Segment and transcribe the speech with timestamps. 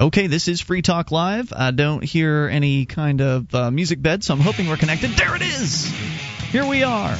[0.00, 1.52] Okay, this is Free Talk Live.
[1.52, 5.10] I don't hear any kind of uh, music bed, so I'm hoping we're connected.
[5.10, 5.92] There it is!
[6.52, 7.16] Here we are.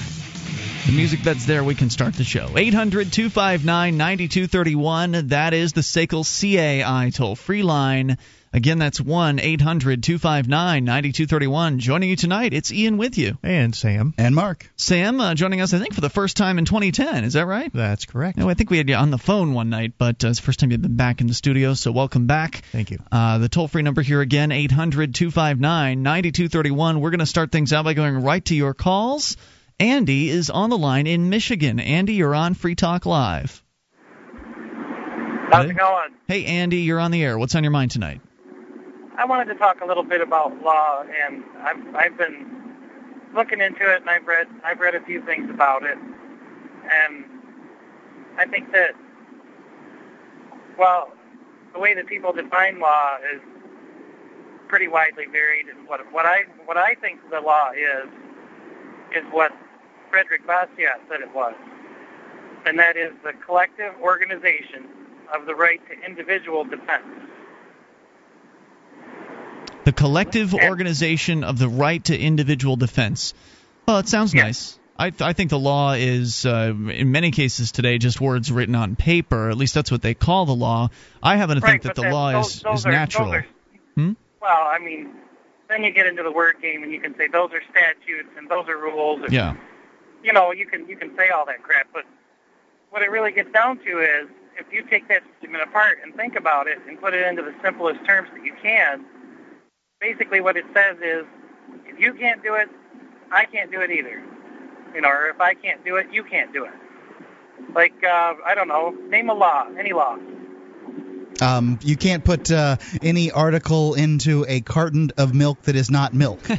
[0.86, 1.64] The music bed's there.
[1.64, 2.56] We can start the show.
[2.56, 5.28] 800 259 9231.
[5.28, 8.16] That is the SACL CAI toll free line.
[8.52, 11.78] Again, that's 1 800 259 9231.
[11.78, 13.36] Joining you tonight, it's Ian with you.
[13.42, 14.14] And Sam.
[14.16, 14.70] And Mark.
[14.76, 17.24] Sam uh, joining us, I think, for the first time in 2010.
[17.24, 17.70] Is that right?
[17.72, 18.38] That's correct.
[18.38, 20.46] No, I think we had you on the phone one night, but uh, it's the
[20.46, 22.62] first time you've been back in the studio, so welcome back.
[22.72, 22.98] Thank you.
[23.12, 27.00] Uh, the toll free number here again, 800 259 9231.
[27.00, 29.36] We're going to start things out by going right to your calls.
[29.78, 31.78] Andy is on the line in Michigan.
[31.78, 33.62] Andy, you're on Free Talk Live.
[35.50, 36.10] How's it going?
[36.26, 37.38] Hey, Andy, you're on the air.
[37.38, 38.20] What's on your mind tonight?
[39.18, 42.46] I wanted to talk a little bit about law, and I've I've been
[43.34, 47.24] looking into it, and I've read I've read a few things about it, and
[48.38, 48.92] I think that
[50.78, 51.12] well,
[51.72, 53.40] the way that people define law is
[54.68, 58.08] pretty widely varied, and what what I what I think the law is
[59.16, 59.50] is what
[60.10, 61.54] Frederick Bastiat said it was,
[62.66, 64.86] and that is the collective organization
[65.34, 67.04] of the right to individual defense.
[69.88, 73.32] The collective organization of the right to individual defense.
[73.86, 74.42] Well, it sounds Yeah.
[74.42, 74.78] nice.
[74.98, 78.74] I, th- I think the law is, uh, in many cases today, just words written
[78.74, 79.48] on paper.
[79.48, 80.90] At least that's what they call the law.
[81.22, 83.32] I happen to right, think that the law those, is, those is are, natural.
[83.32, 83.46] Are,
[83.94, 84.12] Hmm?
[84.42, 85.08] Well, I mean,
[85.70, 88.46] then you get into the word game, and you can say those are statutes and
[88.46, 89.22] those are rules.
[89.22, 89.54] And, Yeah.
[90.22, 92.04] You know, you can you can say all that crap, but
[92.90, 94.28] what it really gets down to is
[94.58, 97.54] if you take that statement apart and think about it and put it into the
[97.62, 99.06] simplest terms that you can.
[100.00, 101.24] Basically, what it says is,
[101.86, 102.68] if you can't do it,
[103.32, 104.22] I can't do it either.
[104.94, 106.72] You know, or if I can't do it, you can't do it.
[107.74, 110.16] Like uh, I don't know, name a law, any law.
[111.40, 116.14] Um, you can't put uh, any article into a carton of milk that is not
[116.14, 116.40] milk.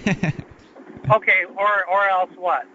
[1.11, 2.67] Okay, or or else what?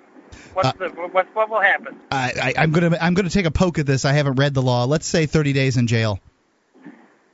[0.54, 2.00] What's Uh, the what what will happen?
[2.10, 4.04] I, I, I'm gonna I'm gonna take a poke at this.
[4.04, 4.86] I haven't read the law.
[4.86, 6.18] Let's say 30 days in jail.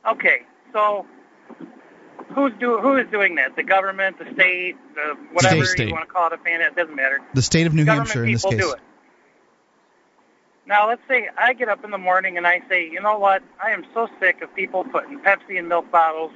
[0.07, 0.43] Okay,
[0.75, 1.07] so
[2.35, 3.57] who's do who is doing that?
[3.57, 5.89] The government, the state, the whatever State.
[5.89, 7.21] you want to call it, a fan, it doesn't matter.
[7.35, 8.59] The state of New government Hampshire in this case.
[8.59, 8.81] do it.
[10.67, 13.43] Now let's say I get up in the morning and I say, you know what?
[13.63, 16.33] I am so sick of people putting Pepsi in milk bottles.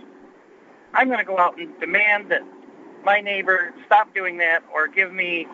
[0.92, 2.42] I'm going to go out and demand that
[3.04, 5.46] my neighbor stop doing that, or give me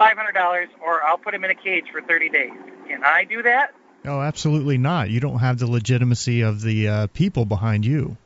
[0.00, 2.52] $500, or I'll put him in a cage for 30 days.
[2.88, 3.74] Can I do that?
[4.04, 5.10] Oh, absolutely not.
[5.10, 8.16] You don't have the legitimacy of the uh, people behind you.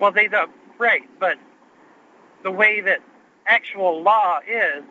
[0.00, 0.50] Well, they don't.
[0.78, 1.38] Right, but
[2.42, 3.00] the way that
[3.46, 4.84] actual law is,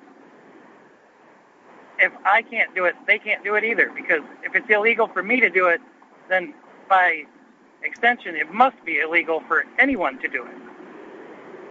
[1.99, 3.91] if I can't do it, they can't do it either.
[3.95, 5.81] Because if it's illegal for me to do it,
[6.29, 6.53] then
[6.89, 7.23] by
[7.83, 10.55] extension, it must be illegal for anyone to do it.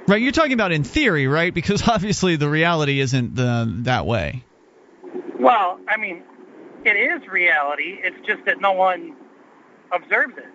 [0.08, 1.52] Right, you're talking about in theory, right?
[1.52, 4.44] Because obviously the reality isn't uh, that way.
[5.38, 6.22] Well, I mean,
[6.84, 7.98] it is reality.
[8.02, 9.16] It's just that no one
[9.92, 10.46] observes it.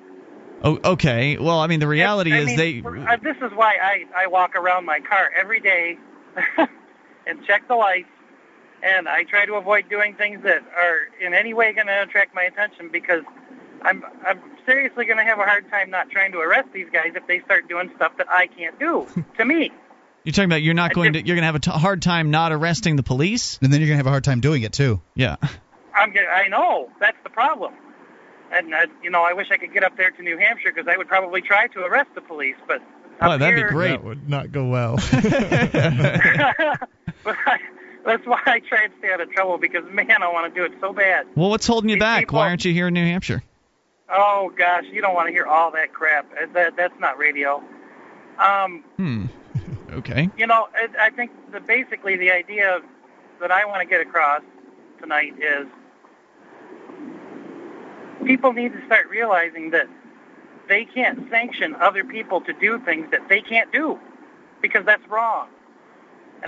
[0.64, 1.38] Oh, okay.
[1.38, 2.82] Well, I mean, the reality I is mean, they.
[3.08, 5.98] uh, This is why I I walk around my car every day
[6.58, 8.10] and check the lights,
[8.84, 12.36] and I try to avoid doing things that are in any way going to attract
[12.36, 13.24] my attention because
[13.82, 17.14] I'm I'm seriously going to have a hard time not trying to arrest these guys
[17.16, 19.08] if they start doing stuff that I can't do
[19.38, 19.72] to me.
[20.24, 22.30] You're talking about you're not going to you're going to have a t- hard time
[22.30, 23.58] not arresting the police.
[23.62, 25.02] And then you're gonna have a hard time doing it too.
[25.16, 25.38] Yeah.
[25.96, 27.74] I'm get- I know that's the problem.
[28.52, 30.88] And uh, you know, I wish I could get up there to New Hampshire because
[30.92, 32.82] I would probably try to arrest the police, but
[33.24, 33.92] Oh, that'd be great.
[33.92, 34.96] That would not go well.
[34.96, 36.80] but I,
[38.06, 40.66] that's why I try and stay out of trouble because man, I want to do
[40.66, 41.28] it so bad.
[41.36, 42.20] Well, what's holding you These back?
[42.22, 43.44] people- Why aren't you here in New Hampshire?
[44.14, 46.30] Oh gosh, you don't want to hear all that crap.
[46.34, 47.64] Uh, That that's not radio.
[48.40, 49.26] Um, Hmm.
[49.94, 50.30] Okay.
[50.38, 52.80] you know, I, I think the basically the idea
[53.40, 54.42] that I want to get across
[55.00, 55.68] tonight is
[58.26, 59.88] people need to start realizing that
[60.68, 64.00] they can't sanction other people to do things that they can't do
[64.62, 65.48] because that's wrong.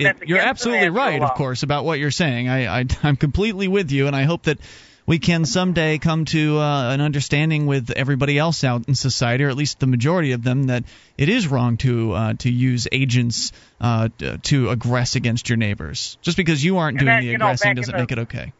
[0.00, 1.28] That's It- you're absolutely right, law.
[1.28, 2.48] of course, about what you're saying.
[2.48, 4.58] I, I I'm completely with you, and I hope that
[5.06, 9.50] we can someday come to uh, an understanding with everybody else out in society, or
[9.50, 10.84] at least the majority of them, that
[11.18, 16.16] it is wrong to uh, to use agents uh, to aggress against your neighbors.
[16.22, 18.18] Just because you aren't And doing that, the you know, aggressing doesn't the- make it
[18.20, 18.52] okay.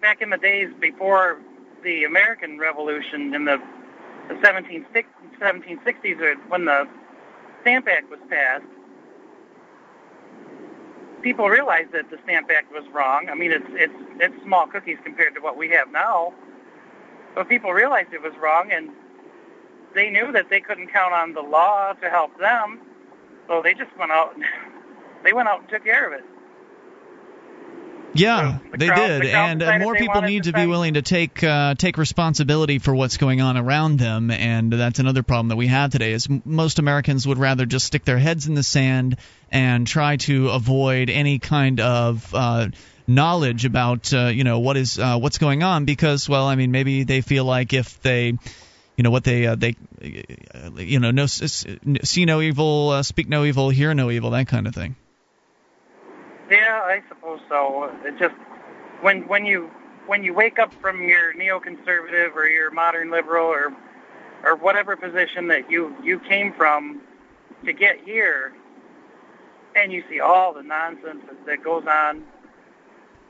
[0.00, 1.38] back in the days before
[1.82, 3.58] the American Revolution in the,
[4.28, 6.88] the 1760s, or when the
[7.62, 8.64] Stamp Act was passed,
[11.22, 13.28] people realized that the Stamp Act was wrong.
[13.30, 16.32] I mean, it's it's it's small cookies compared to what we have now,
[17.34, 18.90] but people realized it was wrong, and
[19.94, 22.80] they knew that they couldn't count on the law to help them,
[23.48, 24.34] so they just went out.
[25.24, 26.24] they went out and took care of it.
[28.12, 30.66] Yeah, So the they crowd- did, the and uh, more people need to to be
[30.66, 35.22] willing to take uh, take responsibility for what's going on around them, and that's another
[35.22, 36.12] problem that we have today.
[36.12, 39.16] Is most Americans would rather just stick their heads in the sand
[39.50, 42.68] and try to avoid any kind of uh,
[43.06, 46.72] knowledge about uh, you know what is uh, what's going on because, well, I mean,
[46.72, 48.36] maybe they feel like if they
[48.96, 53.28] you know what they uh, they uh, you know no see no evil, uh, speak
[53.28, 54.96] no evil, hear no evil, that kind of thing.
[56.50, 57.92] Yeah, I suppose so.
[58.04, 58.34] It just
[59.02, 59.70] when when you
[60.06, 63.72] when you wake up from your neoconservative or your modern liberal or
[64.44, 67.02] or whatever position that you you came from
[67.64, 68.52] to get here,
[69.76, 72.24] and you see all the nonsense that, goes on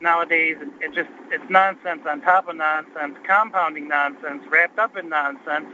[0.01, 5.67] nowadays, it just it's nonsense on top of nonsense, compounding nonsense, wrapped up in nonsense.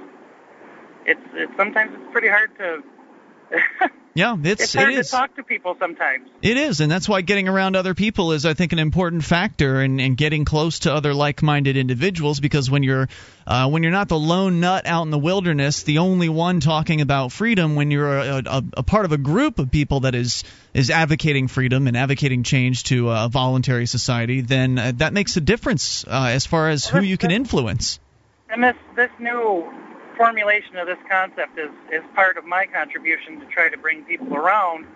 [1.06, 2.82] It's it's sometimes it's pretty hard to.
[4.16, 6.30] Yeah, it's, it's hard it to talk to people sometimes.
[6.40, 9.82] It is, and that's why getting around other people is, I think, an important factor
[9.82, 12.40] in, in getting close to other like-minded individuals.
[12.40, 13.10] Because when you're
[13.46, 17.02] uh, when you're not the lone nut out in the wilderness, the only one talking
[17.02, 20.44] about freedom, when you're a, a, a part of a group of people that is
[20.72, 25.42] is advocating freedom and advocating change to a voluntary society, then uh, that makes a
[25.42, 28.00] difference uh, as far as who you can influence.
[28.48, 29.70] And this this new
[30.16, 34.34] formulation of this concept is is part of my contribution to try to bring people
[34.34, 34.86] around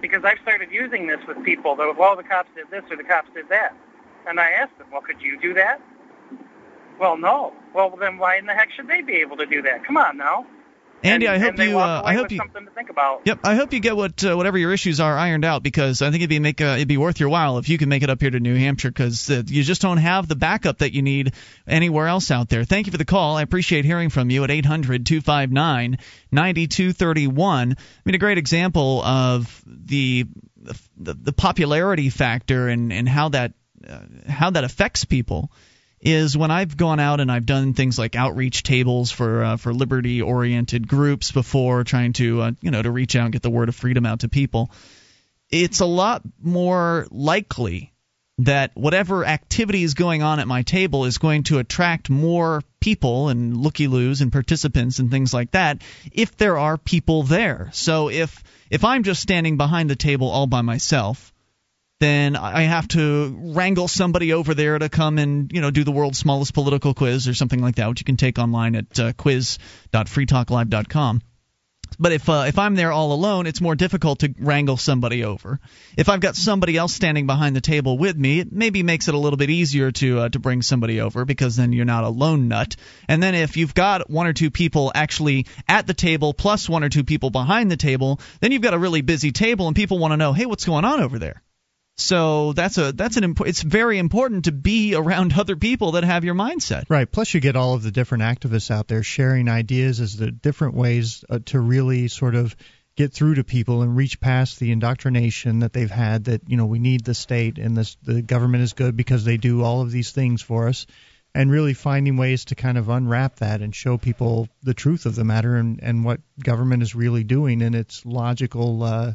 [0.00, 3.04] because I've started using this with people that well the cops did this or the
[3.04, 3.76] cops did that.
[4.26, 5.80] And I asked them, Well could you do that?
[6.98, 7.52] Well no.
[7.74, 9.84] Well then why in the heck should they be able to do that?
[9.84, 10.46] Come on now.
[11.04, 11.78] Andy, and, I hope you.
[11.78, 12.38] Uh, I hope you.
[12.38, 13.20] something to think about.
[13.26, 16.06] Yep, I hope you get what uh, whatever your issues are ironed out because I
[16.06, 18.08] think it'd be make uh, it'd be worth your while if you can make it
[18.08, 21.02] up here to New Hampshire because uh, you just don't have the backup that you
[21.02, 21.34] need
[21.66, 22.64] anywhere else out there.
[22.64, 23.36] Thank you for the call.
[23.36, 27.44] I appreciate hearing from you at 800-259-9231.
[27.44, 27.66] I
[28.04, 30.24] mean, a great example of the
[30.56, 33.52] the, the popularity factor and and how that
[33.86, 35.52] uh, how that affects people
[36.04, 39.72] is when I've gone out and I've done things like outreach tables for uh, for
[39.72, 43.50] liberty oriented groups before, trying to uh, you know to reach out and get the
[43.50, 44.70] word of freedom out to people.
[45.50, 47.92] It's a lot more likely
[48.38, 53.28] that whatever activity is going on at my table is going to attract more people
[53.28, 55.80] and looky loos and participants and things like that
[56.12, 57.70] if there are people there.
[57.72, 61.32] So if if I'm just standing behind the table all by myself,
[62.00, 65.92] then I have to wrangle somebody over there to come and you know do the
[65.92, 69.12] world's smallest political quiz or something like that, which you can take online at uh,
[69.12, 71.20] quiz.freetalklive.com.
[71.98, 75.60] But if uh, if I'm there all alone, it's more difficult to wrangle somebody over.
[75.96, 79.14] If I've got somebody else standing behind the table with me, it maybe makes it
[79.14, 82.08] a little bit easier to uh, to bring somebody over because then you're not a
[82.08, 82.76] lone nut.
[83.08, 86.82] And then if you've got one or two people actually at the table plus one
[86.82, 89.98] or two people behind the table, then you've got a really busy table and people
[89.98, 91.42] want to know, hey, what's going on over there?
[91.96, 96.04] So that's a that's an imp- it's very important to be around other people that
[96.04, 96.84] have your mindset.
[96.88, 97.10] Right.
[97.10, 100.74] Plus, you get all of the different activists out there sharing ideas as the different
[100.74, 102.56] ways uh, to really sort of
[102.96, 106.66] get through to people and reach past the indoctrination that they've had that you know
[106.66, 109.90] we need the state and this, the government is good because they do all of
[109.90, 110.86] these things for us
[111.34, 115.16] and really finding ways to kind of unwrap that and show people the truth of
[115.16, 119.12] the matter and, and what government is really doing in its logical uh,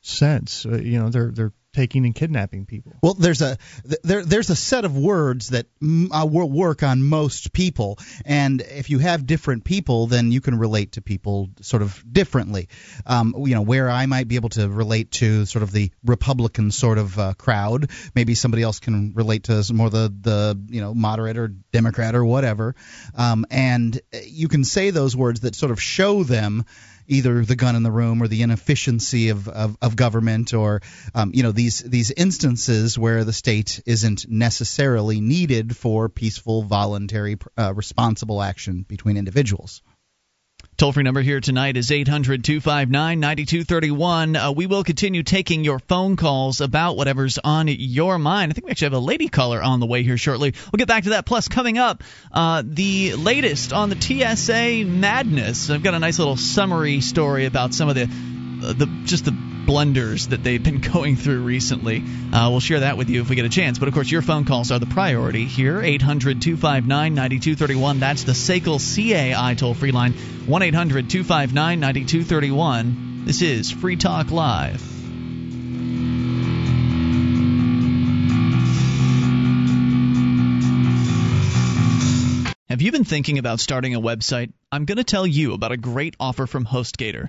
[0.00, 0.66] sense.
[0.66, 2.92] Uh, you know, they're they're taking and kidnapping people.
[3.02, 7.02] Well, there's a th- there there's a set of words that uh, will work on
[7.02, 11.82] most people, and if you have different people, then you can relate to people sort
[11.82, 12.68] of differently.
[13.06, 16.70] Um, you know, where I might be able to relate to sort of the Republican
[16.70, 20.94] sort of uh, crowd, maybe somebody else can relate to more the the you know
[20.94, 22.74] moderate or Democrat or whatever,
[23.14, 26.64] um, and you can say those words that sort of show them
[27.10, 30.80] either the gun in the room or the inefficiency of, of, of government or
[31.14, 37.36] um, you know these these instances where the state isn't necessarily needed for peaceful voluntary
[37.58, 39.82] uh, responsible action between individuals
[40.80, 44.34] Toll free number here tonight is 800 259 9231.
[44.34, 48.50] Uh, we will continue taking your phone calls about whatever's on your mind.
[48.50, 50.54] I think we actually have a lady caller on the way here shortly.
[50.72, 51.26] We'll get back to that.
[51.26, 55.68] Plus, coming up, uh, the latest on the TSA madness.
[55.68, 59.49] I've got a nice little summary story about some of the, uh, the just the
[59.70, 62.02] blunders that they've been going through recently.
[62.32, 63.78] Uh, we'll share that with you if we get a chance.
[63.78, 65.80] But of course, your phone calls are the priority here.
[65.80, 68.00] 800 259 9231.
[68.00, 70.14] That's the SACL CAI toll free line.
[70.14, 73.22] 1 800 259 9231.
[73.26, 74.80] This is Free Talk Live.
[82.68, 84.52] Have Have you been thinking about starting a website?
[84.72, 87.28] I'm going to tell you about a great offer from HostGator.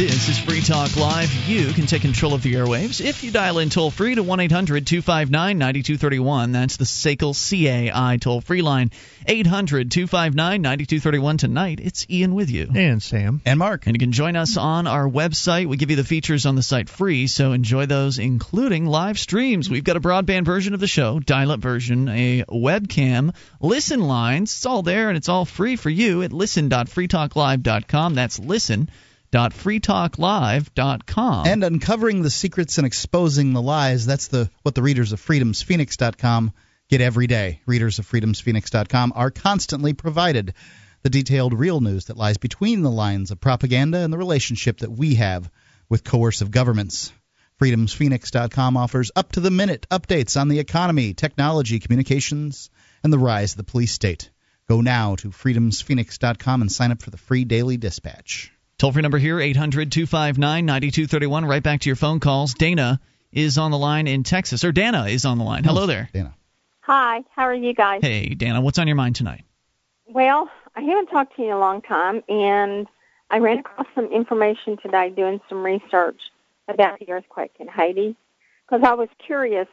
[0.00, 1.30] This is Free Talk Live.
[1.46, 4.40] You can take control of the airwaves if you dial in toll free to 1
[4.40, 6.52] 800 259 9231.
[6.52, 8.92] That's the SACL CAI toll free line.
[9.26, 11.36] 800 259 9231.
[11.36, 12.70] Tonight, it's Ian with you.
[12.74, 13.42] And Sam.
[13.44, 13.86] And Mark.
[13.86, 15.66] And you can join us on our website.
[15.66, 19.68] We give you the features on the site free, so enjoy those, including live streams.
[19.68, 24.54] We've got a broadband version of the show, dial up version, a webcam, listen lines.
[24.54, 28.14] It's all there and it's all free for you at listen.freetalklive.com.
[28.14, 28.88] That's listen
[29.32, 31.46] www.freetalklive.com.
[31.46, 36.52] And uncovering the secrets and exposing the lies, that's the what the readers of freedomsphoenix.com
[36.88, 37.60] get every day.
[37.66, 40.54] Readers of freedomsphoenix.com are constantly provided
[41.02, 44.90] the detailed real news that lies between the lines of propaganda and the relationship that
[44.90, 45.48] we have
[45.88, 47.12] with coercive governments.
[47.60, 52.70] FreedomsPhoenix.com offers up to the minute updates on the economy, technology, communications,
[53.04, 54.30] and the rise of the police state.
[54.68, 58.52] Go now to freedomsphoenix.com and sign up for the free daily dispatch.
[58.80, 61.44] Toll free number here, 800 259 9231.
[61.44, 62.54] Right back to your phone calls.
[62.54, 62.98] Dana
[63.30, 65.64] is on the line in Texas, or Dana is on the line.
[65.64, 66.08] Hello there.
[66.14, 66.34] Dana.
[66.80, 68.00] Hi, how are you guys?
[68.00, 69.44] Hey, Dana, what's on your mind tonight?
[70.06, 72.86] Well, I haven't talked to you in a long time, and
[73.28, 76.18] I ran across some information today doing some research
[76.66, 78.16] about the earthquake in Haiti
[78.66, 79.68] because I was curious.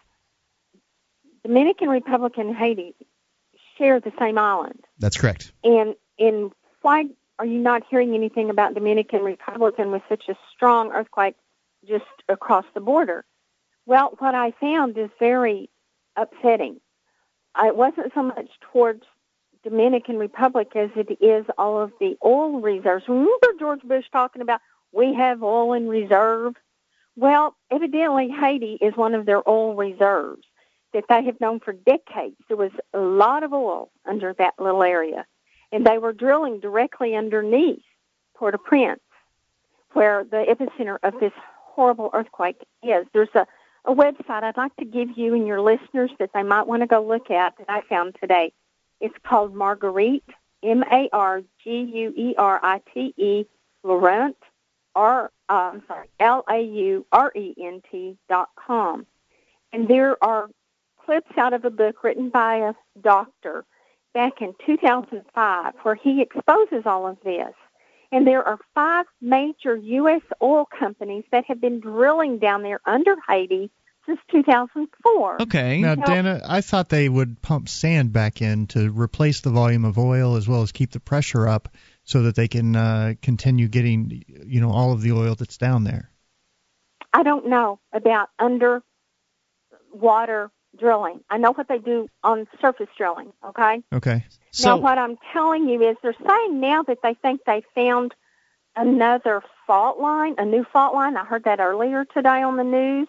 [1.46, 2.94] Dominican Republic and Haiti
[3.78, 4.84] share the same island.
[5.00, 5.54] That's correct.
[5.64, 7.06] And in why
[7.40, 11.36] are you not hearing anything about Dominican Republic and with such a strong earthquake
[11.88, 13.26] just across the border?
[13.86, 15.70] Well, what I found is very
[16.16, 16.82] upsetting.
[17.56, 19.04] Uh, it wasn't so much towards
[19.64, 23.06] Dominican Republic as it is all of the oil reserves.
[23.08, 26.56] Remember George Bush talking about we have oil in reserve?
[27.16, 30.44] Well, evidently Haiti is one of their oil reserves
[30.94, 32.36] that they have known for decades.
[32.48, 35.26] There was a lot of oil under that little area
[35.72, 37.84] and they were drilling directly underneath
[38.36, 39.02] Port-au-Prince,
[39.94, 41.34] where the epicenter of this
[41.78, 43.06] horrible earthquake is.
[43.14, 43.46] There's a,
[43.86, 46.88] a website I'd like to give you and your listeners that they might want to
[46.88, 48.54] go look at that I found today.
[49.00, 50.24] It's called Marguerite,
[50.64, 51.46] M-A-R-G-U-E-R-I-T-E,
[53.84, 54.38] Laurent,
[54.96, 59.06] R, uh, I'm sorry, L-A-U-R-E-N-T dot com.
[59.72, 60.50] And there are
[61.06, 63.64] clips out of a book written by a doctor
[64.18, 67.54] back in 2005 where he exposes all of this.
[68.12, 70.24] And there are five major U.S.
[70.42, 73.70] oil companies that have been drilling down there under Haiti
[74.08, 75.44] since 2004.
[75.44, 75.82] Okay.
[75.82, 80.00] Now, Dana, I thought they would pump sand back in to replace the volume of
[80.00, 81.70] oil as well as keep the pressure up
[82.04, 85.84] so that they can uh, continue getting, you know, all of the oil that's down
[85.84, 86.10] there.
[87.14, 88.82] I don't know about underwater
[90.80, 91.22] drilling.
[91.30, 93.82] I know what they do on surface drilling, okay?
[93.94, 94.26] Okay.
[94.52, 98.14] So, now, what I'm telling you is they're saying now that they think they found
[98.76, 101.18] another fault line, a new fault line.
[101.18, 103.08] I heard that earlier today on the news.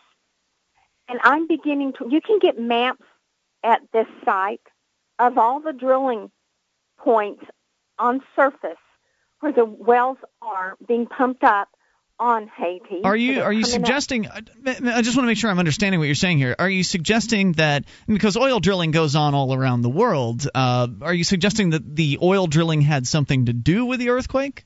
[1.08, 3.04] And I'm beginning to, you can get maps
[3.62, 4.60] at this site
[5.18, 6.30] of all the drilling
[6.98, 7.44] points
[7.98, 8.78] on surface
[9.40, 11.68] where the wells are being pumped up
[12.18, 13.02] on Haiti.
[13.04, 14.26] Are you are you suggesting?
[14.26, 14.48] Up.
[14.66, 16.54] I just want to make sure I'm understanding what you're saying here.
[16.58, 21.14] Are you suggesting that because oil drilling goes on all around the world, uh, are
[21.14, 24.64] you suggesting that the oil drilling had something to do with the earthquake?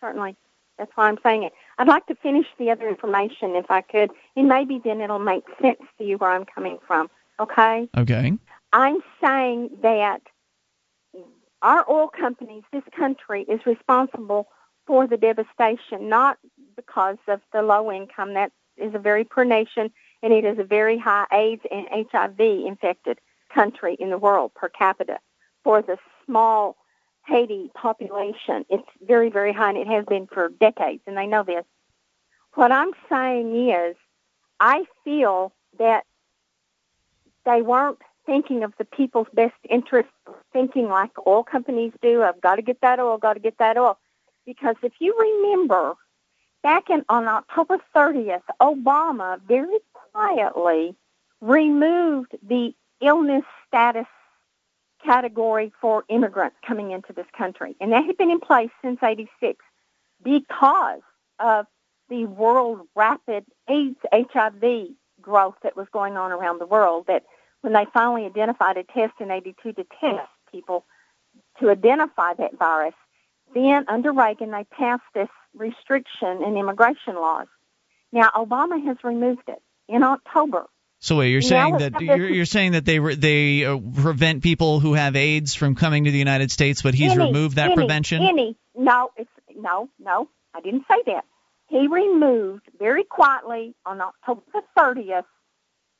[0.00, 0.36] Certainly,
[0.78, 1.52] that's why I'm saying it.
[1.78, 5.44] I'd like to finish the other information if I could, and maybe then it'll make
[5.62, 7.10] sense to you where I'm coming from.
[7.38, 7.88] Okay.
[7.96, 8.32] Okay.
[8.72, 10.20] I'm saying that
[11.62, 14.48] our oil companies, this country, is responsible
[14.90, 16.36] for the devastation, not
[16.74, 18.34] because of the low income.
[18.34, 22.40] That is a very poor nation, and it is a very high AIDS and HIV
[22.40, 23.20] infected
[23.54, 25.20] country in the world per capita.
[25.62, 26.76] For the small
[27.24, 31.44] Haiti population, it's very, very high, and it has been for decades, and they know
[31.44, 31.64] this.
[32.54, 33.94] What I'm saying is,
[34.58, 36.02] I feel that
[37.46, 40.08] they weren't thinking of the people's best interest,
[40.52, 42.24] thinking like oil companies do.
[42.24, 43.96] I've got to get that oil, got to get that oil
[44.50, 45.94] because if you remember,
[46.64, 50.96] back in on October 30th, Obama very quietly
[51.40, 54.08] removed the illness status
[55.04, 57.76] category for immigrants coming into this country.
[57.80, 59.64] And that had been in place since 86
[60.24, 61.02] because
[61.38, 61.66] of
[62.08, 64.88] the world rapid AIDS HIV
[65.20, 67.22] growth that was going on around the world that
[67.60, 70.84] when they finally identified a test in 82 to test people
[71.60, 72.94] to identify that virus,
[73.54, 77.46] then under Reagan they passed this restriction in immigration laws.
[78.12, 80.66] Now Obama has removed it in October.
[81.02, 84.42] So wait, you're Now saying that you're, you're saying that they re- they uh, prevent
[84.42, 87.66] people who have AIDS from coming to the United States, but he's any, removed that
[87.66, 88.22] any, prevention.
[88.22, 90.28] Any, no, it's no, no.
[90.54, 91.24] I didn't say that.
[91.68, 95.24] He removed very quietly on October the 30th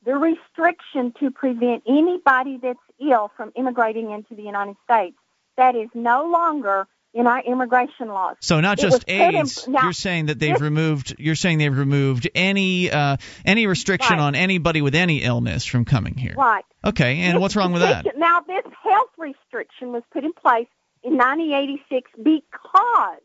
[0.05, 5.15] the restriction to prevent anybody that's ill from immigrating into the United States.
[5.57, 8.37] That is no longer in our immigration laws.
[8.39, 9.67] So not just put in- AIDS.
[9.67, 11.15] now, you're saying that they've this- removed.
[11.19, 14.23] You're saying they've removed any uh, any restriction Right.
[14.23, 16.33] on anybody with any illness from coming here.
[16.37, 16.63] Right.
[16.85, 18.05] Okay, and This what's wrong with that?
[18.17, 20.67] Now, this health restriction was put in place
[21.03, 23.19] in 1986 because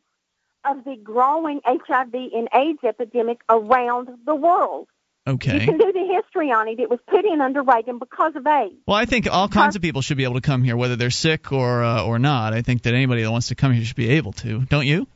[0.65, 4.89] of the growing HIV and AIDS epidemic around the world.
[5.27, 6.79] You can do the history on it.
[6.79, 8.75] It was put in under Reagan because of AIDS.
[8.87, 11.11] Well, I think all kinds of people should be able to come here, whether they're
[11.11, 12.55] sick or uh, or not.
[12.55, 14.61] I think that anybody that wants to come here should be able to.
[14.67, 15.07] Don't you?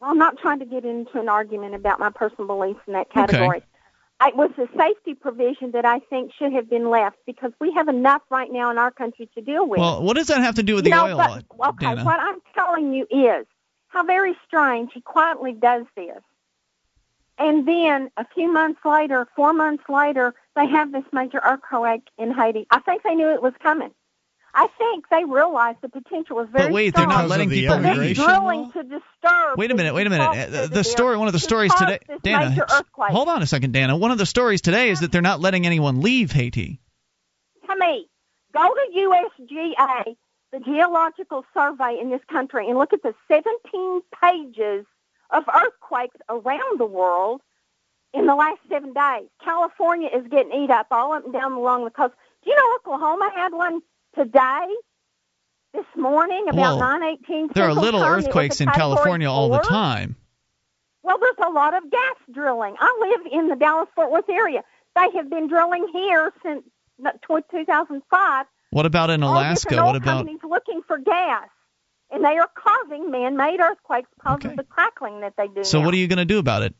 [0.00, 3.10] Well, I'm not trying to get into an argument about my personal beliefs in that
[3.10, 3.58] category.
[3.58, 3.66] Okay.
[4.28, 7.88] It was a safety provision that I think should have been left because we have
[7.88, 9.78] enough right now in our country to deal with.
[9.78, 12.04] Well, what does that have to do with the no, oil, but, okay, Dana?
[12.04, 13.46] what I'm telling you is
[13.88, 16.22] how very strange he quietly does this.
[17.38, 22.32] And then a few months later, four months later, they have this major earthquake in
[22.32, 22.66] Haiti.
[22.70, 23.90] I think they knew it was coming.
[24.58, 27.76] I think they realized the potential was very But wait, they're not letting the people
[27.76, 28.16] for this leave.
[28.16, 28.70] drilling law?
[28.70, 29.58] to disturb.
[29.58, 30.50] Wait a minute, wait a minute.
[30.50, 32.56] The The, the story, one of the stories today, Dana.
[32.96, 33.98] Hold on a second, Dana.
[33.98, 36.80] One of the stories today is that they're not letting anyone leave Haiti.
[37.68, 38.08] to me,
[38.54, 40.16] go to USGA,
[40.52, 44.86] the Geological Survey in this country, and look at the 17 pages
[45.30, 47.40] of earthquakes around the world
[48.14, 49.28] in the last seven days.
[49.42, 52.14] California is getting eat up all up and down along the coast.
[52.44, 53.80] Do you know Oklahoma had one
[54.14, 54.66] today,
[55.74, 58.12] this morning, about Well, 9:18 There are little Time?
[58.12, 60.16] Earthquakes in California all the time.
[61.02, 62.74] Well, there's a lot of gas drilling.
[62.80, 64.64] I live in the Dallas Fort Worth area.
[64.96, 66.64] They have been drilling here since
[67.22, 68.46] tw- 2005.
[68.70, 69.76] What about in Alaska?
[69.78, 71.48] oil What about companies looking for gas,
[72.10, 74.50] and they are causing man-made earthquakes because Okay.
[74.50, 75.64] of the crackling that they do.
[75.64, 75.86] So now.
[75.86, 76.74] what are you going to do about it?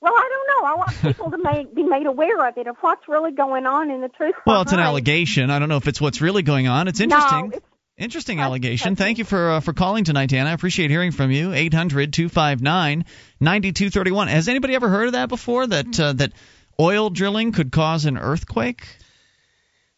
[0.00, 0.66] Well, I don't know.
[0.66, 3.90] I want people to make, be made aware of it, of what's really going on
[3.90, 4.34] in the truth.
[4.46, 5.50] Well, it's an allegation.
[5.50, 6.88] I don't know if it's what's really going on.
[6.88, 7.50] It's interesting.
[7.50, 7.66] No, it's,
[7.98, 8.94] Interesting That's- allegation.
[8.94, 10.48] that's- Thank you for uh, for calling tonight, Dana.
[10.48, 11.50] I appreciate hearing from you.
[11.50, 14.28] 800-259-9231.
[14.28, 15.66] Has anybody ever heard of that before?
[15.66, 16.32] That uh, that
[16.78, 18.86] oil drilling could cause an earthquake?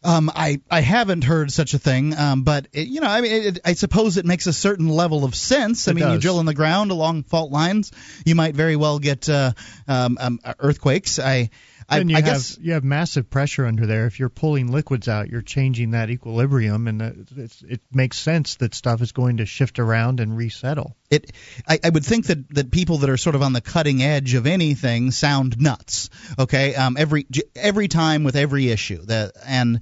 [0.05, 3.33] Um, I I haven't heard such a thing, um, but it, you know, I mean,
[3.33, 5.87] it, I suppose it makes a certain level of sense.
[5.87, 7.93] I It mean, you drill in the ground along fault lines,
[8.25, 9.53] you might very well get uh,
[9.87, 11.19] um, um, earthquakes.
[11.19, 11.51] I
[11.89, 14.07] I, and you I have guess you have massive pressure under there.
[14.07, 18.57] If you're pulling liquids out, you're changing that equilibrium, and uh, it's, it makes sense
[18.57, 20.97] that stuff is going to shift around and resettle.
[21.11, 21.33] it
[21.69, 24.35] I, I would think that that people that are sort of on the cutting edge
[24.35, 29.81] of anything sound nuts okay um every every time with every issue that and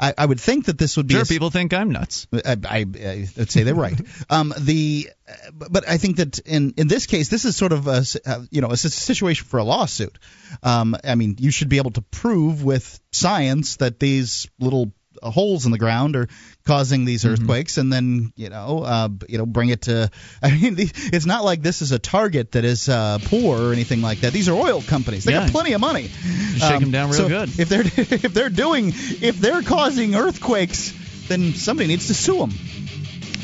[0.00, 2.26] I, I would think that this would be Sure, a people think I'm nuts.
[2.32, 4.00] I, I, I would say they're right.
[4.30, 5.08] Um, the,
[5.52, 8.60] but I think that in in this case, this is sort of a uh, you
[8.60, 10.18] know a situation for a lawsuit.
[10.62, 15.66] Um, I mean, you should be able to prove with science that these little holes
[15.66, 16.28] in the ground are
[16.64, 20.10] causing these earthquakes, and then you know uh, you know bring it to.
[20.42, 23.72] I mean, the, it's not like this is a target that is uh, poor or
[23.72, 24.32] anything like that.
[24.32, 25.24] These are oil companies.
[25.24, 25.40] They Yeah.
[25.44, 26.08] got plenty of money.
[26.56, 27.58] shake 'em down real so good.
[27.58, 30.92] If they're if they're doing if they're causing earthquakes,
[31.28, 32.50] then somebody needs to sue them.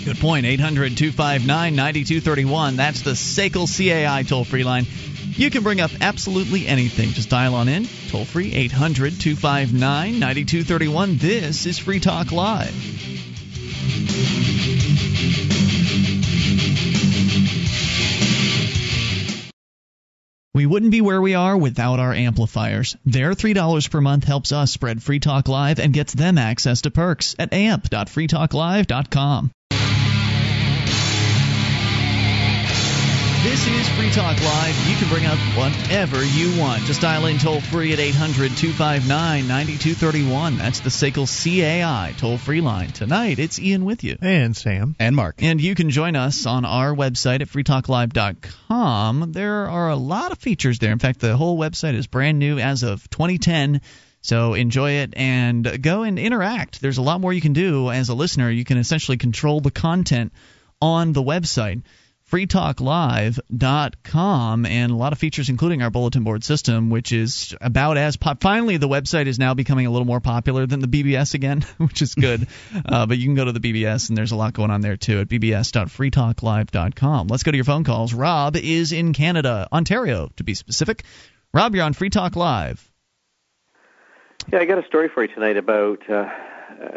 [0.06, 0.46] Good point.
[0.46, 2.76] 800 259 9231.
[2.76, 4.86] That's the SACL CAI toll free line.
[5.32, 7.08] You can bring up absolutely anything.
[7.08, 7.88] Just dial on in.
[8.10, 11.16] Toll free 800 259 9231.
[11.16, 12.72] This is Free Talk Live.
[20.54, 22.96] We wouldn't be where we are without our amplifiers.
[23.04, 26.92] Their $3 per month helps us spread Free Talk Live and gets them access to
[26.92, 29.50] perks at amp.freetalklive.com.
[33.46, 34.88] This is Free Talk Live.
[34.88, 36.82] You can bring up whatever you want.
[36.82, 40.58] Just dial in toll free at 800 259 9231.
[40.58, 42.88] That's the SACL CAI toll free line.
[42.88, 44.16] Tonight, it's Ian with you.
[44.20, 45.44] And Sam, And Mark.
[45.44, 49.30] And you can join us on our website at freetalklive.com.
[49.30, 50.90] There are a lot of features there.
[50.90, 53.80] In fact, the whole website is brand new as of 2010.
[54.22, 56.80] So enjoy it and go and interact.
[56.80, 58.50] There's a lot more you can do as a listener.
[58.50, 60.32] You can essentially control the content
[60.82, 61.82] on the website
[62.30, 68.16] freetalklive.com and a lot of features including our bulletin board system which is about as
[68.16, 71.60] pop finally the website is now becoming a little more popular than the bbs again
[71.78, 72.48] which is good.
[72.84, 74.96] Uh, but you can go to the bbs and there's a lot going on there
[74.96, 78.12] too at bbs.freetalklive.com let's go to your phone calls.
[78.12, 81.04] Rob is in canada ontario to be specific.
[81.54, 82.90] Rob you're on free talk live.
[84.52, 86.28] Yeah i got a story for you tonight about uh, uh,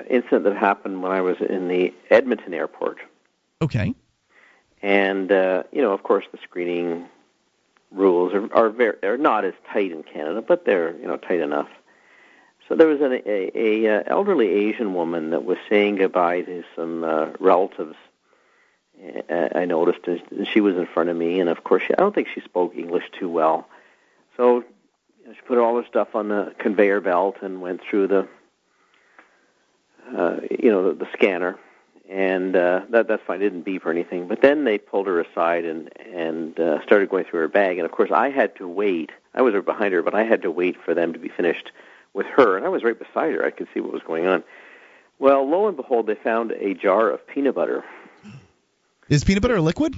[0.09, 2.97] incident that happened when i was in the edmonton airport.
[3.61, 3.93] Okay
[4.81, 7.07] and uh, you know, of course, the screening
[7.91, 11.39] rules are are very are not as tight in Canada, but they're you know tight
[11.39, 11.69] enough.
[12.67, 16.63] So there was an, a, a uh, elderly Asian woman that was saying goodbye to
[16.75, 17.95] some uh, relatives.
[19.29, 22.13] I noticed, and she was in front of me, and of course, she, I don't
[22.13, 23.65] think she spoke English too well.
[24.35, 24.65] So
[25.25, 28.27] she put all her stuff on the conveyor belt and went through the,
[30.17, 31.57] uh, you know, the, the scanner
[32.09, 33.37] and uh, that that's fine.
[33.37, 34.27] It didn't beep or anything.
[34.27, 37.77] But then they pulled her aside and and uh, started going through her bag.
[37.77, 39.11] And of course, I had to wait.
[39.35, 41.71] I was right behind her, but I had to wait for them to be finished
[42.13, 42.57] with her.
[42.57, 43.45] And I was right beside her.
[43.45, 44.43] I could see what was going on.
[45.19, 47.83] Well, lo and behold, they found a jar of peanut butter.
[49.07, 49.95] Is peanut butter a liquid?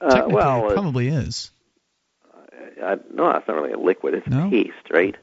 [0.00, 1.50] Uh, well, it probably is.
[2.82, 4.14] Uh, no, it's not really a liquid.
[4.14, 4.50] It's no?
[4.50, 5.16] paste, right?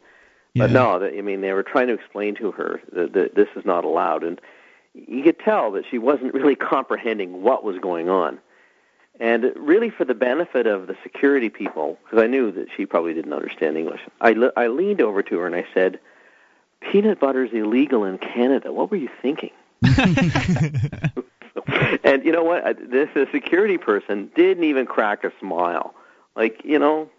[0.53, 0.67] Yeah.
[0.67, 3.65] But no, I mean they were trying to explain to her that, that this is
[3.65, 4.39] not allowed, and
[4.93, 8.39] you could tell that she wasn't really comprehending what was going on.
[9.19, 13.13] And really, for the benefit of the security people, because I knew that she probably
[13.13, 15.99] didn't understand English, I, le- I leaned over to her and I said,
[16.79, 18.71] Peanut butter is illegal in Canada.
[18.71, 19.51] What were you thinking?
[22.03, 22.77] and you know what?
[22.89, 25.93] This the security person didn't even crack a smile.
[26.35, 27.09] Like you know,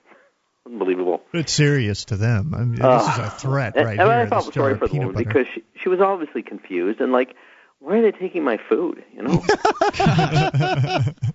[0.67, 1.23] unbelievable.
[1.33, 2.55] It's serious to them.
[2.55, 4.19] I mean, Uh, this is a threat and, right and here.
[4.19, 5.25] I felt sorry for the woman butter.
[5.27, 7.35] because she she was obviously confused and like,
[7.81, 9.03] why are they taking my food?
[9.15, 9.43] You know.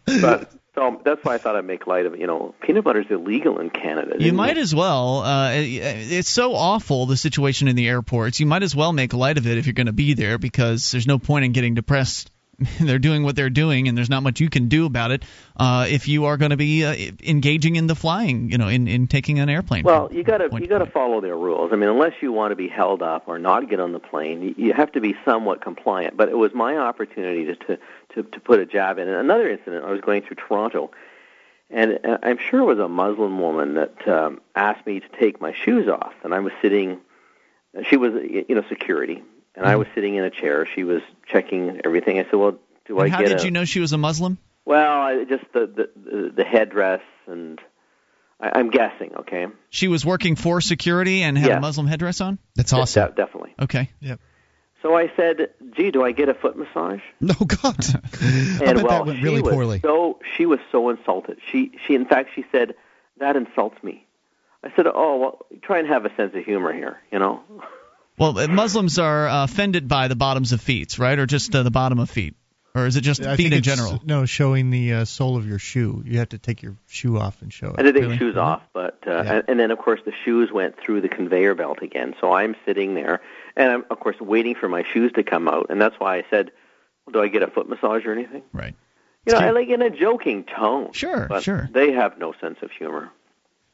[0.06, 2.20] but so that's why I thought I'd make light of it.
[2.20, 4.16] You know, peanut butter is illegal in Canada.
[4.20, 5.22] You might as well.
[5.22, 8.40] Uh, it's so awful the situation in the airports.
[8.40, 10.92] You might as well make light of it if you're going to be there because
[10.92, 12.30] there's no point in getting depressed.
[12.80, 15.24] they're doing what they're doing, and there's not much you can do about it
[15.58, 18.52] uh, if you are going to be uh, engaging in the flying.
[18.52, 19.84] You know, in, in taking an airplane.
[19.84, 21.72] Well, you got to you got to follow their rules.
[21.74, 24.42] I mean, unless you want to be held up or not get on the plane,
[24.42, 26.16] you, you have to be somewhat compliant.
[26.16, 27.80] But it was my opportunity to, to
[28.14, 29.08] to to put a jab in.
[29.08, 30.92] And another incident, I was going through Toronto,
[31.70, 35.42] and uh, I'm sure it was a Muslim woman that um, asked me to take
[35.42, 37.00] my shoes off, and I was sitting.
[37.90, 39.22] She was, you know, security,
[39.56, 40.68] and I was sitting in a chair.
[40.76, 42.20] She was checking everything.
[42.20, 44.38] I said, "Well, do I how get did a?" you know she was a Muslim?
[44.66, 47.60] Well, I, just the, the the the headdress, and
[48.40, 49.14] I, I'm guessing.
[49.22, 51.58] Okay, She was working for security and had Yeah.
[51.58, 52.40] a Muslim headdress on.
[52.56, 53.10] That's awesome.
[53.10, 53.54] De- definitely.
[53.62, 53.90] Okay.
[54.02, 54.20] Yep.
[54.82, 57.76] So I said, "Gee, do I get a foot massage?" No, God.
[58.22, 59.80] I And bet well, that went she really was poorly.
[59.82, 61.38] so she was so insulted.
[61.52, 62.76] She she in fact she said
[63.18, 64.06] that insults me.
[64.64, 67.44] I said, "Oh, well, try and have a sense of humor here, you know."
[68.18, 71.64] Well, uh, Muslims are uh, offended by the bottoms of feet, right, or just uh,
[71.64, 72.36] the bottom of feet,
[72.74, 74.02] or is it just I feet think in general?
[74.06, 76.02] No, showing the uh, sole of your shoe.
[76.06, 77.76] You have to take your shoe off and show it.
[77.78, 78.18] I did take Really?
[78.18, 79.34] shoes off, but uh, Yeah.
[79.34, 82.16] and, and then of course the shoes went through the conveyor belt again.
[82.22, 83.22] So I'm sitting there,
[83.58, 86.24] and I'm of course waiting for my shoes to come out, and that's why I
[86.30, 86.52] said,
[87.06, 88.76] well, "Do I get a foot massage or anything?" Right.
[89.26, 90.94] You know, It's I like in a joking tone.
[90.94, 91.68] Sure, but sure.
[91.74, 93.10] They have no sense of humor.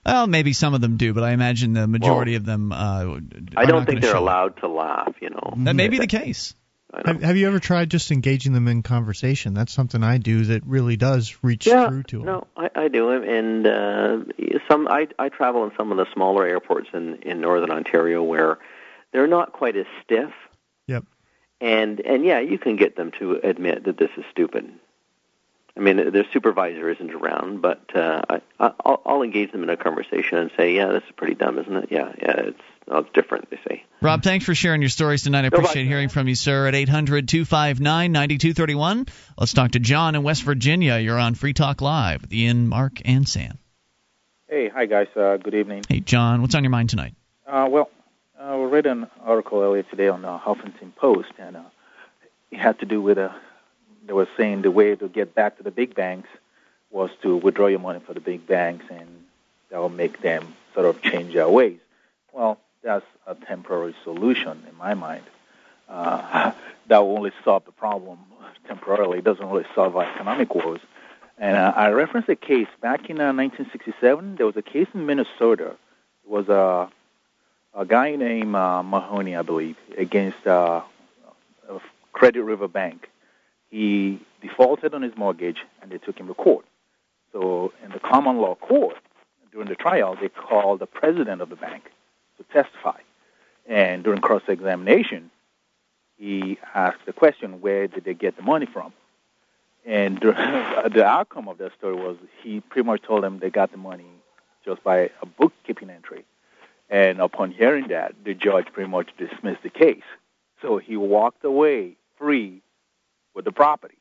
[0.06, 2.72] Well, maybe some of them do, but I imagine the majority of them.
[2.72, 3.20] Uh,
[3.56, 4.22] I don't not think they're show it.
[4.22, 5.14] allowed to laugh.
[5.22, 5.54] You know.
[5.58, 6.56] That may be the case.
[7.06, 9.54] Have, have you ever tried just engaging them in conversation?
[9.54, 12.26] That's something I do that really does reach yeah, through to them.
[12.26, 14.18] no, I, I do, and uh,
[14.70, 18.58] some I I travel in some of the smaller airports in in northern Ontario where
[19.14, 20.32] they're not quite as stiff.
[20.88, 21.06] Yep.
[21.62, 24.70] And and yeah, you can get them to admit that this is stupid.
[25.76, 29.78] I mean, their supervisor isn't around, but uh, I, I'll, I'll engage them in a
[29.78, 31.92] conversation and say, "Yeah, this is pretty dumb, isn't it?
[31.92, 33.84] Yeah, yeah, it's oh, it's different." They say.
[34.02, 35.46] Rob, thanks for sharing your stories tonight.
[35.46, 35.88] I appreciate problem.
[35.88, 36.68] hearing from you, sir.
[36.68, 39.06] At 800 259 9231.
[39.38, 40.98] Let's talk to John in West Virginia.
[40.98, 43.58] You're on Free Talk Live with Ian, Mark, and Sam.
[44.50, 45.08] Hey, hi guys.
[45.16, 45.84] Uh, good evening.
[45.88, 47.16] Hey, John, what's on your mind tonight?
[47.48, 47.90] Uh, well,
[48.38, 51.64] uh, we read an article earlier today on the Huffington Post, and uh,
[52.52, 53.30] it had to do with uh,
[54.06, 56.30] they were saying the way to get back to the big banks
[56.90, 59.08] was to withdraw your money for the big banks, and
[59.70, 61.80] that will make them sort of change their ways.
[62.34, 65.24] Well, that's a temporary solution in my mind.
[65.88, 66.52] Uh,
[66.88, 68.20] that will only solve the problem
[68.68, 69.20] temporarily.
[69.20, 70.80] It doesn't really solve our economic woes.
[71.38, 74.36] And uh, I referenced a case back in uh, 1967.
[74.36, 75.76] There was a case in Minnesota.
[76.24, 76.90] It was a
[77.74, 80.82] a guy named uh, Mahoney, I believe, against uh,
[82.12, 83.10] Credit River Bank.
[83.72, 86.66] He defaulted on his mortgage, and they took him to court.
[87.32, 88.98] So, in the common law court,
[89.52, 91.86] during the trial, they called the president of the bank
[92.38, 93.00] to testify.
[93.68, 95.32] And during cross examination,
[96.18, 98.94] he asked the question, where did they get the money from?
[99.86, 103.78] And the outcome of that story was he pretty much told them they got the
[103.78, 104.06] money
[104.64, 106.26] just by a bookkeeping entry.
[106.90, 110.04] And upon hearing that, the judge pretty much dismissed the case.
[110.62, 112.62] So he walked away free
[113.34, 113.98] with the property.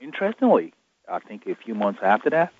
[0.00, 0.72] Interestingly,
[1.08, 2.52] I think a few months after that,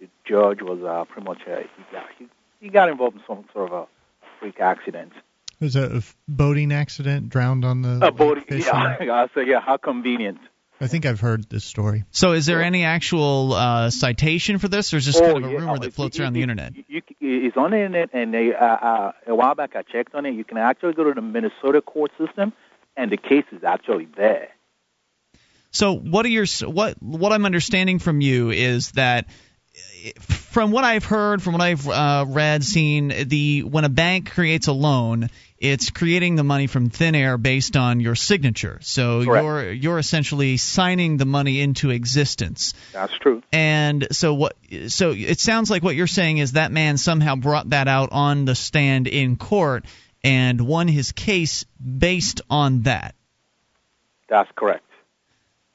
[0.00, 2.26] the judge was uh, pretty much uh, he got he,
[2.60, 3.86] he got involved in some sort of a
[4.38, 5.12] freak accident.
[5.60, 8.06] It was a boating accident, drowned on the.
[8.06, 8.72] A boating, yeah.
[9.00, 10.38] I say, yeah, how convenient.
[10.78, 12.04] I think I've heard this story.
[12.10, 15.44] So, is there any actual uh, citation for this, or is this oh, kind of
[15.44, 15.58] a yeah.
[15.60, 16.72] rumor oh, that floats it, around it, the internet?
[16.88, 20.26] You, it's on the internet, and they, uh, uh, a while back I checked on
[20.26, 20.34] it.
[20.34, 22.52] You can actually go to the Minnesota court system,
[22.94, 24.50] and the case is actually there.
[25.76, 29.26] So, what are your what what I'm understanding from you is that
[30.20, 34.68] from what I've heard, from what I've uh, read, seen, the when a bank creates
[34.68, 38.78] a loan, it's creating the money from thin air based on your signature.
[38.80, 39.44] So Correct.
[39.44, 42.72] you're you're essentially signing the money into existence.
[42.94, 43.42] That's true.
[43.52, 44.56] And so what?
[44.88, 48.46] So it sounds like what you're saying is that man somehow brought that out on
[48.46, 49.84] the stand in court
[50.24, 53.14] and won his case based on that.
[54.30, 54.85] That's correct.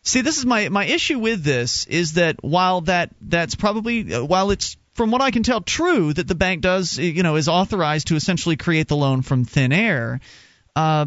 [0.04, 4.52] See, this is my my issue with this is that while that that's probably while
[4.52, 8.08] it's from what I can tell true that the bank does you know is authorized
[8.08, 10.20] to essentially create the loan from thin air.
[10.76, 11.06] Uh,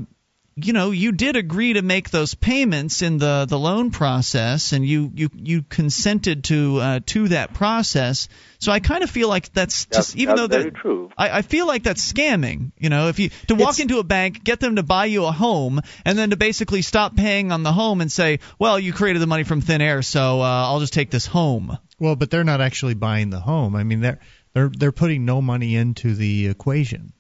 [0.57, 4.87] you know, you did agree to make those payments in the, the loan process, and
[4.87, 8.29] you, you, you consented to uh, to that process.
[8.61, 11.11] So I kind of feel like that's That's, just even that's though very that true.
[11.19, 12.71] I, I feel like that's scamming.
[12.79, 15.25] You know, if you to walk It's- into a bank, get them to buy you
[15.25, 18.93] a home, and then to basically stop paying on the home and say, "Well, you
[18.93, 22.31] created the money from thin air, so uh, I'll just take this home." Well, but
[22.31, 23.75] they're not actually buying the home.
[23.77, 24.21] I mean, they're
[24.53, 27.13] they're they're putting no money into the equation.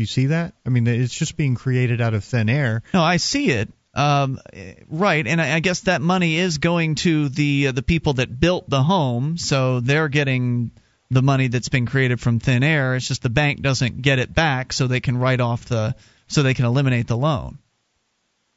[0.00, 0.54] Do you see that?
[0.64, 2.82] I mean, it's just being created out of thin air.
[2.94, 3.68] No, I see it.
[3.92, 4.40] Um,
[4.88, 8.40] right, and I, I guess that money is going to the uh, the people that
[8.40, 10.70] built the home, so they're getting
[11.10, 12.96] the money that's been created from thin air.
[12.96, 15.94] It's just the bank doesn't get it back, so they can write off the
[16.28, 17.58] so they can eliminate the loan.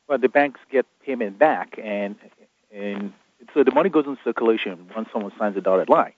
[0.08, 2.16] Well, the banks get payment back, and
[2.72, 3.12] and
[3.54, 6.14] so the money goes in circulation once someone signs a dotted line.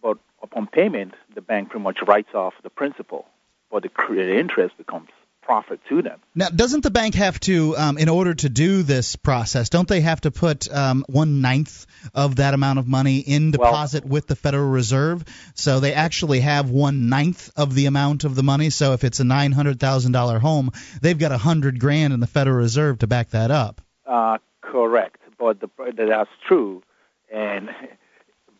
[0.00, 3.26] But upon payment, the bank pretty much writes off the principal,
[3.74, 5.08] but the, interest becomes
[5.42, 6.20] profit to them.
[6.32, 10.00] Now, doesn't the bank have to, um, in order to do this process, don't they
[10.00, 11.84] have to put um, one ninth
[12.14, 15.24] of that amount of money in Well- deposit with the Federal Reserve?
[15.54, 18.70] So they actually have one ninth of the amount of the money.
[18.70, 20.70] So if it's a nine hundred thousand dollar home,
[21.02, 23.80] they've got a hundred grand in the Federal Reserve to back that up.
[24.06, 26.84] Uh, correct, but the, that's true,
[27.32, 27.70] and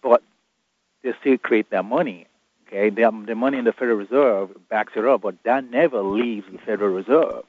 [0.02, 0.24] but
[1.04, 2.26] they still create that money.
[2.74, 6.46] Okay, the, the money in the Federal Reserve backs it up, but that never leaves
[6.50, 7.44] the Federal Reserve.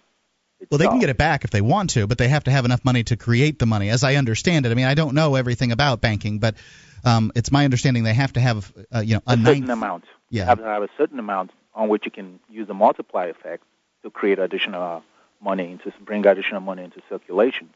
[0.69, 2.63] Well, they can get it back if they want to, but they have to have
[2.63, 3.89] enough money to create the money.
[3.89, 6.55] As I understand it, I mean, I don't know everything about banking, but
[7.03, 9.69] um, it's my understanding they have to have, uh, you know, a, a certain ninth.
[9.69, 10.03] amount.
[10.29, 10.43] Yeah.
[10.43, 13.63] You have to have a certain amount on which you can use the multiply effect
[14.03, 15.03] to create additional
[15.41, 17.69] money into bring additional money into circulation.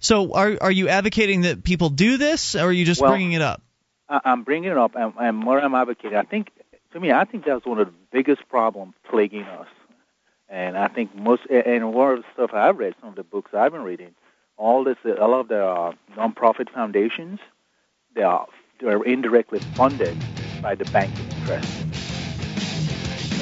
[0.00, 3.32] So are are you advocating that people do this, or are you just Well- bringing
[3.32, 3.62] it up?
[4.08, 6.16] I'm bringing it up, and, and more I'm advocating.
[6.16, 6.50] I think,
[6.92, 9.68] to me, I think that's one of the biggest problems plaguing us.
[10.48, 13.52] And I think most, and one of the stuff I've read, some of the books
[13.52, 14.14] I've been reading,
[14.56, 17.38] all this, a lot of the uh, nonprofit foundations,
[18.14, 18.46] they are
[18.80, 20.16] they're indirectly funded
[20.62, 21.68] by the banking interest.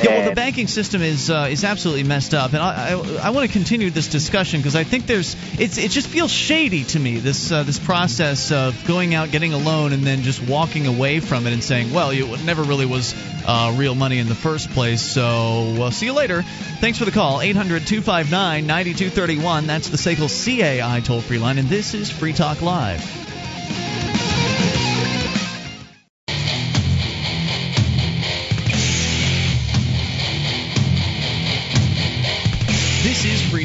[0.03, 3.31] Yeah, well, the banking system is uh, is absolutely messed up, and I I, I
[3.31, 6.99] want to continue this discussion because I think there's it's it just feels shady to
[6.99, 10.87] me this uh, this process of going out getting a loan and then just walking
[10.87, 13.15] away from it and saying, well, it never really was
[13.47, 16.43] uh, real money in the first place, so we'll see you later.
[16.43, 19.67] Thanks for the call, 800-259-9231.
[19.67, 23.01] That's the SACL CAI toll free line, and this is Free Talk Live.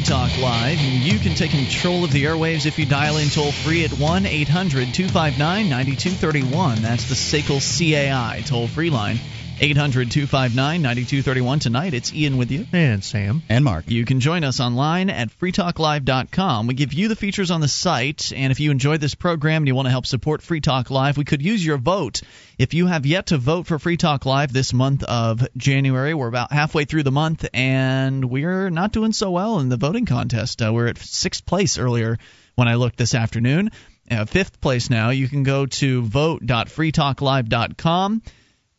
[0.02, 3.52] Talk Live, and you can take control of the airwaves if you dial in toll
[3.52, 6.82] free at 1 800 259 9231.
[6.82, 9.18] That's the SACL CAI toll free line.
[9.62, 11.60] 800 259 9231.
[11.60, 12.66] Tonight, it's Ian with you.
[12.72, 13.44] And Sam.
[13.48, 13.88] And Mark.
[13.88, 16.66] You can join us online at freetalklive.com.
[16.66, 19.68] We give you the features on the site, and if you enjoyed this program and
[19.68, 22.22] you want to help support Free Talk Live, we could use your vote.
[22.58, 26.26] If you have yet to vote for Free Talk Live this month of January, we're
[26.26, 30.60] about halfway through the month, and we're not doing so well in the voting contest.
[30.60, 32.18] Uh, we're at sixth place earlier
[32.56, 33.70] when I looked this afternoon.
[34.10, 35.10] Uh, fifth place now.
[35.10, 38.22] You can go to vote.freetalklive.com.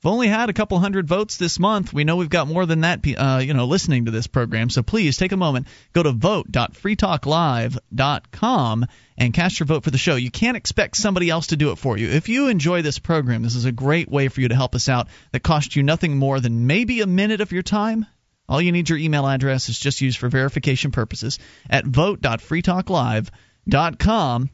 [0.04, 1.94] We've only had a couple hundred votes this month.
[1.94, 4.70] We know we've got more than that, uh, you know, listening to this program.
[4.70, 8.86] So please take a moment, go to vote.freetalklive.com
[9.18, 10.16] and cast your vote for the show.
[10.16, 12.10] You can't expect somebody else to do it for you.
[12.10, 14.90] If you enjoy this program, this is a great way for you to help us
[14.90, 18.06] out that costs you nothing more than maybe a minute of your time.
[18.50, 21.40] All you need your email address is just used for verification purposes
[21.70, 24.50] at vote.freetalklive.com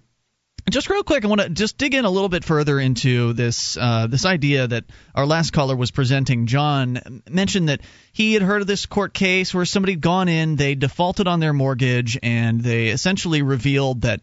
[0.69, 3.77] just real quick, I want to just dig in a little bit further into this
[3.77, 6.47] uh, this idea that our last caller was presenting.
[6.47, 7.81] John mentioned that
[8.13, 11.39] he had heard of this court case where somebody had gone in, they defaulted on
[11.39, 14.21] their mortgage, and they essentially revealed that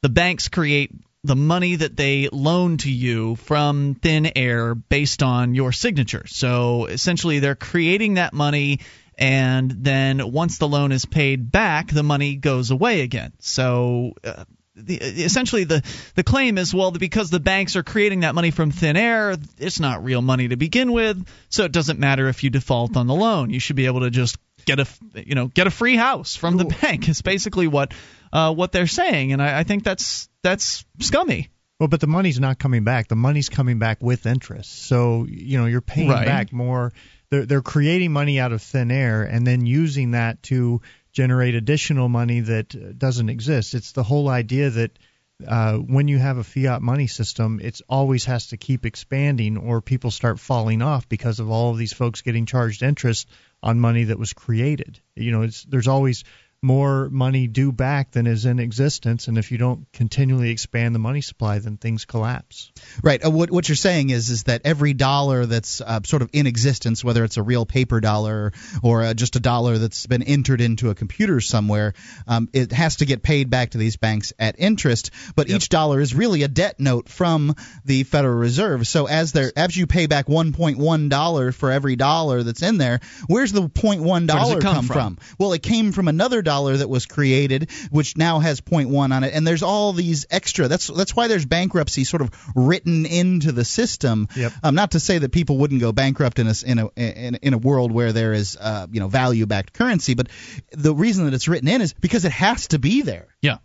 [0.00, 0.90] the banks create
[1.24, 6.24] the money that they loan to you from thin air based on your signature.
[6.26, 8.80] So essentially, they're creating that money
[9.18, 13.32] and then once the loan is paid back, the money goes away again.
[13.38, 15.82] So uh, the, essentially the
[16.14, 19.80] the claim is well because the banks are creating that money from thin air it's
[19.80, 23.14] not real money to begin with so it doesn't matter if you default on the
[23.14, 26.36] loan you should be able to just get a you know get a free house
[26.36, 27.92] from the bank is basically what
[28.32, 32.38] uh, what they're saying and I, I think that's that's scummy well, but the money's
[32.38, 33.08] not coming back.
[33.08, 34.84] The money's coming back with interest.
[34.84, 36.24] So, you know, you're paying Right.
[36.26, 36.92] back more.
[37.28, 40.80] They're, they're creating money out of thin air and then using that to
[41.12, 43.74] generate additional money that uh, doesn't exist.
[43.74, 44.98] It's the whole idea that
[45.46, 49.80] uh, when you have a fiat money system, it always has to keep expanding, or
[49.80, 53.28] people start falling off because of all of these folks getting charged interest
[53.62, 55.00] on money that was created.
[55.16, 56.24] You know, it's, there's always
[56.62, 61.00] more money due back than is in existence, and if you don't continually expand the
[61.00, 62.70] money supply, then things collapse.
[63.02, 63.24] Right.
[63.24, 66.46] Uh, what what you're saying is is that every dollar that's uh, sort of in
[66.46, 70.60] existence, whether it's a real paper dollar or uh, just a dollar that's been entered
[70.60, 71.94] into a computer somewhere,
[72.28, 75.10] um, it has to get paid back to these banks at interest.
[75.34, 78.86] But each dollar is really a debt note from the Federal Reserve.
[78.86, 83.00] So as there as you pay back 1.1 dollar for every dollar that's in there,
[83.26, 85.16] where's the 0.1 does dollar it come from?
[85.16, 85.18] from?
[85.40, 89.32] Well, it came from another dollar that was created, which now has 0.1 on it,
[89.34, 90.68] and there's all these extra.
[90.68, 94.28] That's that's why there's bankruptcy sort of written into the system.
[94.36, 94.52] Yep.
[94.62, 97.54] Um, not to say that people wouldn't go bankrupt in a in a in, in
[97.54, 100.28] a world where there is uh, you know value backed currency, but
[100.72, 103.28] the reason that it's written in is because it has to be there.
[103.40, 103.58] yeah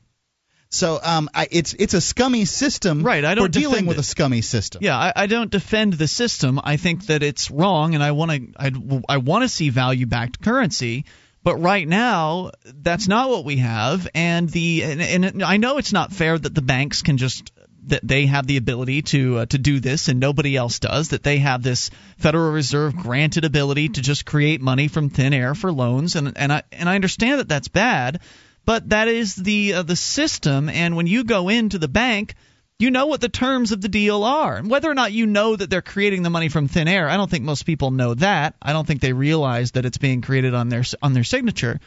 [0.70, 3.04] So um, I, it's it's a scummy system.
[3.04, 4.02] Right, I don't We're dealing with it.
[4.02, 4.84] a scummy system.
[4.84, 6.60] Yeah, I, I don't defend the system.
[6.64, 8.72] I think that it's wrong, and I want to I,
[9.08, 11.06] I want to see value-backed currency.
[11.48, 15.94] But right now, that's not what we have, and the and, and I know it's
[15.94, 17.54] not fair that the banks can just
[17.86, 21.08] that they have the ability to uh, to do this and nobody else does.
[21.08, 25.56] That they have this Federal Reserve granted ability to just create money from thin air
[25.56, 28.20] for loans, and and I and I understand that that's bad,
[28.66, 30.68] but that is the uh, the system.
[30.68, 32.36] And when you go into the bank,
[32.80, 34.58] you know what the terms of the deal are.
[34.58, 37.18] And whether or not you know that they're creating the money from thin air, I
[37.18, 38.56] don't think most people know that.
[38.62, 41.80] I don't think they realize that it's being created on their on their signature.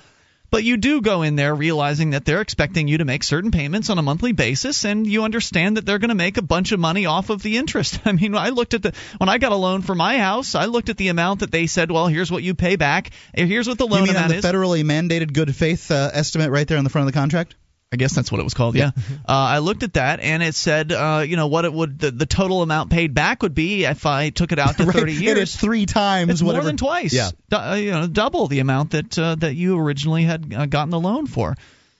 [0.50, 3.88] But you do go in there realizing that they're expecting you to make certain payments
[3.88, 6.80] on a monthly basis, and you understand that they're going to make a bunch of
[6.80, 8.00] money off of the interest.
[8.04, 10.64] I mean, I looked at the when I got a loan for my house, I
[10.64, 13.78] looked at the amount that they said, well, here's what you pay back, here's what
[13.78, 14.44] the You loan mean on amount the is.
[14.44, 17.54] federally mandated good faith uh, estimate right there on the front of the contract?
[17.92, 18.76] I guess that's what it was called.
[18.76, 18.90] Yeah.
[19.28, 22.10] Uh, I looked at that and it said, uh, you know, what it would the,
[22.10, 24.94] the total amount paid back would be if I took it out to Right.
[24.96, 25.38] 30 It years.
[25.38, 26.62] is three times It's whatever.
[26.64, 27.12] more than twice.
[27.12, 27.30] Yeah.
[27.48, 30.90] Du- uh, you know, double the amount that uh, that you originally had uh, gotten
[30.90, 31.56] the loan for.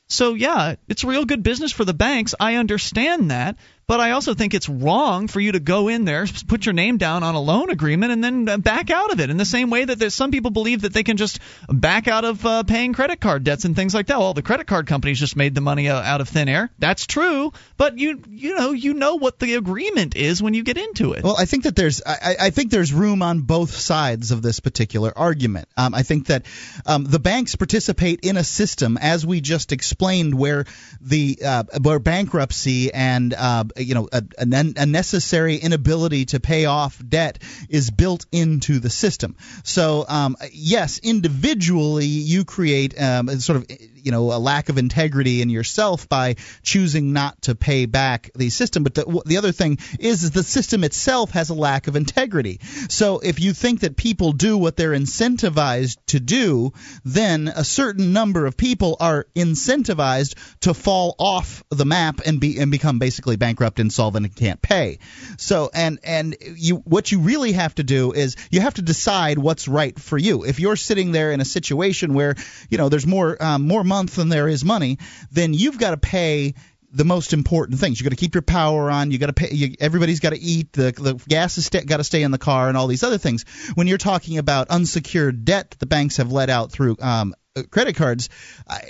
[0.09, 2.35] So yeah, it's real good business for the banks.
[2.41, 3.57] I understand that,
[3.91, 6.97] but I also think it's wrong for you to go in there, put your name
[6.97, 9.31] down on a loan agreement, and then uh, back out of it.
[9.31, 12.25] In the same way that there's some people believe that they can just back out
[12.25, 14.21] of uh, paying credit card debts and things like that.
[14.21, 16.71] Well, the credit card companies just made the money uh, out of thin air.
[16.79, 20.79] That's true, but you you know you know what the agreement is when you get
[20.79, 21.25] into it.
[21.25, 24.61] Well, I think that there's I, I think there's room on both sides of this
[24.61, 25.67] particular argument.
[25.77, 26.47] Um, I think that
[26.87, 30.67] um, the banks participate in a system, as we just explained, where
[31.01, 37.01] the uh, where bankruptcy and uh, you know a, a, necessary inability to pay off
[37.07, 39.37] debt is built into the system.
[39.65, 43.67] So um, yes, individually you create um, sort of
[44.03, 48.51] you know a lack of integrity in yourself by choosing not to pay back the
[48.51, 48.83] system.
[48.83, 52.61] But the, the other thing is, is the system itself has a lack of integrity.
[52.89, 56.73] So if you think that people do what they're incentivized to do,
[57.05, 62.59] then a certain number of people are incentivized to fall off the map and be
[62.59, 64.99] and become basically bankrupt, insolvent, and can't pay.
[65.37, 69.39] So and and you what you really have to do is you have to decide
[69.39, 70.45] what's right for you.
[70.45, 72.35] If you're sitting there in a situation where
[72.69, 74.99] you know there's more um, more month than there is money,
[75.31, 76.55] then you've got to pay
[76.93, 78.01] the most important things.
[78.01, 79.11] You got to keep your power on.
[79.11, 79.51] You got to pay.
[79.53, 80.73] You, everybody's got to eat.
[80.73, 83.45] The the gas has got to stay in the car, and all these other things.
[83.75, 87.63] When you're talking about unsecured debt that the banks have let out through um, uh,
[87.71, 88.29] credit cards,
[88.69, 88.81] I,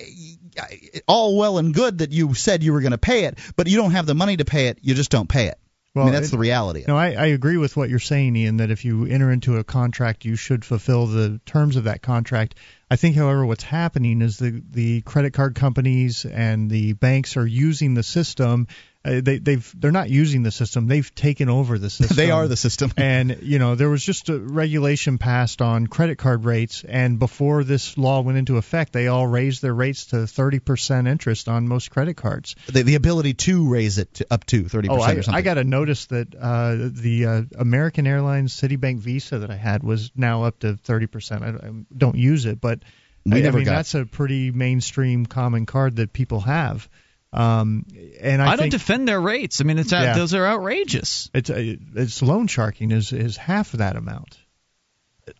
[0.59, 3.69] I, all well and good that you said you were going to pay it, but
[3.69, 4.79] you don't have the money to pay it.
[4.83, 5.59] You just don't pay it.
[5.95, 6.85] Well, I mean, that's it, the reality.
[6.87, 8.59] No, I, I agree with what you're saying, Ian.
[8.59, 12.55] That if you enter into a contract, you should fulfill the terms of that contract.
[12.93, 17.47] I think, however, what's happening is the the credit card companies and the banks are
[17.47, 18.67] using the system
[19.03, 20.87] uh, they they've they're not using the system.
[20.87, 22.93] They've taken over the system they are the system.
[23.01, 27.65] And you know there was just a regulation passed on credit card rates and before
[27.65, 31.91] this law went into effect they all raised their rates to 30% interest on most
[31.91, 32.57] credit cards.
[32.67, 35.35] The, the ability to raise it to up to 30% oh, I, or something.
[35.35, 39.83] I got a notice that uh, the uh, American Airlines Citibank Visa that I had
[39.83, 42.81] was now up to 30% I, I don't use it but
[43.25, 43.77] we I, never I mean got...
[43.77, 46.89] that's a pretty mainstream common card that people have
[47.33, 47.87] um,
[48.21, 49.61] and I, I don't defend their rates.
[49.61, 50.15] I mean, it's yeah.
[50.15, 51.31] those are outrageous.
[51.33, 54.37] It's uh, it's loan sharking is is half that amount.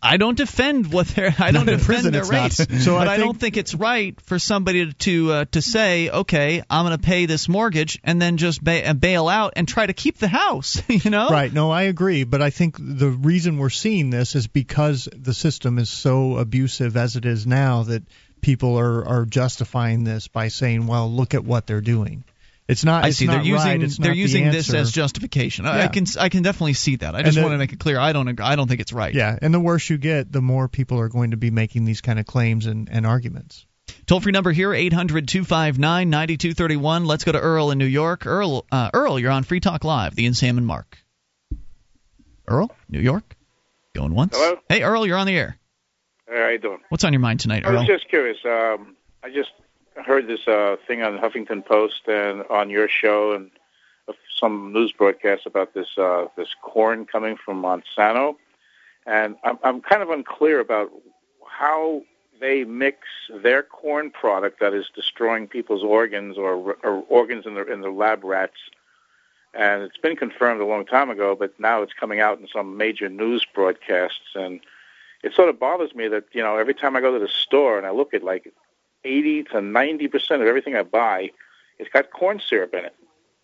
[0.01, 1.35] I don't defend what they're.
[1.37, 2.57] I don't defend prison, their rates.
[2.83, 6.63] so but I, I, don't think it's right for somebody to uh, to say, okay,
[6.69, 9.93] I'm going to pay this mortgage and then just ba- bail out and try to
[9.93, 10.81] keep the house.
[10.87, 11.29] you know?
[11.29, 11.51] Right.
[11.51, 12.23] No, I agree.
[12.23, 16.95] But I think the reason we're seeing this is because the system is so abusive
[16.95, 18.03] as it is now that
[18.41, 22.23] people are are justifying this by saying, well, look at what they're doing.
[22.67, 23.03] It's not.
[23.03, 23.25] I it's see.
[23.25, 25.65] Not they're using right, they're not using the this as justification.
[25.65, 25.83] I, Yeah.
[25.85, 27.15] I can I can definitely see that.
[27.15, 27.99] I just the- want to make it clear.
[27.99, 29.13] I don't ag- I don't think it's right.
[29.13, 31.99] Yeah, and the worse you get, the more people are going to be making these
[32.01, 33.65] kind of claims and, and arguments.
[34.05, 37.05] Toll free number here 800-259-9231.
[37.05, 38.25] Let's go to Earl in New York.
[38.25, 40.15] Earl uh, Earl, you're on Free Talk Live.
[40.15, 40.97] The Sam and Mark.
[42.47, 43.35] Earl, New York.
[43.93, 44.33] Going once.
[44.35, 44.57] Hello?
[44.69, 45.57] Hey Earl, you're on the air.
[46.31, 46.79] How are you doing?
[46.89, 47.77] What's on your mind tonight, Earl?
[47.77, 48.37] I was just curious.
[48.45, 49.51] Um, I just
[49.95, 53.51] heard this uh, thing on the Huffington Post and on your show and
[54.39, 58.35] some news broadcasts about this uh, this corn coming from Monsanto,
[59.05, 60.89] and I'm, I'm kind of unclear about
[61.45, 62.01] how
[62.39, 62.99] they mix
[63.43, 67.89] their corn product that is destroying people's organs or, or organs in the in the
[67.89, 68.57] lab rats.
[69.53, 72.77] And it's been confirmed a long time ago, but now it's coming out in some
[72.77, 74.61] major news broadcasts, and
[75.23, 77.77] it sort of bothers me that you know every time I go to the store
[77.77, 78.51] and I look at like
[79.03, 81.31] 80 to 90 percent of everything I buy,
[81.79, 82.95] it's got corn syrup in it.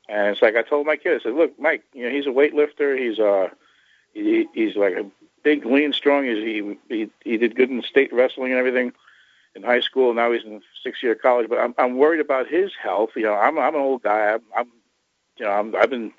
[0.09, 2.29] And it's like I told my kid, I said, "Look, Mike, you know he's a
[2.29, 2.97] weightlifter.
[2.97, 3.49] He's uh
[4.13, 5.05] he, he's like a
[5.43, 6.25] big, lean, strong.
[6.25, 8.93] He's, he he he did good in state wrestling and everything
[9.55, 10.13] in high school.
[10.13, 11.49] Now he's in six year college.
[11.49, 13.11] But I'm I'm worried about his health.
[13.15, 14.33] You know, I'm I'm an old guy.
[14.33, 14.67] I'm, I'm
[15.37, 16.13] you know I'm, I've been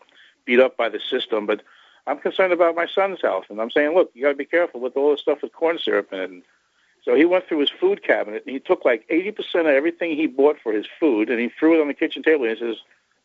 [0.45, 1.63] beat up by the system, but
[2.09, 3.45] I'm concerned about my son's health.
[3.51, 5.79] And I'm saying, look, you got to be careful with all this stuff with corn
[5.79, 6.31] syrup in it.
[6.31, 6.43] And
[7.05, 10.27] so he went through his food cabinet and he took like 80% of everything he
[10.27, 12.77] bought for his food and he threw it on the kitchen table and he says,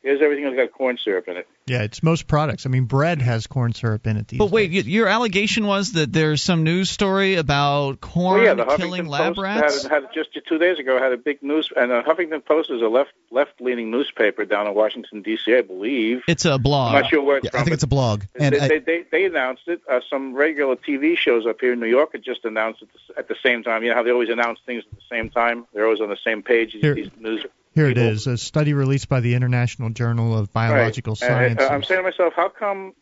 [0.04, 1.48] here's everything that's got corn syrup in it.
[1.66, 2.66] Yeah, it's most products.
[2.66, 4.28] I mean, bread has corn syrup in it.
[4.28, 4.86] These But wait, days.
[4.88, 9.10] your allegation was that there's some news story about corn Well, yeah, the killing Huffington
[9.10, 9.84] lab rats.
[9.84, 12.82] had, had just two days ago had a big news, and the Huffington Post is
[12.82, 15.56] a left left leaning newspaper down in Washington D.C.
[15.56, 16.24] I believe.
[16.28, 16.96] It's a blog.
[16.96, 17.60] I'm not sure where it's Yeah, from.
[17.62, 18.24] I think it's a blog.
[18.36, 19.82] And they, I, they, they, they announced it.
[19.90, 23.30] Uh, some regular TV shows up here in New York had just announced it at
[23.30, 23.84] the same time.
[23.84, 25.66] You know how they always announce things at the same time?
[25.74, 26.74] They're always on the same page.
[26.74, 27.46] Here- These news.
[27.76, 28.10] Here it people.
[28.10, 31.30] is, a study released by the International Journal of Biological right.
[31.30, 31.70] And, Sciences.
[31.70, 32.94] uh, I'm saying to myself, how come,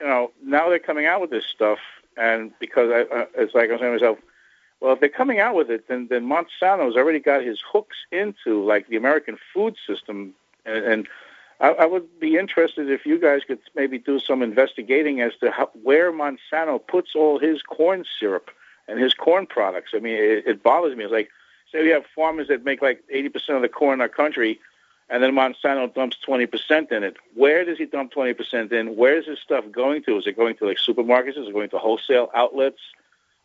[0.00, 1.78] you know, now they're coming out with this stuff,
[2.16, 4.18] and because I, uh, it's like I'm saying to myself,
[4.80, 8.64] well, if they're coming out with it, then then Monsanto's already got his hooks into
[8.64, 11.08] like the American food system, and, and
[11.60, 15.50] I, I would be interested if you guys could maybe do some investigating as to
[15.50, 18.50] how, where Monsanto puts all his corn syrup
[18.86, 19.90] and his corn products.
[19.94, 21.04] I mean, it, it bothers me.
[21.04, 21.30] It's like,
[21.72, 24.60] say we have farmers that make like 80% of the corn in our country,
[25.10, 27.16] and then Monsanto dumps 20% in it.
[27.34, 28.96] Where does he dump 20% in?
[28.96, 30.18] Where is this stuff going to?
[30.18, 31.38] Is it going to like supermarkets?
[31.38, 32.80] Is it going to wholesale outlets?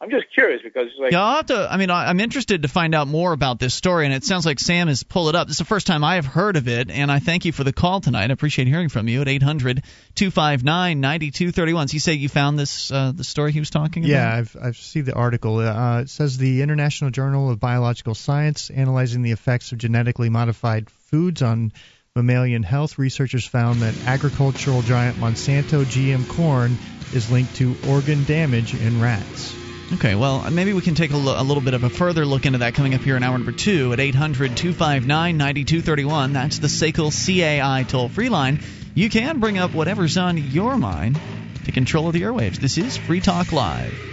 [0.04, 1.68] I'm just curious because it's like Yeah, I'll have to.
[1.72, 4.46] I mean, I- I'm interested to find out more about this story, and it sounds
[4.46, 5.48] like Sam has pulled it up.
[5.48, 7.64] This is the first time I have heard of it, and I thank you for
[7.64, 8.30] the call tonight.
[8.30, 11.90] I appreciate hearing from you at 800-259-9231.
[11.90, 14.12] So you say you found this uh, the story he was talking about.
[14.12, 14.36] Yeah.
[14.36, 15.60] I've I've seen the article.
[15.60, 20.90] Uh, it says the International Journal of Biological Science analyzing the effects of genetically modified
[20.90, 21.72] foods on
[22.16, 23.00] mammalian health.
[23.00, 26.78] Researchers found that agricultural giant Monsanto GM corn
[27.14, 29.63] is linked to organ damage in rats.
[29.94, 32.74] Okay, well, maybe we can take a, little bit of a further look into that
[32.74, 36.34] coming up here in hour number two at 800 259 9231.
[36.34, 38.60] That's the SACL CAI toll free line.
[38.96, 41.20] You can bring up whatever's on your mind
[41.66, 42.58] to control the airwaves.
[42.58, 44.13] This is Free Talk Live.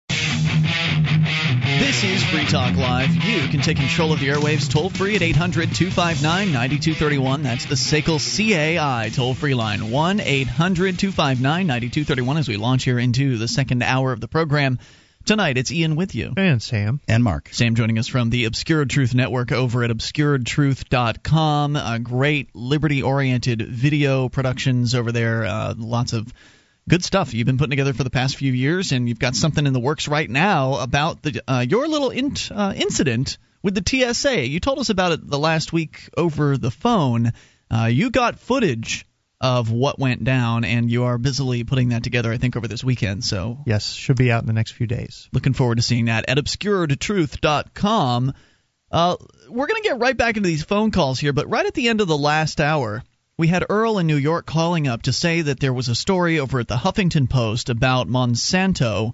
[1.81, 3.11] This is Free Talk Live.
[3.25, 7.41] You can take control of the airwaves toll free at 800 259 9231.
[7.41, 9.89] That's the SACL CAI toll free line.
[9.89, 14.77] 1 800 259 9231 as we launch here into the second hour of the program.
[15.25, 16.35] Tonight, it's Ian with you.
[16.37, 17.01] And Sam.
[17.07, 17.49] And Mark.
[17.51, 21.75] Sam joining us from the Obscured Truth Network over at obscuredtruth.com.
[21.75, 25.45] Uh, great liberty oriented video productions over there.
[25.45, 26.31] Uh, lots of
[26.91, 29.65] good stuff you've been putting together for the past few years, and you've got something
[29.65, 34.13] in the works right now about the uh, your little in, uh, incident with the
[34.13, 34.45] TSA.
[34.45, 37.31] You told us about it the last week over the phone.
[37.73, 39.05] Uh, you got footage
[39.39, 42.83] of what went down, and you are busily putting that together, I think, over this
[42.83, 43.23] weekend.
[43.23, 45.29] So Yes, should be out in the next few days.
[45.31, 48.33] looking forward to seeing that at obscuredtruth.com.
[48.91, 49.15] Uh,
[49.47, 51.87] we're going to get right back into these phone calls here, but right at the
[51.87, 53.01] end of the last hour,
[53.37, 56.39] we had Earl in New York calling up to say that there was a story
[56.39, 59.13] over at the Huffington Post about Monsanto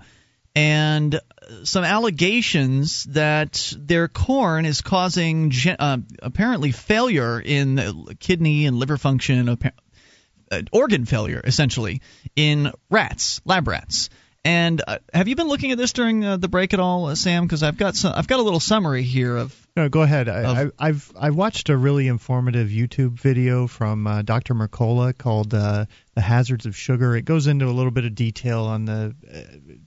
[0.56, 1.20] and
[1.64, 9.50] some allegations that their corn is causing uh, apparently failure in kidney and liver function,
[9.50, 12.02] uh, organ failure essentially
[12.36, 14.10] in rats, lab rats.
[14.44, 17.16] And uh, have you been looking at this during uh, the break at all, uh,
[17.16, 17.44] Sam?
[17.44, 20.28] Because I've got some, I've got a little summary here of No, go ahead.
[20.28, 24.56] I, I, I've watched a really informative YouTube video from uh, Dr.
[24.56, 28.64] Mercola called uh, "The Hazards of Sugar." It goes into a little bit of detail
[28.64, 29.42] on the uh,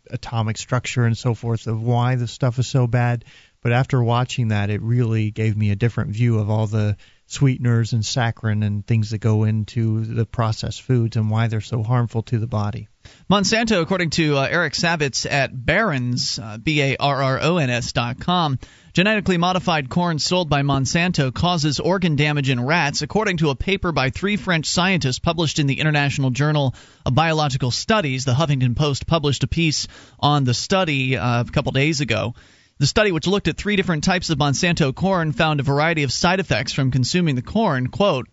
[0.09, 3.25] atomic structure and so forth of why the stuff is so bad.
[3.63, 6.97] But after watching that, it really gave me a different view of all the
[7.27, 11.83] sweeteners and saccharin and things that go into the processed foods and why they're so
[11.83, 12.89] harmful to the body.
[13.31, 18.59] Monsanto, according to uh, Eric Savitz at Barron's, uh, B-A-R-R-O-N-S dot com,
[18.93, 23.93] genetically modified corn sold by Monsanto causes organ damage in rats, according to a paper
[23.93, 26.75] by three French scientists published in the International Journal
[27.07, 28.25] of Biological Studies.
[28.25, 29.87] The Huffington Post published a piece
[30.19, 32.35] on the study uh, a couple days ago.
[32.81, 36.11] The study, which looked at three different types of Monsanto corn, found a variety of
[36.11, 37.89] side effects from consuming the corn.
[37.89, 38.27] Quote,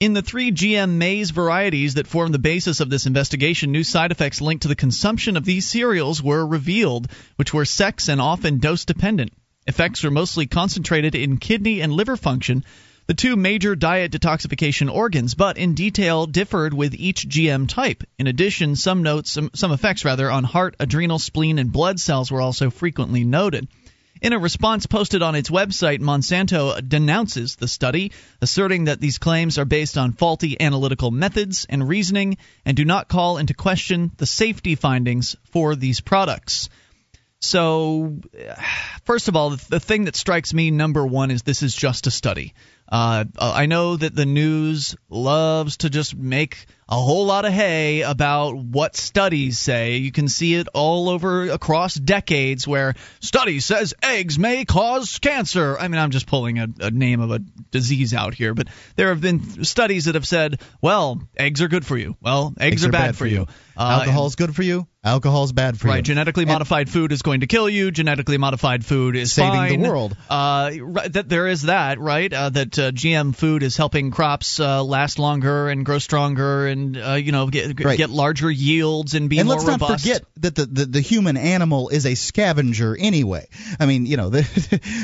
[0.00, 4.10] in the three GM maize varieties that form the basis of this investigation, new side
[4.10, 7.06] effects linked to the consumption of these cereals were revealed,
[7.36, 9.32] which were sex and often dose dependent.
[9.64, 12.64] Effects were mostly concentrated in kidney and liver function,
[13.12, 18.04] the two major diet detoxification organs, but in detail differed with each GM type.
[18.18, 22.32] In addition, some notes, some, some effects rather, on heart, adrenal, spleen, and blood cells
[22.32, 23.68] were also frequently noted.
[24.22, 29.58] In a response posted on its website, Monsanto denounces the study, asserting that these claims
[29.58, 34.24] are based on faulty analytical methods and reasoning and do not call into question the
[34.24, 36.70] safety findings for these products.
[37.42, 38.54] So, uh,
[39.04, 42.10] first of all, the thing that strikes me, number one, is this is just a
[42.10, 42.54] study.
[42.92, 48.02] Uh, I know that the news loves to just make a whole lot of hay
[48.02, 49.96] about what studies say.
[49.96, 55.78] You can see it all over across decades where study says eggs may cause cancer.
[55.78, 57.38] I mean, I'm just pulling a, a name of a
[57.70, 61.86] disease out here, but there have been studies that have said, well, eggs are good
[61.86, 62.14] for you.
[62.20, 63.36] Well, eggs, Eggs are, are bad, bad for you.
[63.36, 63.46] you.
[63.74, 64.86] Uh, Alcohol's good for you.
[65.04, 65.96] Alcohol's bad for Right, you.
[65.96, 66.04] Right.
[66.04, 67.90] Genetically modified food is going to kill you.
[67.90, 70.16] Genetically modified food is Saving the world.
[70.30, 70.70] Uh,
[71.10, 72.32] that there is that, right?
[72.32, 76.96] Uh, that uh, GM food is helping crops uh, last longer and grow stronger, and
[76.96, 77.98] uh, you know get Right.
[77.98, 81.36] get larger yields and be and more let's not forget that the, the, the human
[81.36, 83.48] animal is a scavenger anyway.
[83.80, 84.44] I mean, you know, the,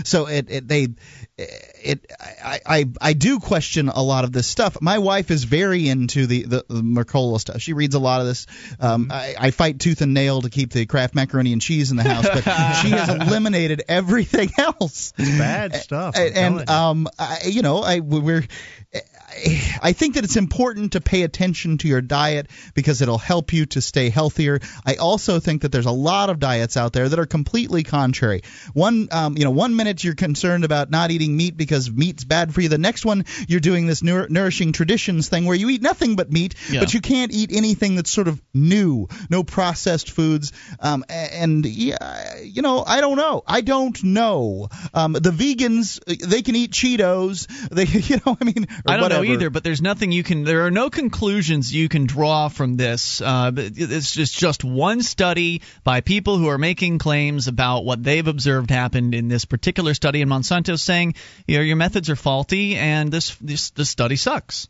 [0.04, 0.88] so it, it they
[1.36, 4.80] it I, I I do question a lot of this stuff.
[4.80, 7.60] My wife is very into the the, the Mercola stuff.
[7.60, 8.46] She reads a lot of this.
[8.80, 11.96] Um, I, I fight tooth and nail to keep the Kraft macaroni and cheese in
[11.96, 12.42] the house, but
[12.82, 15.12] she has eliminated everything else.
[15.16, 16.16] It's bad stuff.
[16.16, 18.44] I'm And, and um, I, you know, I we're.
[19.82, 23.66] I think that it's important to pay attention to your diet because it'll help you
[23.66, 24.60] to stay healthier.
[24.86, 28.42] I also think that there's a lot of diets out there that are completely contrary.
[28.72, 32.54] One, um, you know, one minute you're concerned about not eating meat because meat's bad
[32.54, 32.68] for you.
[32.68, 36.32] The next one you're doing this nour- nourishing traditions thing where you eat nothing but
[36.32, 36.80] meat, Yeah.
[36.80, 40.52] but you can't eat anything that's sort of new, no processed foods.
[40.80, 43.42] Um, and yeah, you know, I don't know.
[43.46, 44.68] I don't know.
[44.94, 47.46] Um, the vegans they can eat Cheetos.
[47.68, 49.14] They, you know, I mean, or I don't whatever.
[49.17, 50.44] know either, but there's nothing you can.
[50.44, 53.20] There are no conclusions you can draw from this.
[53.20, 58.26] Uh, it's just just one study by people who are making claims about what they've
[58.26, 61.14] observed happened in this particular study, and Monsanto saying,
[61.46, 64.68] you know, your methods are faulty, and this this this study sucks.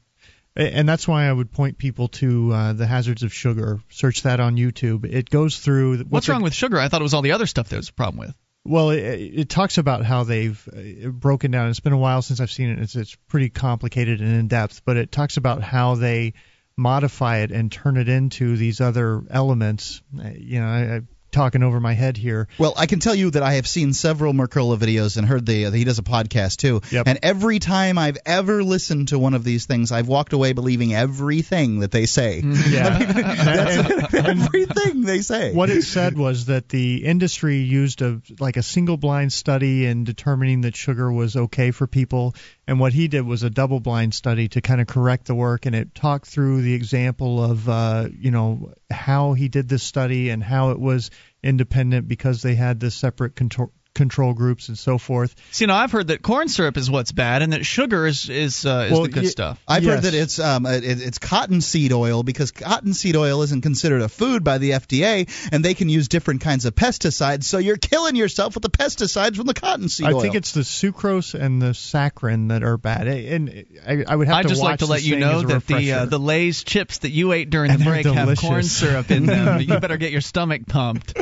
[0.56, 3.80] And that's why I would point people to uh, the hazards of sugar.
[3.90, 5.04] Search that on YouTube.
[5.04, 5.98] It goes through.
[5.98, 6.80] what What's they- wrong with sugar?
[6.80, 8.34] I thought it was all the other stuff there was a problem with.
[8.68, 11.70] Well, it, it talks about how they've uh, broken down.
[11.70, 12.78] It's been a while since I've seen it.
[12.80, 16.34] It's it's pretty complicated and in depth, but it talks about how they
[16.76, 20.02] modify it and turn it into these other elements.
[20.18, 21.00] Uh, You know, I,
[21.30, 22.48] talking over my head here.
[22.58, 25.70] Well, I can tell you that I have seen several Mercola videos and heard the
[25.70, 26.80] he does a podcast too.
[26.90, 27.06] Yep.
[27.06, 30.94] And every time I've ever listened to one of these things, I've walked away believing
[30.94, 32.42] everything that they say.
[32.42, 34.08] Mm, yeah.
[34.28, 35.52] everything they say.
[35.52, 40.04] what it said was that the industry used a like a single blind study in
[40.04, 42.34] determining that sugar was okay for people
[42.68, 45.64] and what he did was a double blind study to kind of correct the work
[45.64, 50.28] and it talked through the example of uh, you know how he did this study
[50.28, 51.10] and how it was
[51.42, 55.74] independent because they had the separate control control groups and so forth So, you know,
[55.74, 58.92] I've heard that corn syrup is what's bad, and that sugar is is uh, is
[58.92, 59.60] Well, the good y- stuff.
[59.68, 64.08] I've heard that it's um it, it's cottonseed oil because cottonseed oil isn't considered a
[64.08, 68.16] food by the FDA and they can use different kinds of pesticides so you're killing
[68.16, 70.18] yourself with the pesticides from the cottonseed I oil.
[70.20, 73.08] I think it's the sucrose and the saccharin that are bad.
[73.08, 75.66] And I, I would have I'd to just watch like to let you know that
[75.66, 78.62] the uh, the Lay's chips that you ate during the And they're break have corn
[78.62, 79.60] syrup in them.
[79.68, 81.14] you better get your stomach pumped.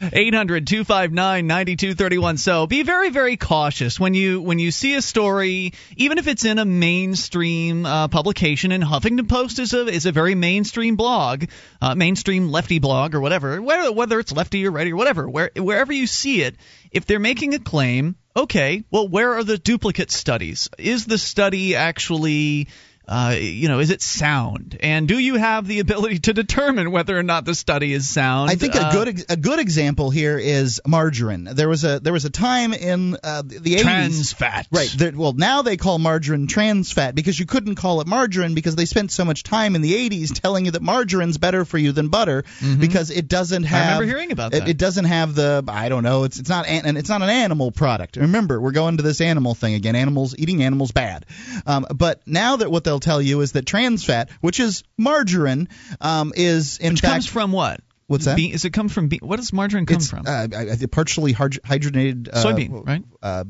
[0.00, 5.74] 800 259 9231 so be very very cautious when you when you see a story
[5.96, 10.12] even if it's in a mainstream uh, publication and Huffington Post is a is a
[10.12, 11.44] very mainstream blog
[11.82, 15.50] uh, mainstream lefty blog or whatever whether, whether it's lefty or righty or whatever where,
[15.54, 16.56] wherever you see it
[16.90, 20.70] if they're making a claim okay well where are the duplicate studies?
[20.78, 22.68] Is the study actually
[23.10, 24.78] uh, you know, is it sound?
[24.80, 28.50] And do you have the ability to determine whether or not the study is sound?
[28.50, 31.44] I think a Uh, good a good example here is margarine.
[31.44, 34.68] There was a there was a time in uh, the the 80s trans fat.
[34.70, 34.88] Right.
[34.96, 38.76] There, well, now they call margarine trans fat because you couldn't call it margarine because
[38.76, 41.90] they spent so much time in the 80s telling you that margarine's better for you
[41.90, 42.44] than butter
[42.78, 43.80] because it doesn't have.
[43.80, 44.00] Mm-hmm.
[44.00, 44.68] remember hearing about it, that.
[44.68, 46.22] It doesn't have the I don't know.
[46.24, 48.16] It's it's not an, and it's not an animal product.
[48.16, 49.96] Remember, we're going to this animal thing again.
[49.96, 51.26] Animals eating animals bad.
[51.66, 55.68] Um, but now that what they'll tell you is that trans fat, which is margarine,
[56.00, 57.80] um, is in Which fact comes from what?
[58.06, 58.36] What's that?
[58.36, 59.08] Be- is it come from?
[59.08, 60.24] Be- what does margarine come it's from?
[60.26, 60.48] uh,
[60.90, 63.04] partially hyd- hydrogenated uh, Soybean, right?
[63.22, 63.44] Uh,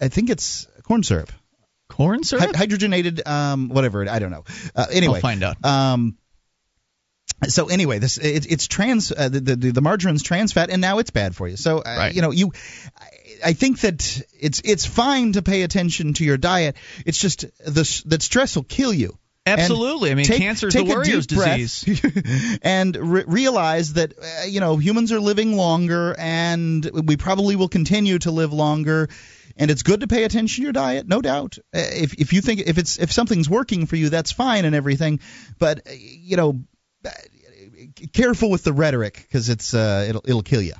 [0.00, 1.30] I think it's corn syrup.
[1.88, 2.54] Corn syrup.
[2.56, 4.08] Hy- hydrogenated, um, whatever.
[4.08, 4.44] I don't know.
[4.74, 5.64] Uh, anyway, I'll find out.
[5.64, 6.18] Um,
[7.46, 10.98] so anyway, this it, it's trans uh, the, the the margarine's trans fat, and now
[10.98, 11.56] it's bad for you.
[11.56, 12.14] So uh, Right.
[12.14, 12.52] you know you.
[13.44, 16.76] I- think that it's it's fine to pay attention to your diet.
[17.06, 19.18] It's just the that stress will kill you.
[19.46, 20.10] Absolutely.
[20.10, 22.58] I mean, take- cancer is the a warrior's disease.
[22.62, 27.68] and re- realize that uh, you know humans are living longer, and we probably will
[27.68, 29.08] continue to live longer.
[29.60, 31.58] And it's good to pay attention to your diet, no doubt.
[31.74, 34.74] Uh, If if you think if it's if something's working for you, that's fine and
[34.74, 35.20] everything.
[35.58, 36.60] But uh, you know,
[37.04, 37.10] uh,
[38.12, 40.74] careful with the rhetoric because it's uh, it'll it'll kill you.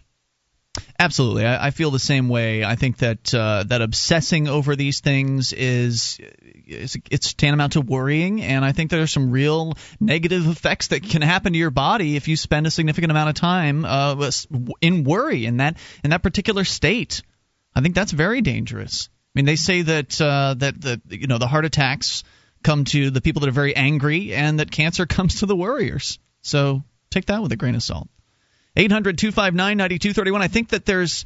[0.98, 2.64] Absolutely, I, I feel the same way.
[2.64, 6.18] I think that uh, that obsessing over these things is,
[6.66, 11.02] is it's tantamount to worrying, and I think there are some real negative effects that
[11.02, 14.30] can happen to your body if you spend a significant amount of time uh,
[14.80, 17.22] in worry in that in that particular state.
[17.74, 19.08] I think that's very dangerous.
[19.12, 22.24] I mean, they say that uh, that the you know the heart attacks
[22.62, 26.18] come to the people that are very angry, and that cancer comes to the worriers.
[26.42, 28.08] So take that with a grain of salt.
[28.78, 30.42] 800 259 9231.
[30.42, 31.24] I think that there's.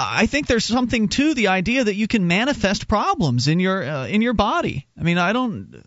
[0.00, 4.06] I think there's something to the idea that you can manifest problems in your uh,
[4.06, 4.86] in your body.
[4.96, 5.82] I mean, I don't.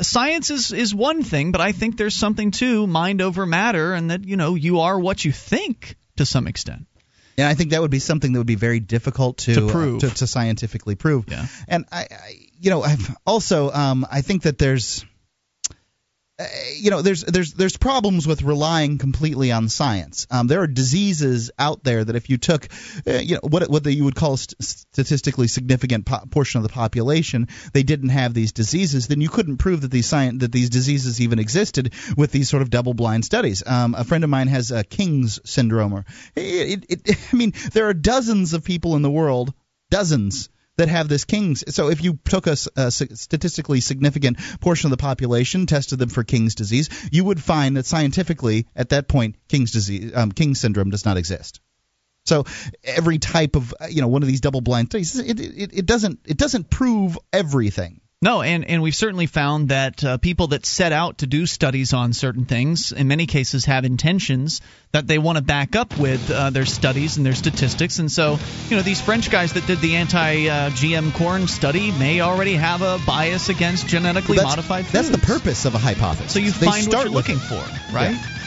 [0.00, 4.10] Science is is one thing, but I think there's something to mind over matter, and
[4.10, 6.86] that you know you are what you think to some extent.
[7.36, 9.96] And I think that would be something that would be very difficult to to prove,
[9.96, 11.26] uh, to, to, scientifically prove.
[11.28, 11.46] Yeah.
[11.68, 15.06] And I, I you know, I've also um, I think that there's uh,
[16.76, 20.26] you know, there's there's there's problems with relying completely on science.
[20.30, 22.68] Um, there are diseases out there that if you took,
[23.06, 26.62] uh, you know, what what you would call a st- statistically significant po- portion of
[26.62, 30.52] the population, they didn't have these diseases, then you couldn't prove that these science that
[30.52, 33.62] these diseases even existed with these sort of double-blind studies.
[33.66, 35.92] Um, a friend of mine has a King's syndrome.
[35.92, 36.04] Or
[36.36, 39.52] it, it, it, I mean, there are dozens of people in the world,
[39.90, 40.48] dozens
[40.80, 41.74] that have this King's.
[41.74, 46.24] So if you took a, a, statistically significant portion of the population, tested them for
[46.24, 50.90] King's disease, you would find that scientifically, at that point, King's disease, um, King's syndrome
[50.90, 51.60] does not exist.
[52.24, 52.44] So
[52.82, 56.36] every type of you know one of these double-blind studies, it, it, it doesn't it
[56.36, 58.00] doesn't prove everything.
[58.22, 61.94] No, and, and we've certainly found that uh, people that set out to do studies
[61.94, 64.60] on certain things, in many cases, have intentions
[64.92, 67.98] that they want to back up with uh, their studies and their statistics.
[67.98, 71.92] And so, you know, these French guys that did the anti uh, GM corn study
[71.92, 74.92] may already have a bias against genetically well, modified foods.
[74.92, 76.30] That's the purpose of a hypothesis.
[76.30, 77.38] So you they find what you're looking it.
[77.38, 78.10] for, right?
[78.10, 78.39] Yeah.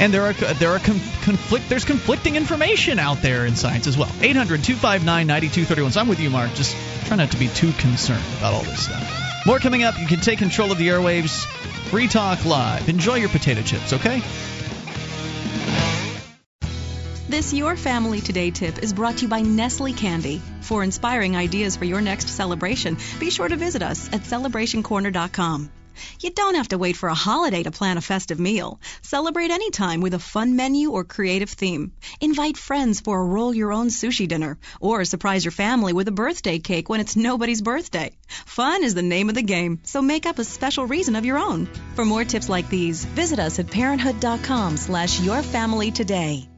[0.00, 4.08] And there are there are conflict there's conflicting information out there in science as well.
[4.08, 5.92] 800-259-9231.
[5.92, 6.54] So I'm with you, Mark.
[6.54, 6.76] Just
[7.06, 9.44] try not to be too concerned about all this stuff.
[9.46, 9.98] More coming up.
[9.98, 11.44] You can take control of the airwaves.
[11.90, 12.88] Free Talk Live.
[12.88, 14.22] Enjoy your potato chips, okay?
[17.28, 20.40] This Your Family Today tip is brought to you by Nestle Candy.
[20.60, 25.70] For inspiring ideas for your next celebration, be sure to visit us at celebrationcorner.com.
[26.20, 28.80] You don't have to wait for a holiday to plan a festive meal.
[29.02, 31.92] Celebrate anytime with a fun menu or creative theme.
[32.20, 36.12] Invite friends for a roll your own sushi dinner or surprise your family with a
[36.12, 38.16] birthday cake when it's nobody's birthday.
[38.46, 41.38] Fun is the name of the game, so make up a special reason of your
[41.38, 41.66] own.
[41.94, 46.57] For more tips like these, visit us at parenthood.com slash yourfamilytoday.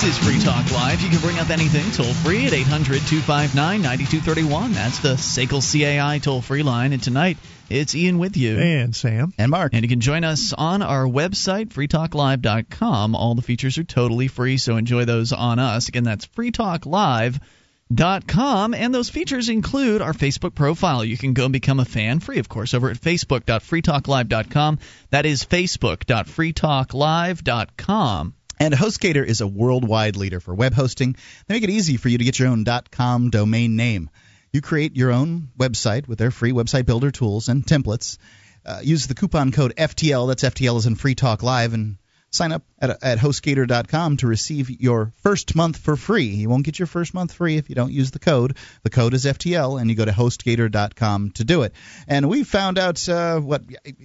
[0.00, 1.02] This is Free Talk Live.
[1.02, 4.72] You can bring up anything toll free at 800 259 9231.
[4.72, 6.94] That's the SACL CAI toll free line.
[6.94, 7.36] And tonight,
[7.68, 8.58] it's Ian with you.
[8.58, 9.34] And Sam.
[9.36, 9.74] And Mark.
[9.74, 13.14] And you can join us on our website, freetalklive.com.
[13.14, 15.90] All the features are totally free, so enjoy those on us.
[15.90, 18.72] Again, that's freetalklive.com.
[18.72, 21.04] And those features include our Facebook profile.
[21.04, 24.78] You can go and become a fan free, of course, over at facebook.freetalklive.com.
[25.10, 28.34] That is facebook.freetalklive.com.
[28.60, 31.16] And HostGator is a worldwide leader for web hosting.
[31.46, 34.10] They make it easy for you to get your own .com domain name.
[34.52, 38.18] You create your own website with their free website builder tools and templates.
[38.66, 41.96] Uh, use the coupon code FTL, that's FTL as in Free Talk Live, and
[42.32, 46.26] sign up at, at hostgator.com to receive your first month for free.
[46.26, 48.56] You won't get your first month free if you don't use the code.
[48.84, 51.72] The code is FTL, and you go to hostgator.com to do it.
[52.06, 53.62] And we found out uh, what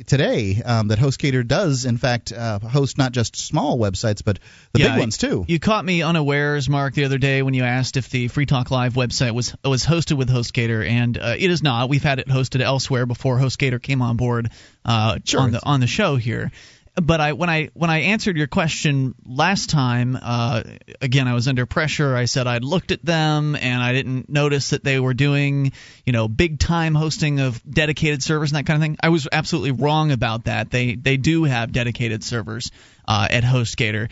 [0.08, 4.40] today um, that HostGator does, in fact, uh, host not just small websites, but
[4.74, 5.46] the Yeah, big ones too.
[5.48, 8.72] You caught me unawares, Mark, the other day when you asked if the Free Talk
[8.72, 11.90] Live website was was hosted with HostGator, and uh, it is not.
[11.90, 14.50] We've had it hosted elsewhere before HostGator came on board
[14.84, 15.42] uh, Sure.
[15.42, 16.52] on the on the show here.
[16.96, 20.64] But I when I when I answered your question last time, uh,
[21.02, 22.16] again I was under pressure.
[22.16, 25.74] I said I'd looked at them and I didn't notice that they were doing
[26.06, 28.98] you know big time hosting of dedicated servers and that kind of thing.
[29.04, 30.72] I was absolutely wrong about that.
[30.72, 32.72] They they do have dedicated servers
[33.06, 34.10] uh, at HostGator.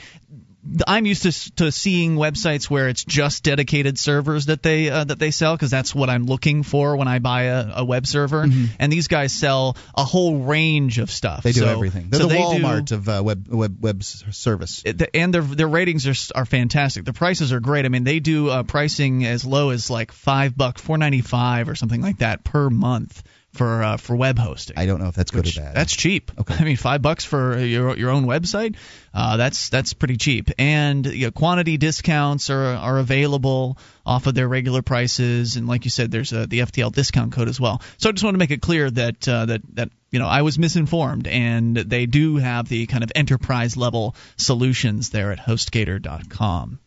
[0.87, 5.19] I'm used to to seeing websites where it's just dedicated servers that they uh, that
[5.19, 8.47] they sell because that's what I'm looking for when I buy a, a web server.
[8.79, 11.39] And these guys sell a whole range of stuff.
[11.39, 11.47] Mm-hmm.
[11.49, 12.07] They do So- everything.
[12.09, 14.81] They're so the they do- Walmart of uh, web web web service.
[14.85, 17.03] it- the- and their their ratings are are fantastic.
[17.05, 17.85] The prices are great.
[17.85, 21.67] I mean, they do uh, pricing as low as like five buck, four ninety five
[21.67, 23.21] or something like that per month
[23.53, 24.77] for uh, for web hosting.
[24.77, 25.75] I don't know if that's good or bad.
[25.75, 26.31] That's cheap.
[26.39, 26.55] Okay.
[26.55, 28.75] I mean, five bucks for your your own website.
[29.13, 30.49] Uh, that's that's pretty cheap.
[30.57, 35.55] And you know, quantity discounts are are available off of their regular prices.
[35.55, 37.81] And like you said, there's a, the FTL discount code as well.
[37.97, 40.41] So I just want to make it clear that uh, that that you know I
[40.41, 46.79] was misinformed, and they do have the kind of enterprise level solutions there at HostGator.com.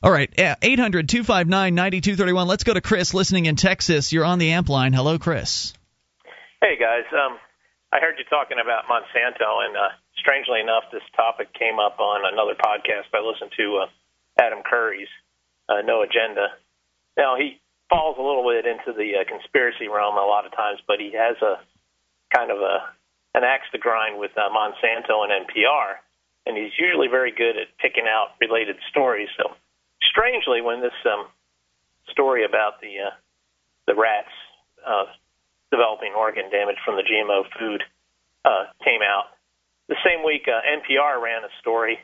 [0.00, 2.46] All right, 800 259 9231.
[2.46, 4.12] Let's go to Chris listening in Texas.
[4.12, 4.92] You're on the amp line.
[4.92, 5.72] Hello, Chris.
[6.58, 7.38] Hey guys, um,
[7.94, 12.26] I heard you talking about Monsanto, and uh, strangely enough, this topic came up on
[12.26, 15.06] another podcast I listened to, uh, Adam Curry's
[15.70, 16.58] uh, No Agenda.
[17.16, 20.82] Now he falls a little bit into the uh, conspiracy realm a lot of times,
[20.82, 21.62] but he has a
[22.34, 22.90] kind of a
[23.38, 26.02] an axe to grind with uh, Monsanto and NPR,
[26.42, 29.30] and he's usually very good at picking out related stories.
[29.38, 29.54] So,
[30.02, 31.30] strangely, when this um,
[32.10, 33.14] story about the uh,
[33.86, 34.34] the rats
[34.82, 35.06] uh,
[35.70, 37.84] developing organ damage from the GMO food
[38.44, 39.36] uh, came out.
[39.88, 41.98] The same week, uh, NPR ran a story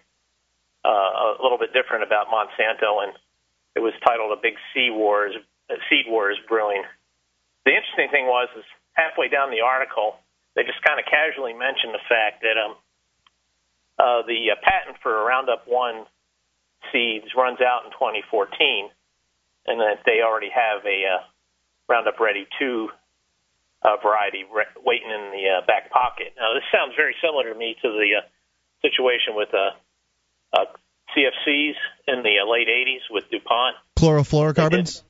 [0.84, 3.12] uh, a little bit different about Monsanto, and
[3.74, 5.34] it was titled "A Big Seed Wars
[5.70, 6.84] uh, Seed Wars Brewing."
[7.64, 10.20] The interesting thing was, is halfway down the article,
[10.54, 12.76] they just kind of casually mentioned the fact that um,
[13.98, 16.06] uh, the uh, patent for Roundup One
[16.92, 18.90] seeds runs out in 2014,
[19.66, 21.22] and that they already have a uh,
[21.88, 22.88] Roundup Ready Two
[23.84, 26.32] uh, variety re- waiting in the uh, back pocket.
[26.40, 28.26] Now, this sounds very similar to me to the uh,
[28.80, 29.76] situation with uh,
[30.56, 30.64] uh,
[31.12, 31.76] CFCs
[32.08, 33.76] in the uh, late 80s with DuPont.
[33.98, 35.02] Chlorofluorocarbons.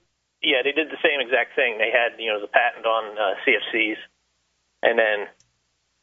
[0.42, 1.78] Yeah, they did the same exact thing.
[1.78, 3.96] They had, you know, the patent on uh, CFCs,
[4.82, 5.26] and then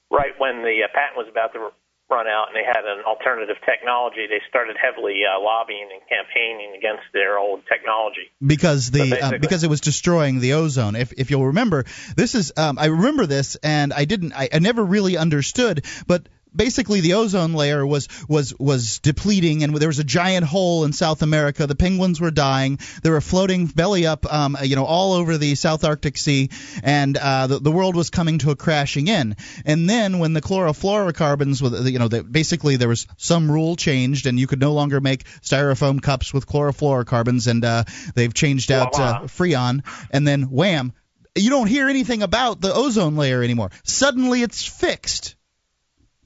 [0.10, 1.70] right when the uh, patent was about to
[2.12, 6.76] run out and they had an alternative technology, they started heavily uh, lobbying and campaigning
[6.78, 8.30] against their old technology.
[8.46, 10.96] because the um, basically- because it was destroying the ozone.
[10.96, 11.86] If if you'll remember,
[12.16, 16.28] this is um, I remember this and I didn't I, I never really understood, but
[16.56, 20.94] basically the ozone layer was was was depleting and there was a giant hole in
[20.94, 21.68] South America.
[21.68, 22.80] The penguins were dying.
[23.04, 26.50] They were floating belly up, um, you know, all over the South Arctic Sea,
[26.84, 29.36] and uh, the, the world was coming to a crashing in.
[29.66, 34.26] And then when the chlorofluorocarbons, with you know, the, basically there was some rule changed,
[34.26, 37.84] and you could no longer make styrofoam cups with chlorofluorocarbons, and uh,
[38.16, 40.94] they've changed out uh, Freon, and then wham.
[41.34, 43.72] You don't hear anything about the ozone layer anymore.
[43.84, 45.36] Suddenly, it's fixed.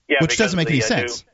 [0.07, 1.25] Yeah, Which doesn't make the, any uh, sense.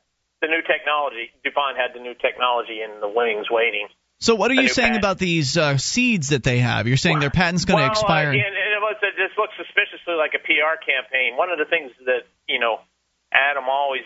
[0.41, 3.87] New, the new technology, DuPont had the new technology in the wings waiting.
[4.21, 5.03] So what are you saying patent.
[5.03, 6.87] about these uh, seeds that they have?
[6.87, 8.29] You're saying their patent's going to well, expire.
[8.29, 11.35] Uh, and, and it was, it just looks suspiciously like a PR campaign.
[11.35, 12.85] One of the things that you know
[13.33, 14.05] Adam always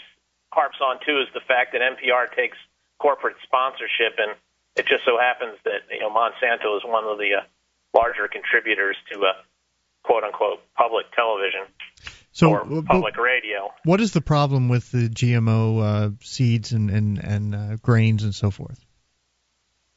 [0.56, 2.56] harps on too is the fact that NPR takes
[2.98, 4.40] corporate sponsorship, and
[4.80, 7.48] it just so happens that you know Monsanto is one of the uh,
[7.92, 9.36] larger contributors to uh,
[10.08, 11.68] quote unquote public television
[12.36, 13.72] So, or public radio.
[13.88, 18.36] what is the problem with the GMO uh, seeds and and and uh, grains and
[18.36, 18.76] so forth?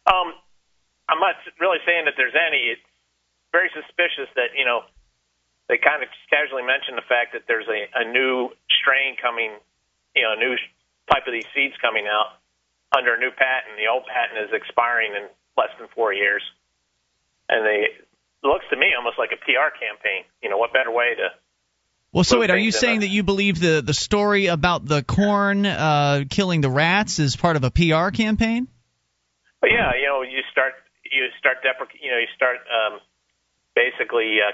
[0.07, 0.31] Um,
[1.11, 2.71] I'm not really saying that there's any.
[2.71, 2.87] It's
[3.51, 4.87] very suspicious that you know
[5.67, 9.59] they kind of casually mention the fact that there's a, a new strain coming,
[10.15, 10.55] you know, a new
[11.11, 12.39] type of these seeds coming out
[12.95, 13.75] under a new patent.
[13.83, 15.27] The old patent is expiring in
[15.59, 16.47] less than four years,
[17.51, 20.23] and they it looks to me almost like a PR campaign.
[20.39, 21.35] You know, what better way to
[22.13, 24.87] Well, so wait, are you things that saying that you believe the the story about
[24.87, 28.69] the corn uh, killing the rats is part of a PR campaign?
[29.61, 30.73] But yeah, you know, you start
[31.05, 33.01] you start deprec- you know, you start um,
[33.75, 34.53] basically uh,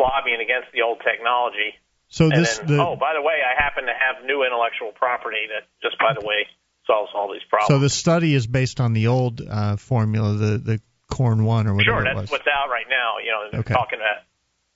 [0.00, 1.74] lobbying against the old technology.
[2.08, 4.92] So and this then, the oh, by the way, I happen to have new intellectual
[4.92, 6.46] property that just by the way
[6.86, 7.68] solves all these problems.
[7.68, 11.74] so the study is based on the old uh, formula, the the corn one or
[11.74, 12.30] whatever sure, it that's was.
[12.30, 13.18] what's out right now.
[13.18, 13.74] You know, they're Okay.
[13.74, 14.24] talking about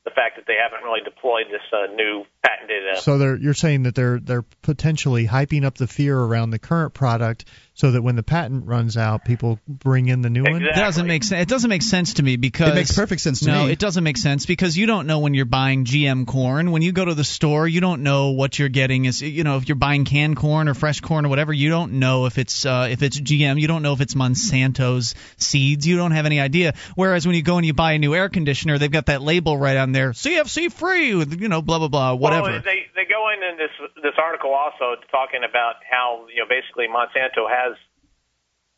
[0.05, 2.97] the fact that they haven't really deployed this uh, new patented.
[2.97, 6.59] Uh, So they're you're saying that they're they're potentially hyping up the fear around the
[6.59, 7.45] current product
[7.75, 10.63] so that when the patent runs out, people bring in the new one.
[10.63, 11.43] It doesn't make sense.
[11.43, 13.59] It doesn't make sense to me because It makes perfect sense to no, me.
[13.65, 16.71] No, it doesn't make sense because you don't know when you're buying GM corn.
[16.71, 19.07] When you go to the store, you don't know what you're getting.
[19.07, 21.95] Is you know if you're buying canned corn or fresh corn or whatever, you don't
[21.95, 23.59] know if it's uh, if it's GM.
[23.59, 25.87] You don't know if it's Monsanto's seeds.
[25.87, 26.75] You don't have any idea.
[26.95, 29.57] Whereas when you go and you buy a new air conditioner, they've got that label
[29.57, 32.51] right on there, CFC free, you know blah blah blah whatever.
[32.51, 33.71] Well, they they go in in this
[34.03, 37.72] this article also talking about how you know basically Monsanto has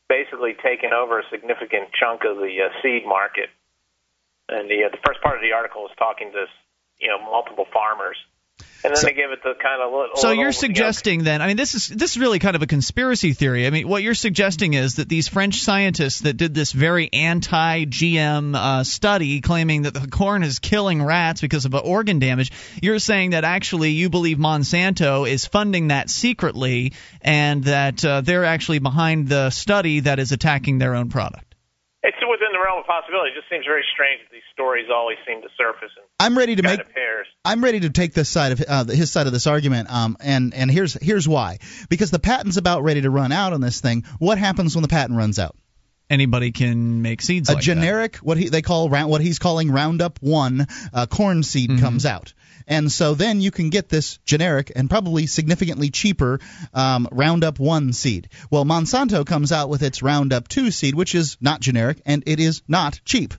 [0.09, 3.49] basically taken over a significant chunk of the uh, seed market,
[4.49, 6.45] and the uh, the first part of the article is talking to
[7.01, 8.17] you know multiple farmers.
[8.85, 10.17] And then So- they give it the kind of little.
[10.17, 11.41] So you're suggesting then?
[11.41, 13.67] I mean, this is this is really kind of a conspiracy theory.
[13.67, 18.55] I mean, what you're suggesting is that these French scientists that did this very anti-GM
[18.55, 22.53] uh, study, claiming that the corn is killing rats because of organ damage,
[22.83, 26.93] you're saying that actually you believe Monsanto is funding that secretly,
[27.23, 31.54] and that uh, they're actually behind the study that is attacking their own product.
[32.87, 33.31] It's within the realm of possibility.
[33.33, 36.57] It just seems very strange that these stories always seem to surface in I'm ready
[36.57, 37.27] to make of pairs.
[37.45, 40.55] I'm ready to take this side of uh, his side of this argument, um, and
[40.55, 41.59] and here's here's why.
[41.89, 44.05] Because the patent's about ready to run out on this thing.
[44.19, 45.57] What happens when the patent runs out?
[46.11, 47.49] Anybody can make seeds.
[47.49, 47.65] a like that.
[47.65, 51.81] generic what he they call round what he's calling Roundup One uh, corn seed Mm-hmm.
[51.83, 52.35] comes out.
[52.67, 56.41] And so then you can get this generic and probably significantly cheaper
[56.73, 58.29] um, Roundup 1 seed.
[58.51, 62.41] Well, Monsanto comes out with its Roundup 2 seed, which is not generic and it
[62.41, 63.35] is not cheap.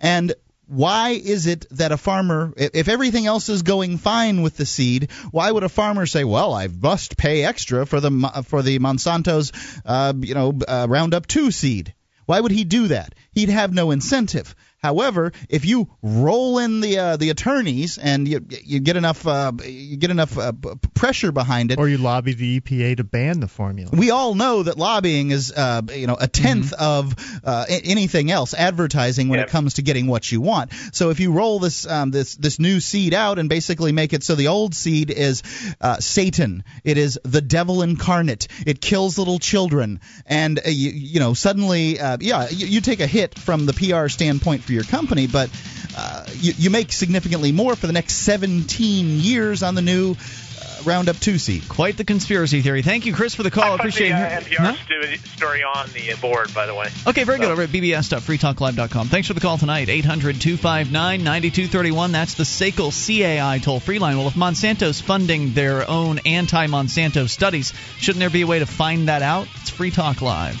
[0.00, 0.34] And
[0.68, 5.10] why is it that a farmer, if everything else is going fine with the seed,
[5.30, 9.50] why would a farmer say, "Well, I must pay extra for the for the Monsanto's,
[9.86, 11.94] uh, you know, uh, Roundup 2 seed"?
[12.26, 13.14] Why would he do that?
[13.32, 14.54] He'd have no incentive.
[14.80, 19.52] However, if you roll in the uh, the attorneys and you you get enough uh,
[19.64, 20.52] you get enough uh,
[20.94, 23.90] pressure behind it, Or you lobby the EPA to ban the formula.
[23.92, 27.14] we all know that lobbying is uh, you know a 10th of
[27.44, 30.72] uh, a- anything else advertising when it comes to getting what you want.
[30.92, 34.22] So if you roll this um, this this new seed out and basically make it
[34.22, 35.42] so the old seed is
[35.80, 41.20] uh, Satan, it is the devil incarnate, it kills little children, and uh, you, you
[41.20, 44.84] know suddenly uh, yeah you, you take a hit from the PR standpoint for your
[44.84, 45.50] company, but
[45.96, 50.82] uh, you, you make significantly more for the next 17 years on the new uh,
[50.84, 51.66] Roundup 2 seed.
[51.68, 52.82] Quite the conspiracy theory.
[52.82, 53.64] Thank you, Chris, for the call.
[53.64, 54.44] I put Appreciate the uh, it.
[54.44, 54.74] NPR Huh?
[54.84, 56.88] stu- story on the board, by the way.
[57.06, 57.46] Okay, very good.
[57.46, 59.08] So- Over at bbs.freetalklive.com.
[59.08, 59.88] Thanks for the call tonight.
[59.88, 62.12] 800 259 9231.
[62.12, 64.18] That's the SACL CAI toll free line.
[64.18, 68.66] Well, if Monsanto's funding their own anti Monsanto studies, shouldn't there be a way to
[68.66, 69.48] find that out?
[69.62, 70.60] It's Free Talk Live.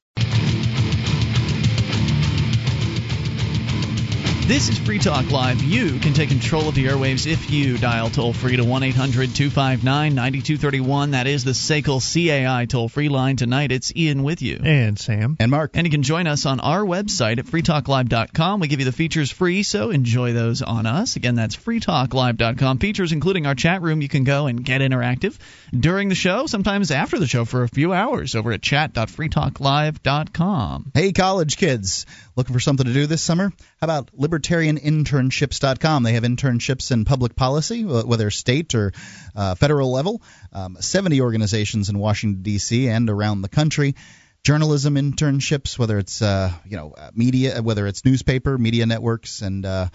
[4.51, 5.63] This is Free Talk Live.
[5.63, 9.33] You can take control of the airwaves if you dial toll free to 1 800
[9.33, 11.11] 259 9231.
[11.11, 13.37] That is the SACL CAI toll free line.
[13.37, 14.59] Tonight, it's Ian with you.
[14.61, 15.37] And Sam.
[15.39, 15.71] And Mark.
[15.75, 18.59] And you can join us on our website at freetalklive.com.
[18.59, 21.15] We give you the features free, so enjoy those on us.
[21.15, 22.79] Again, that's freetalklive.com.
[22.79, 24.01] Features including our chat room.
[24.01, 25.37] You can go and get interactive
[25.73, 30.91] during the show, sometimes after the show for a few hours over at chat.freetalklive.com.
[30.93, 33.51] Hey, college kids, looking for something to do this summer?
[33.79, 36.03] How about libertarianinternships.com?
[36.03, 38.93] They have internships in public policy, whether state or
[39.35, 40.21] uh, federal level.
[40.53, 42.87] Um, 70 organizations in Washington, D.C.
[42.87, 43.95] and around the country.
[44.43, 49.87] Journalism internships, whether it's uh, you know media, whether it's newspaper, media networks, and uh,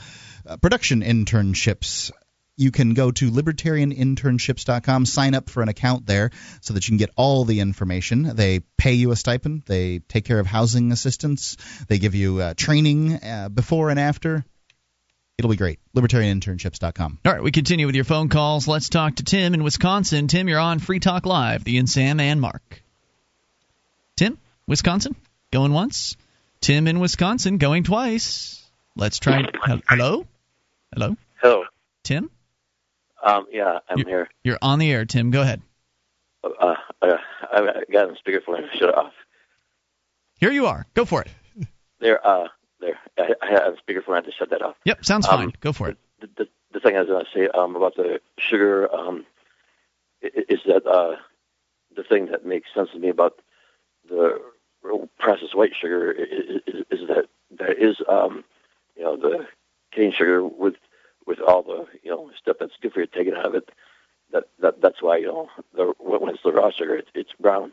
[0.47, 2.13] uh, production internships
[2.57, 6.31] you can go to libertarianinternships.com, sign up for an account there
[6.61, 8.35] so that you can get all the information.
[8.35, 11.57] They pay you a stipend, they take care of housing assistance,
[11.89, 14.45] they give you uh, training uh, before and after.
[15.39, 15.79] It'll be great.
[15.95, 17.19] libertarianinternships.com.
[17.27, 18.67] All right, we continue with your phone calls.
[18.67, 20.29] Let's talk to Tim in Wisconsin.
[20.29, 21.63] Tim, you're on Free Talk Live.
[21.63, 22.83] The and Sam and Mark.
[24.17, 25.15] Tim, Wisconsin,
[25.53, 26.17] going once.
[26.63, 28.65] Tim in Wisconsin, going twice.
[28.97, 29.43] Let's try.
[29.63, 30.27] Hello,
[30.91, 31.65] hello, Hello.
[32.03, 32.31] Tim.
[33.27, 34.29] Um, yeah, I'm here.
[34.45, 35.31] You're on the air, Tim.
[35.33, 35.61] Go ahead.
[36.45, 37.17] Uh, uh,
[37.53, 39.13] I got on speakerphone shut it off.
[40.39, 40.87] Here you are.
[40.95, 41.29] Go for it.
[41.99, 42.49] There, uh,
[42.81, 42.99] there.
[43.19, 44.13] I, I on speakerphone.
[44.13, 44.77] I had to shut that off.
[44.85, 45.53] Yep, sounds Um, fine.
[45.61, 45.99] Go for it.
[46.21, 49.25] The, the, the thing I was going to say um, about the sugar um,
[50.23, 51.17] is that uh,
[51.97, 53.41] the thing that makes sense to me about
[54.09, 54.41] the
[55.19, 58.45] processed white sugar is, is, is that there is, um,
[58.97, 59.47] you know, the
[59.91, 60.75] cane sugar with
[61.27, 63.69] with all the you know stuff that's good for you taken out of it.
[64.33, 67.73] That that that's why you know the when it's the raw sugar, it's, it's brown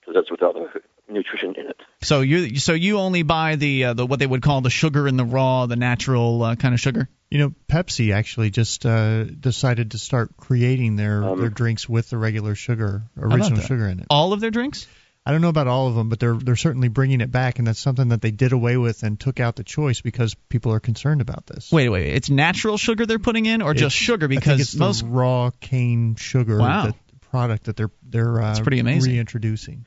[0.00, 0.68] because that's with all the
[1.08, 1.80] nutrition in it.
[2.02, 5.06] So you so you only buy the uh, the what they would call the sugar
[5.06, 7.08] in the raw, the natural uh, kind of sugar.
[7.30, 12.10] You know, Pepsi actually just uh, decided to start creating their Um, their drinks with
[12.10, 14.06] the regular sugar, original sugar in it.
[14.10, 14.86] All of their drinks.
[15.24, 17.66] I don't know about all of them, but they're they're certainly bringing it back, and
[17.68, 20.80] that's something that they did away with and took out the choice because people are
[20.80, 21.70] concerned about this.
[21.70, 24.26] Wait, wait, it's natural sugar they're putting in, or just It's- sugar?
[24.26, 26.86] I think Because it's most the raw cane sugar Wow.
[26.86, 26.96] that
[27.30, 29.12] product that they're they're uh, That's pretty amazing.
[29.12, 29.86] reintroducing.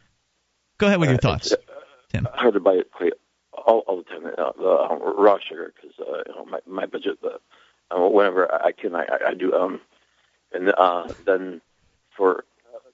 [0.78, 1.52] Go ahead with your Uh, thoughts.
[1.52, 1.64] it's,
[2.16, 3.14] uh, hard to buy it quite
[3.52, 4.26] all, all the time.
[4.38, 7.20] Uh, the uh, raw sugar because uh, you know my my budget.
[7.22, 7.40] The,
[7.92, 9.54] uh, whenever I can, I, I, I do.
[9.54, 9.82] Um,
[10.54, 11.62] and uh, then
[12.16, 12.46] for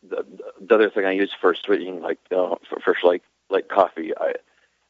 [0.08, 0.26] the,
[0.60, 4.34] the other thing I use for sweetening, like uh, for, for like like coffee, I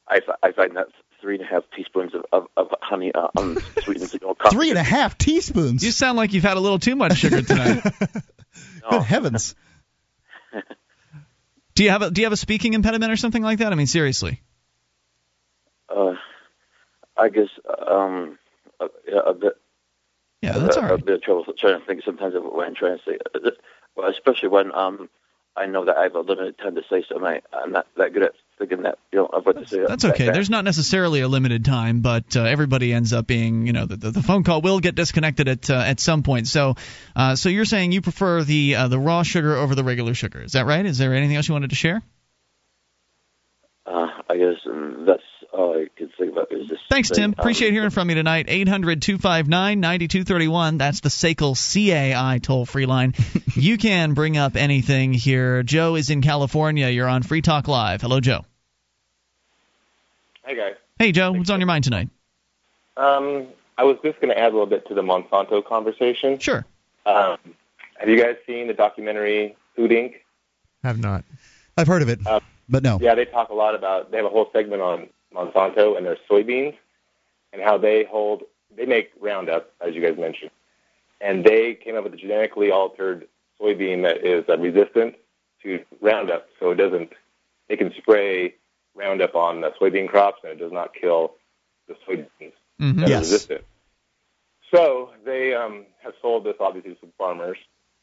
[0.07, 0.87] I, I find that
[1.21, 4.55] three and a half teaspoons of, of, of honey uh, um, sweetens you know, coffee.
[4.55, 5.83] Three and a half teaspoons.
[5.83, 7.83] You sound like you've had a little too much sugar tonight.
[8.89, 9.55] Good heavens.
[11.75, 13.71] do you have a Do you have a speaking impediment or something like that?
[13.71, 14.41] I mean, seriously.
[15.87, 16.15] Uh,
[17.15, 17.49] I guess
[17.87, 18.37] um,
[18.79, 18.85] a,
[19.15, 19.53] a bit.
[20.41, 20.99] Yeah, that's a, all right.
[20.99, 23.17] A bit of trouble trying to think sometimes of what I'm trying to say.
[23.95, 25.09] Well, especially when um,
[25.55, 27.25] I know that I have a limited time to say something.
[27.25, 29.83] I, I'm not that good at thinking that you know of what to say.
[29.85, 30.31] That's okay.
[30.31, 33.97] There's not necessarily a limited time, but uh, everybody ends up being, you know, the,
[33.97, 36.47] the, the phone call will get disconnected at uh, at some point.
[36.47, 36.75] So,
[37.15, 40.41] uh, so you're saying you prefer the uh, the raw sugar over the regular sugar?
[40.41, 40.85] Is that right?
[40.85, 42.01] Is there anything else you wanted to share?
[43.85, 45.20] Uh, I guess um, that's
[45.53, 46.51] all I could think about.
[46.51, 47.15] Is this Thanks, thing.
[47.17, 47.29] Tim.
[47.31, 48.45] Um, Appreciate hearing from you tonight.
[48.47, 50.77] 800 259 9231.
[50.77, 53.13] That's the SACL CAI toll free line.
[53.55, 55.63] you can bring up anything here.
[55.63, 56.87] Joe is in California.
[56.89, 58.01] You're on Free Talk Live.
[58.01, 58.45] Hello, Joe.
[60.45, 60.75] Hey guys.
[60.97, 61.31] Hey, Joe.
[61.31, 62.09] What's on your mind tonight?
[62.97, 63.47] Um,
[63.77, 66.37] I was just going to add a little bit to the Monsanto conversation.
[66.39, 66.65] Sure.
[67.05, 67.37] Um,
[67.97, 70.15] have you guys seen the documentary Food Inc?
[70.83, 71.23] Have not.
[71.77, 72.99] I've heard of it, Um, but no.
[73.01, 74.11] Yeah, they talk a lot about.
[74.11, 76.75] They have a whole segment on Monsanto and their soybeans,
[77.53, 78.43] and how they hold.
[78.75, 80.51] They make Roundup, as you guys mentioned,
[81.19, 83.27] and they came up with a genetically altered
[83.59, 85.15] soybean that is uh, resistant
[85.63, 87.11] to Roundup, so it doesn't.
[87.67, 88.55] They can spray
[88.95, 91.33] Roundup on the soybean crops, and it does not kill
[91.87, 92.95] the soybeans Mhm.
[92.95, 93.23] that are Yes.
[93.23, 93.65] resistant.
[94.73, 97.57] So they um, have sold this obviously to some farmers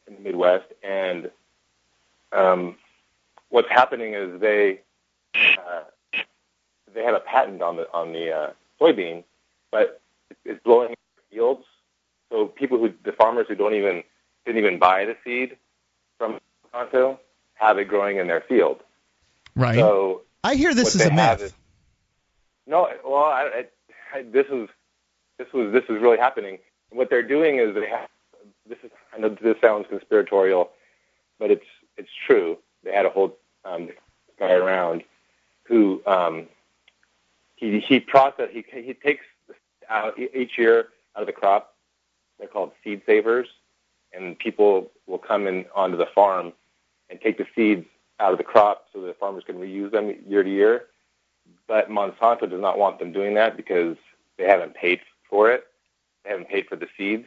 [0.07, 1.31] in the Midwest, and
[2.31, 2.77] um,
[3.49, 4.81] what's happening is they
[5.35, 5.81] uh,
[6.93, 9.23] they have a patent on the on the uh, soybean,
[9.71, 10.01] but
[10.45, 10.95] it's blowing
[11.31, 11.63] yields.
[12.31, 14.03] So people who the farmers who don't even
[14.45, 15.57] didn't even buy the seed
[16.17, 16.39] from
[16.73, 17.17] Monsanto
[17.55, 18.79] have it growing in their field.
[19.55, 19.75] Right.
[19.75, 21.41] So I hear this is a myth.
[21.41, 21.53] is-
[22.67, 23.63] no, well, I,
[24.13, 24.69] I, I, this is
[25.37, 26.59] this was this is really happening.
[26.91, 28.07] What they're doing is they have
[28.67, 30.69] this is I know this sounds conspiratorial,
[31.39, 31.65] but it's
[31.97, 32.57] it's true.
[32.83, 33.35] They had a whole
[33.65, 33.89] um,
[34.37, 35.03] guy around
[35.63, 36.47] who um,
[37.69, 39.25] he he process he he takes
[39.89, 41.75] out each year out of the crop.
[42.37, 43.47] They're called seed savers,
[44.13, 46.53] and people will come in onto the farm
[47.09, 47.85] and take the seeds
[48.19, 50.85] out of the crop so the farmers can reuse them year to year.
[51.67, 53.97] But Monsanto does not want them doing that because
[54.37, 55.65] they haven't paid for it.
[56.23, 57.25] They haven't paid for the seeds.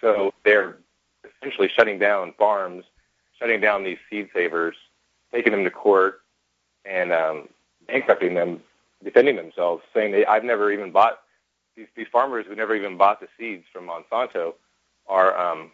[0.00, 0.76] So they're
[1.24, 2.84] essentially shutting down farms,
[3.38, 4.76] shutting down these seed savers,
[5.32, 6.20] taking them to court,
[6.84, 7.48] and um,
[7.86, 8.60] bankrupting them,
[9.04, 11.20] defending themselves, saying they, I've never even bought
[11.76, 14.54] these, these farmers who never even bought the seeds from Monsanto
[15.06, 15.72] are um,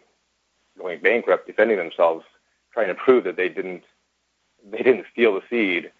[0.77, 2.25] going bankrupt, defending themselves,
[2.73, 3.83] trying to prove that they didn't
[4.71, 5.91] they didn't steal the seed.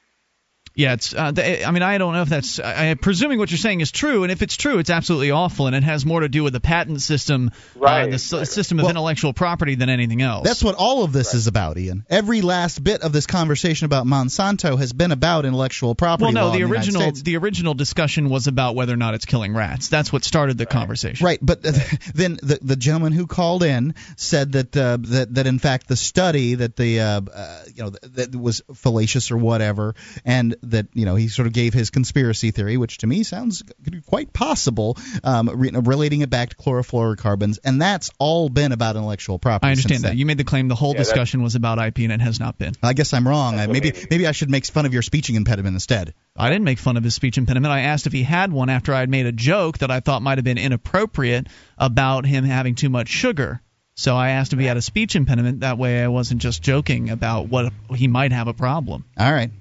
[0.80, 1.14] Yeah, it's.
[1.14, 2.58] Uh, th- I mean, I don't know if that's.
[2.58, 5.68] I, I'm presuming what you're saying is true, and if it's true, it's absolutely awful,
[5.68, 8.48] and it has more to do with the patent system, Right, uh, the s- right.
[8.48, 10.48] system of Well- intellectual property than anything else.
[10.48, 12.06] That's what all of this is about, Ian.
[12.10, 16.46] Every last bit of this conversation about Monsanto has been about intellectual property well, no,
[16.46, 17.22] law the in United original States.
[17.24, 19.90] the original discussion was about whether or not it's killing rats.
[19.90, 21.26] That's what started the conversation.
[21.26, 25.60] Right, but then the the gentleman who called in said that uh, that that in
[25.60, 30.56] fact the study that the uh, uh, you know that was fallacious or whatever, and
[30.72, 33.64] that you know he sort of gave his conspiracy theory, which to me sounds
[34.06, 39.40] quite possible, um, re- relating it back to chlorofluorocarbons, and that's all been about intellectual
[39.40, 39.68] property.
[39.68, 40.10] I understand that.
[40.10, 40.18] then.
[40.18, 42.58] You made the claim the whole Yeah, discussion was about IP, and it has not
[42.58, 42.74] been.
[42.84, 43.60] I guess I'm wrong.
[43.60, 46.14] I, maybe maybe I should make fun of your speech impediment instead.
[46.36, 47.72] I didn't make fun of his speech impediment.
[47.72, 50.22] I asked if he had one after I had made a joke that I thought
[50.22, 51.48] might have been inappropriate
[51.78, 53.62] about him having too much sugar.
[53.96, 55.60] So I asked if he had a speech impediment.
[55.60, 59.04] That way, I wasn't just joking about what he might have a problem.
[59.18, 59.52] All right.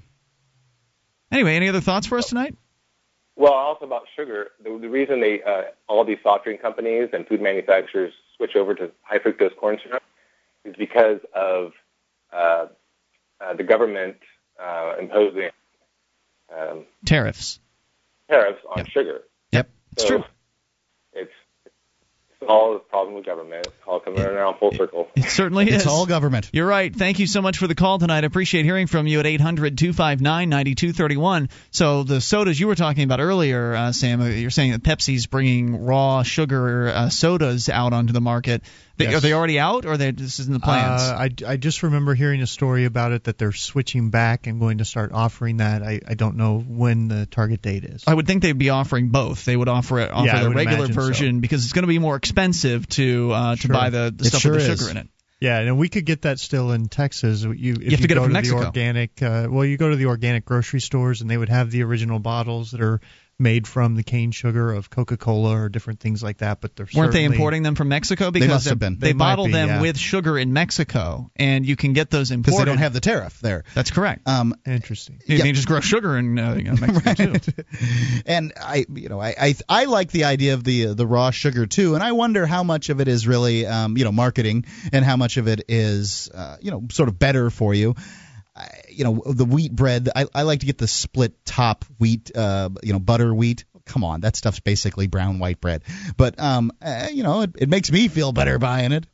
[1.31, 2.55] Anyway, any other thoughts for us tonight?
[3.35, 7.25] Well, also about sugar, the, the reason they uh, all these soft drink companies and
[7.27, 10.03] food manufacturers switch over to high fructose corn syrup
[10.65, 11.71] is because of
[12.33, 12.65] uh,
[13.39, 14.17] uh, the government
[14.61, 15.49] uh, imposing
[16.53, 17.59] um, Tariffs.
[18.29, 18.87] tariffs on Yep.
[18.87, 19.21] sugar.
[19.51, 20.23] Yep, it's so true.
[22.41, 23.67] It's it's all a problem with government.
[23.67, 25.09] It's all coming around full circle.
[25.15, 25.75] It certainly is.
[25.75, 26.49] It's all government.
[26.53, 26.95] You're right.
[26.95, 28.23] Thank you so much for the call tonight.
[28.23, 31.49] I appreciate hearing from you at 800 259 9231.
[31.71, 35.27] So, the sodas you were talking about earlier, uh, Sam, uh, you're saying that Pepsi's
[35.27, 38.63] bringing raw sugar uh, sodas out onto the market.
[38.99, 39.15] They, Yes.
[39.15, 41.01] Are they already out, or they this isn't the plans?
[41.01, 44.59] Uh, I, I just remember hearing a story about it that they're switching back and
[44.59, 45.81] going to start offering that.
[45.81, 48.03] I, I don't know when the target date is.
[48.05, 49.45] I would think they'd be offering both.
[49.45, 51.01] They would offer it, offer Yeah, the regular imagine so.
[51.01, 53.73] version because it's going to be more expensive to uh, to Sure.
[53.73, 54.79] buy the, the It stuff sure with the is.
[54.79, 55.07] sugar in it.
[55.39, 57.41] Yeah, and we could get that still in Texas.
[57.43, 58.59] You, if have to get it go from to Mexico.
[58.59, 61.71] the organic, uh, well, you go to the organic grocery stores and they would have
[61.71, 62.99] the original bottles that are
[63.39, 66.61] made from the cane sugar of Coca-Cola or different things like that.
[66.61, 68.31] But they're Weren't they importing them from Mexico?
[68.31, 68.99] Because must they, have been.
[68.99, 69.81] They, They bottle be, them yeah.
[69.81, 72.99] with sugar in Mexico, and you can get those imported because they don't have the
[72.99, 73.63] tariff there.
[73.73, 74.27] That's correct.
[74.27, 75.21] Um, Interesting.
[75.25, 75.45] You yeah.
[75.45, 77.63] can just grow sugar in uh, you know, Mexico too.
[78.25, 81.65] and I, you know, I, I, I like the idea of the the raw sugar
[81.65, 85.05] too, and I wonder how much of it is really, um, you know, marketing, and
[85.05, 87.95] how much of it is, uh, you know, sort of better for you.
[88.89, 90.09] You know, the wheat bread.
[90.15, 93.65] I, I like to get the split top wheat, uh, you know, butter wheat.
[93.85, 95.83] Come on, that stuff's basically brown white bread.
[96.17, 99.05] But um, uh, you know, it, it makes me feel better buying it.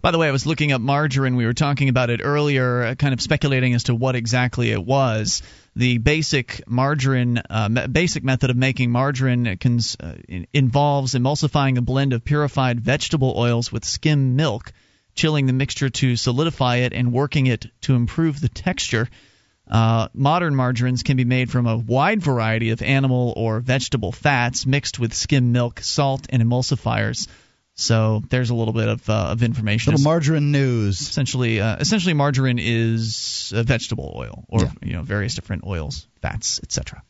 [0.00, 1.36] By the way, I was looking up margarine.
[1.36, 4.82] We were talking about it earlier, uh, kind of speculating as to what exactly it
[4.82, 5.42] was.
[5.76, 11.76] The basic margarine, uh, me- basic method of making margarine cons- uh, in- involves emulsifying
[11.76, 14.72] a blend of purified vegetable oils with skim milk,
[15.14, 19.08] chilling the mixture to solidify it, and working it to improve the texture.
[19.70, 24.66] Uh, modern margarines can be made from a wide variety of animal or vegetable fats
[24.66, 27.28] mixed with skim milk, salt, and emulsifiers.
[27.76, 29.92] So there's a little bit of, uh, of information.
[29.92, 31.00] Little margarine news.
[31.00, 34.70] essentially, uh, essentially, margarine is uh, vegetable oil or Yeah.
[34.82, 37.02] you know various different oils, fats, etc.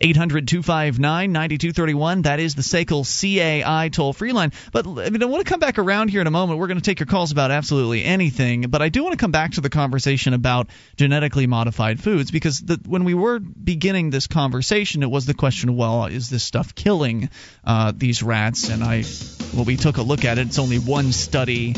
[0.00, 2.22] 800 259 9231.
[2.22, 4.52] That is the SACL CAI toll free line.
[4.72, 6.58] But I, mean, I want to come back around here in a moment.
[6.58, 8.62] We're going to take your calls about absolutely anything.
[8.62, 12.60] But I do want to come back to the conversation about genetically modified foods because
[12.60, 16.74] the, when we were beginning this conversation, it was the question well, is this stuff
[16.74, 17.30] killing
[17.64, 18.70] uh, these rats?
[18.70, 19.04] And I,
[19.54, 20.46] well, we took a look at it.
[20.48, 21.74] It's only one study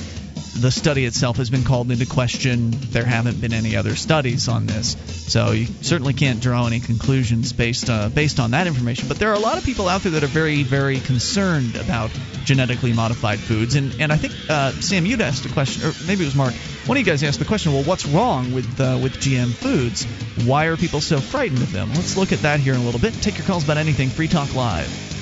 [0.61, 2.70] the study itself has been called into question.
[2.70, 4.97] There haven't been any other studies on this,
[5.31, 9.09] so you certainly can't draw any conclusions based uh, based on that information.
[9.09, 12.11] But there are a lot of people out there that are very, very concerned about
[12.45, 16.23] genetically modified foods, and and I think uh, Sam, you'd asked a question, or maybe
[16.23, 16.55] it was Mark.
[16.87, 20.05] One of you guys asked the question, well, what's wrong with uh, with GM foods?
[20.47, 21.91] Why are people so frightened of them?
[21.91, 23.15] Let's look at that here in a little bit.
[23.15, 24.09] Take your calls about anything.
[24.09, 25.16] Free Talk Live.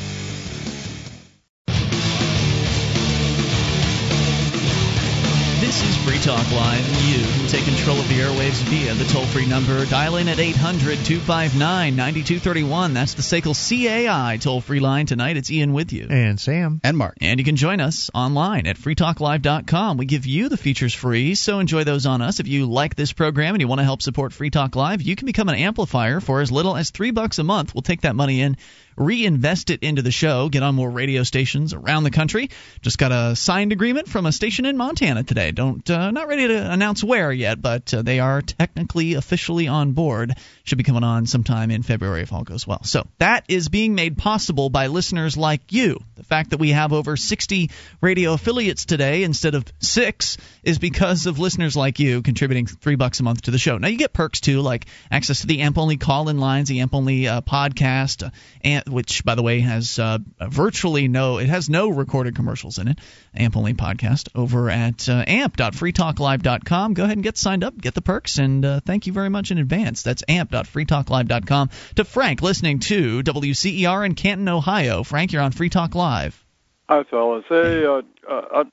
[5.85, 5.94] Jesus.
[6.25, 6.89] Talk Live.
[7.07, 9.85] You can take control of the airwaves via the toll free number.
[9.85, 12.95] Dial in at 800 259 9231.
[12.95, 15.37] That's the SACL CAI toll free line tonight.
[15.37, 16.07] It's Ian with you.
[16.09, 16.81] And Sam.
[16.83, 17.19] And Mark.
[17.21, 19.99] And you can join us online at freetalklive.com.
[19.99, 22.41] We give you the features free, so enjoy those on us.
[22.41, 25.17] If you like this program and you want to help support Free Talk Live, you
[25.17, 27.75] can become an amplifier for as little as three bucks a month.
[27.75, 28.57] We'll take that money in,
[28.97, 32.49] reinvest it into the show, get on more radio stations around the country.
[32.81, 35.51] Just got a signed agreement from a station in Montana today.
[35.51, 39.93] Don't uh, not ready to announce where yet, but uh, they are technically officially on
[39.93, 40.35] board.
[40.65, 42.83] Should be coming on sometime in February if all goes well.
[42.85, 46.01] So that is being made possible by listeners like you.
[46.17, 47.71] The fact that we have over 60
[48.01, 53.21] radio affiliates today instead of six is because of listeners like you contributing three bucks
[53.21, 53.77] a month to the show.
[53.77, 56.95] Now you get perks too, like access to the AMP only call-in lines, the AMP
[56.95, 58.31] only uh, podcast, uh,
[58.63, 62.89] and, which by the way has uh, virtually no, it has no recorded commercials in
[62.89, 62.99] it.
[63.37, 66.95] AMP only podcast over at uh, amp.freetalklive.com.
[66.95, 69.51] Go ahead and get signed up, get the perks, and uh, thank you very much
[69.51, 70.03] in advance.
[70.03, 71.71] That's amp.freetalklive.com.
[71.97, 75.03] To Frank listening to WCER in Canton, Ohio.
[75.03, 76.45] Frank, you're on Free Talk Live.
[76.89, 77.45] Hi, fellas.
[77.49, 78.71] Hey, uh, uh, I'd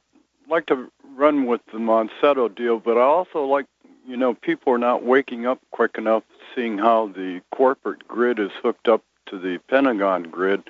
[0.49, 3.65] like to run with the Monsanto deal, but I also like,
[4.07, 6.23] you know, people are not waking up quick enough
[6.55, 10.63] seeing how the corporate grid is hooked up to the Pentagon grid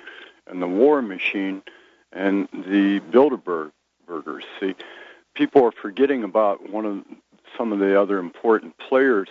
[0.46, 1.62] and the war machine
[2.12, 3.72] and the Bilderberg
[4.12, 4.44] burgers.
[4.60, 4.74] See,
[5.34, 7.04] people are forgetting about one of
[7.56, 9.28] some of the other important players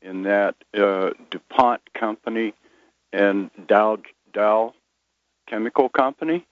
[0.00, 2.54] in that uh, DuPont company
[3.12, 3.98] and Dow
[4.32, 4.74] Dow
[5.46, 6.46] Chemical Company.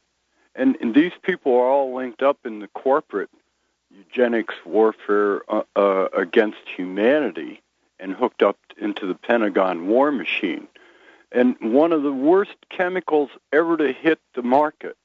[0.54, 3.30] And, and these people are all linked up in the corporate
[3.90, 7.62] eugenics warfare uh, uh, against humanity
[7.98, 10.68] and hooked up into the Pentagon war machine.
[11.30, 14.96] And one of the worst chemicals ever to hit the market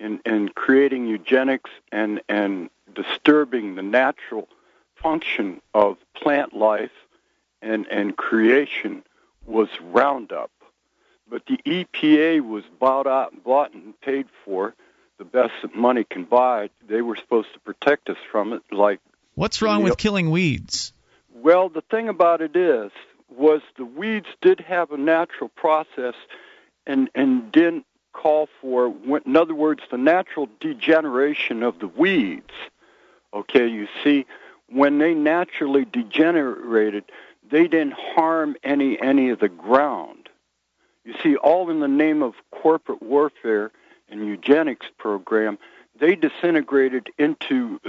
[0.00, 4.48] in, in creating eugenics and, and disturbing the natural
[4.96, 6.90] function of plant life
[7.62, 9.04] and, and creation
[9.46, 10.50] was Roundup.
[11.28, 14.74] But the EPA was bought out, bought and paid for
[15.18, 16.70] the best that money can buy.
[16.88, 18.62] They were supposed to protect us from it.
[18.72, 19.00] Like,
[19.34, 20.92] What's wrong with killing weeds?
[21.32, 22.90] well, the thing about it is,
[23.28, 26.14] was the weeds did have a natural process,
[26.86, 28.94] and and didn't call for.
[29.26, 32.50] In other words, the natural degeneration of the weeds
[33.32, 34.26] Okay, you see,
[34.68, 37.04] when they naturally degenerated,
[37.48, 40.28] they didn't harm any any of the ground.
[41.04, 43.70] You see, all in the name of corporate warfare
[44.08, 45.58] and eugenics program,
[45.98, 47.80] they disintegrated into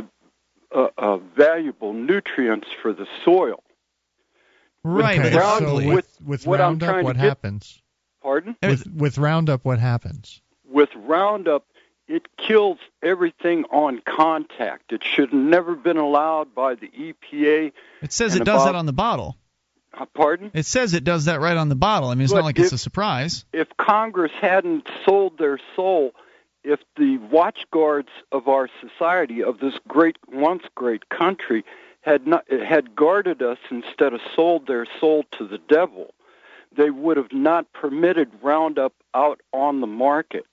[0.73, 3.64] uh, uh, valuable nutrients for the soil.
[4.84, 5.88] Right, Okay, but so ugly.
[5.88, 7.81] with, with what I'm Roundup, trying to what get- happens?
[8.22, 8.56] Pardon?
[8.61, 10.41] With, with Roundup, what happens?
[10.69, 11.65] With Roundup,
[12.07, 14.91] it kills everything on contact.
[14.93, 17.72] It should have never been allowed by the EPA.
[18.02, 19.38] It says it does about- that on the bottle.
[19.98, 20.52] Uh, Pardon?
[20.53, 22.10] It says it does that right on the bottle.
[22.10, 23.43] I mean, it's not But like it's a surprise.
[23.52, 26.14] if Congress hadn't sold their soul,
[26.64, 31.65] if the watchguards of our society, of this great once great country,
[31.99, 36.14] had not had guarded us instead of sold their soul to the devil,
[36.76, 40.45] they would have not permitted Roundup out on the market.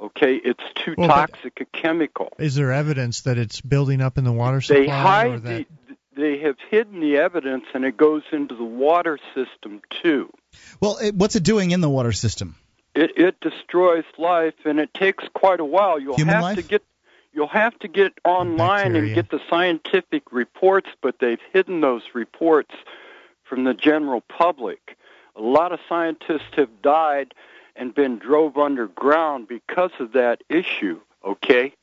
[0.00, 2.32] Okay, it's too Well, toxic a chemical.
[2.38, 4.82] Is there evidence that it's building up in the water supply?
[4.82, 5.66] They or hide that...
[5.88, 10.30] the, they have hidden the evidence, and it goes into the water system too.
[10.80, 12.56] Well, it, what's it doing in the water system?
[12.94, 15.98] It it destroys life, and it takes quite a while.
[15.98, 16.56] You'll Human have life?
[16.56, 16.82] to get
[17.32, 19.02] you'll have to get online Bacteria.
[19.06, 22.74] and get the scientific reports, but they've hidden those reports
[23.44, 24.96] from the general public.
[25.36, 27.34] A lot of scientists have died
[27.74, 31.00] and been drove underground because of that issue.
[31.24, 31.74] Okay.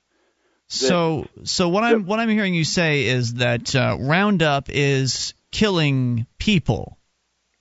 [0.68, 6.28] So, so what I'm what I'm hearing you say is that uh, Roundup is killing
[6.38, 6.98] people.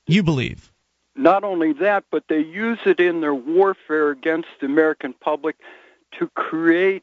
[0.06, 0.70] You believe?
[1.16, 5.56] Not only that, but they use it in their warfare against the American public
[6.18, 7.02] to create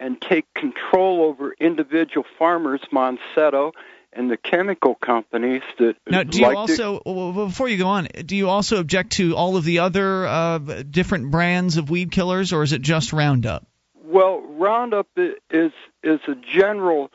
[0.00, 3.72] and take control over individual farmers, Monsanto,
[4.12, 8.36] and the chemical companies that Now, do you also well, before you go on, do
[8.36, 12.62] you also object to all of the other uh, different brands of weed killers, or
[12.62, 13.66] is it just Roundup?
[14.04, 15.72] Well, Roundup is
[16.02, 17.10] is a general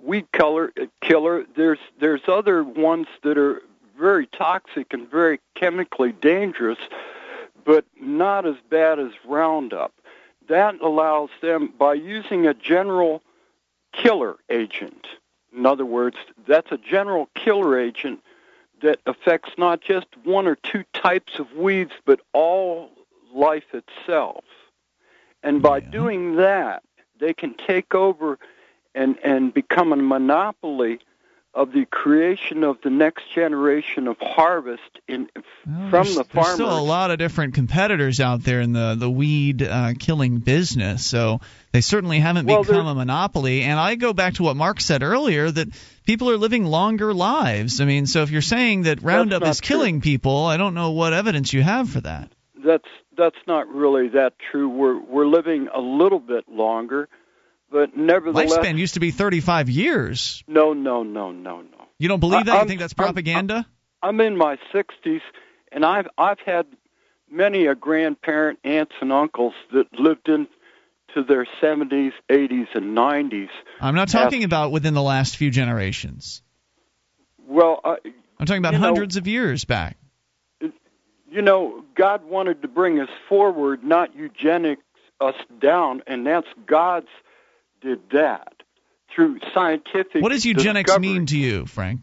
[0.00, 0.72] weed killer.
[1.00, 1.44] Killer.
[1.56, 3.62] There's there's other ones that are
[3.98, 6.78] very toxic and very chemically dangerous,
[7.64, 9.92] but not as bad as Roundup.
[10.48, 13.22] That allows them by using a general
[13.92, 15.06] killer agent.
[15.54, 16.16] In other words,
[16.46, 18.20] that's a general killer agent
[18.82, 22.90] that affects not just one or two types of weeds, but all
[23.32, 24.44] life itself.
[25.42, 26.82] And by doing that,
[27.18, 28.38] they can take over
[28.94, 31.00] and, and become a monopoly
[31.54, 35.28] of the creation of the next generation of harvest in
[35.64, 39.10] from there's, the there's still a lot of different competitors out there in the the
[39.10, 41.40] weed uh, killing business, so
[41.72, 43.62] they certainly haven't Well, become a monopoly.
[43.62, 45.68] And I go back to what Mark said earlier that
[46.06, 47.80] people are living longer lives.
[47.80, 51.12] I mean, so if you're saying that Roundup is killing people, I don't know what
[51.12, 52.30] evidence you have for that.
[52.64, 54.68] that's that's not really that true.
[54.70, 57.10] We're we're living a little bit longer,
[57.72, 60.44] but nevertheless, Lifespan used to be 35 years.
[60.46, 61.66] no, no, no, no, no.
[61.98, 62.54] You don't believe that?
[62.54, 63.66] I- You think that's I'm- propaganda?
[64.02, 65.20] I'm in my 60s,
[65.70, 66.66] and I've I've had
[67.30, 70.46] many a grandparent, aunts, and uncles that lived in
[71.14, 73.48] to their 70s, 80s, and 90s.
[73.80, 76.42] I'm not talking about within the last few generations.
[77.46, 77.96] Well, uh,
[78.40, 79.96] I'm talking about You know- hundreds of years back.
[81.30, 84.82] you know, God wanted to bring us forward, not eugenics
[85.20, 87.08] us down, and that's God's
[87.82, 88.54] did that
[89.14, 90.22] through scientific.
[90.22, 91.08] What does eugenics discovery.
[91.08, 92.00] mean to you, Frank?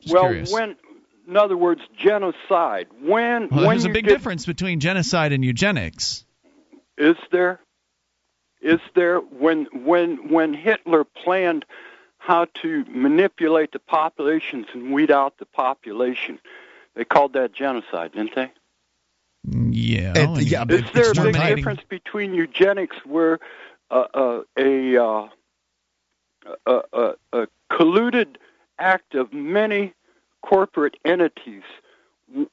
[0.00, 0.52] Just well, curious.
[0.52, 0.76] when,
[1.26, 2.86] in other words, genocide.
[3.00, 6.24] When Well, when there's a big get- difference between genocide and eugenics.
[6.96, 7.60] Is there?
[8.60, 11.64] Is there when when when Hitler planned
[12.18, 16.40] how to manipulate the populations and weed out the population?
[16.96, 18.50] They called that genocide, didn't they?
[19.44, 20.12] Yeah.
[20.16, 23.38] And yeah, Is there a big difference between eugenics, where
[23.90, 25.28] a, uh,
[26.66, 28.36] a, a a colluded
[28.78, 29.94] act of many
[30.42, 31.62] corporate entities,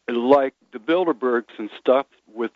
[0.08, 2.52] like the Bilderbergs and stuff, with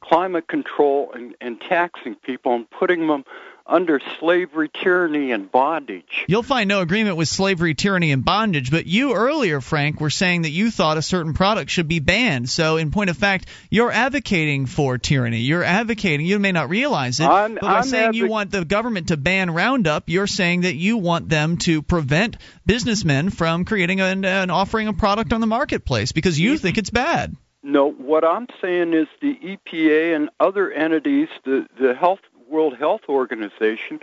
[0.00, 3.24] climate control and, and taxing people and putting them
[3.68, 6.24] under slavery, tyranny, and bondage?
[6.28, 10.42] You'll find no agreement with slavery, tyranny, and bondage, but you earlier, Frank, were saying
[10.42, 12.48] that you thought a certain product should be banned.
[12.48, 15.40] So, in point of fact, you're advocating for tyranny.
[15.40, 18.64] You're advocating, you may not realize it, I'm- but by I'm saying you want the
[18.64, 24.00] government to ban Roundup, you're saying that you want them to prevent businessmen from creating
[24.00, 27.36] and, and offering a product on the marketplace because you think it's bad.
[27.62, 33.02] No, what I'm saying is the EPA and other entities, the the Health World Health
[33.08, 34.00] Organization,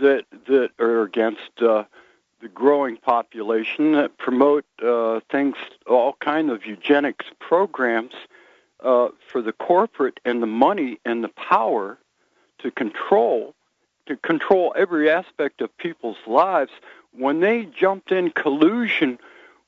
[0.00, 1.84] that that are against uh,
[2.40, 8.14] the growing population, that promote uh, things, all kind of eugenics programs
[8.80, 11.98] uh, for the corporate and the money and the power
[12.58, 13.54] to control
[14.08, 16.72] to control every aspect of people's lives,
[17.12, 19.18] when they jumped in collusion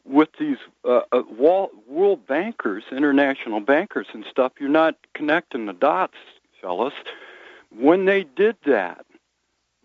[0.04, 5.72] with these uh, uh, wall, world bankers, international bankers and stuff, you're not connecting the
[5.74, 6.16] dots,
[6.60, 6.94] fellas.
[7.76, 9.06] When they did that,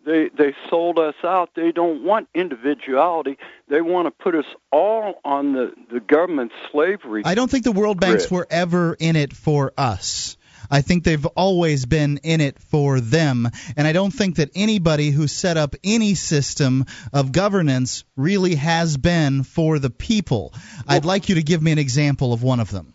[0.06, 1.50] they they sold us out.
[1.56, 3.38] They don't want individuality.
[3.68, 7.24] They want to put us all on the the government slavery.
[7.26, 10.38] I don't think the world banks were ever in it for us.
[10.70, 13.50] I think they've always been in it for them.
[13.78, 18.98] And I don't think that anybody who set up any system of governance really has
[18.98, 20.54] been for the people.
[20.88, 22.95] I'd like you to give me an example of one of them.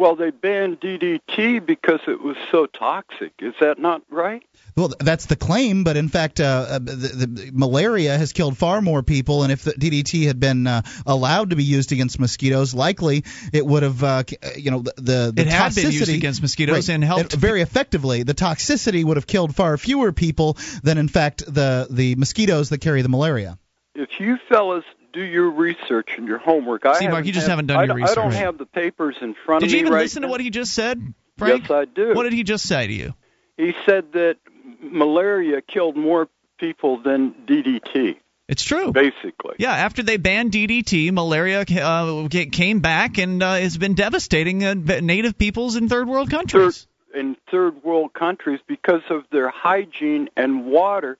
[0.00, 3.34] Well, they banned DDT because it was so toxic.
[3.38, 4.42] Is that not right?
[4.74, 9.02] Well, that's the claim, but in fact, uh, the, the, malaria has killed far more
[9.02, 9.42] people.
[9.42, 13.66] And if the DDT had been uh, allowed to be used against mosquitoes, likely it
[13.66, 14.22] would have, uh,
[14.56, 17.38] you know, the, the it toxicity had been used against mosquitoes right, and helped it,
[17.38, 18.22] very effectively.
[18.22, 22.78] The toxicity would have killed far fewer people than, in fact, the the mosquitoes that
[22.78, 23.58] carry the malaria.
[23.94, 27.52] If you fellas do your research and your homework, I See, Mark, you just have,
[27.52, 28.18] haven't done I your research.
[28.18, 29.72] I don't have the papers in front Did of me.
[29.72, 30.28] Did you even right listen now.
[30.28, 31.62] to what he just said, Frank?
[31.62, 32.14] Yes, I do.
[32.14, 33.14] What did he just say to you?
[33.56, 34.36] He said that
[34.80, 36.28] malaria killed more
[36.58, 38.16] people than DDT.
[38.48, 38.90] It's true.
[38.90, 39.54] Basically.
[39.58, 44.74] Yeah, after they banned DDT, malaria uh, came back and uh, has been devastating uh,
[44.74, 46.88] native peoples in third world countries.
[47.12, 51.16] Third, in third world countries because of their hygiene and water,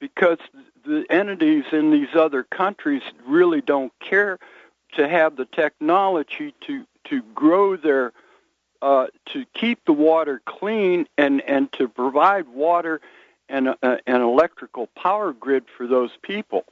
[0.00, 0.38] because
[0.86, 4.38] the entities in these other countries really don't care
[4.94, 8.12] to have the technology to to grow their
[8.82, 13.00] uh, to keep the water clean and and to provide water
[13.48, 16.64] and uh, an electrical power grid for those people.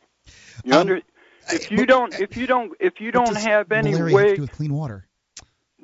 [0.64, 1.00] You Um, under,
[1.52, 4.42] if you don't if you don't if you don't have any way have to do
[4.42, 5.06] with clean water?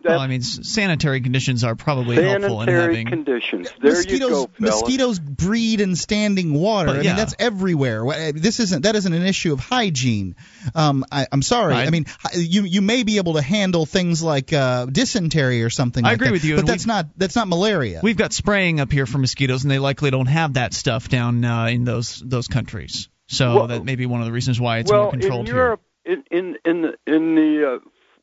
[0.04, 3.06] Well, I mean, sanitary conditions are probably helpful in sanitary having.
[3.06, 3.68] conditions.
[3.80, 6.86] There mosquitoes, you go, mosquitoes breed in standing water.
[6.88, 7.08] But I yeah.
[7.10, 8.04] mean, that's everywhere.
[8.04, 10.36] Wha- This isn't that isn't an issue of hygiene.
[10.74, 11.74] Um, I, I'm sorry.
[11.74, 11.86] Right.
[11.86, 15.70] I mean, hi- you you may be able to handle things like uh, dysentery or
[15.70, 16.04] something.
[16.04, 18.00] I like agree that, with you, but that's not that's not malaria.
[18.02, 21.44] We've got spraying up here for mosquitoes, and they likely don't have that stuff down
[21.44, 23.08] uh, in those those countries.
[23.26, 25.46] So Well- that may be one of the reasons why it's well, more controlled in
[25.46, 25.54] here.
[25.56, 27.78] Europe, in in in the, in the uh,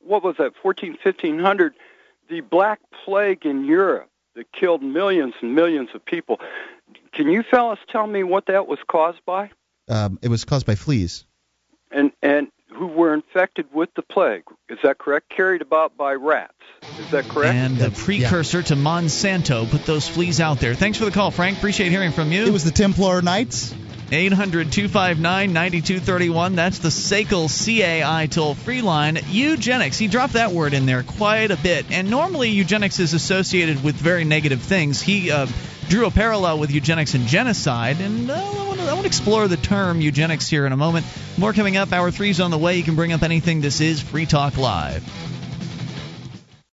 [0.07, 1.73] what was that, 14, 1500,
[2.29, 6.39] the Black Plague in Europe that killed millions and millions of people.
[7.11, 9.49] Can you fellas tell me what that was caused by?
[9.89, 11.25] Um, it was caused by fleas.
[11.91, 14.43] And and who were infected with the plague?
[14.69, 15.29] Is that correct?
[15.29, 16.53] Carried about by rats.
[16.99, 17.55] Is that correct?
[17.55, 20.75] And the precursor to Monsanto put those fleas out there.
[20.75, 21.57] Thanks for the call, Frank.
[21.57, 22.45] Appreciate hearing from you.
[22.45, 23.73] It was the Templar Knights.
[24.09, 26.55] 800 259 9231.
[26.55, 29.19] That's the SACL CAI toll free line.
[29.27, 29.97] Eugenics.
[29.97, 31.91] He dropped that word in there quite a bit.
[31.91, 35.01] And normally, eugenics is associated with very negative things.
[35.01, 35.47] He uh,
[35.89, 37.99] drew a parallel with eugenics and genocide.
[38.01, 41.05] And uh, I want to I explore the term eugenics here in a moment.
[41.37, 41.91] More coming up.
[41.91, 42.77] Hour three's on the way.
[42.77, 43.61] You can bring up anything.
[43.61, 45.03] This is Free Talk Live.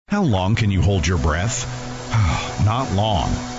[0.07, 1.65] How long can you hold your breath?
[2.65, 3.59] Not long.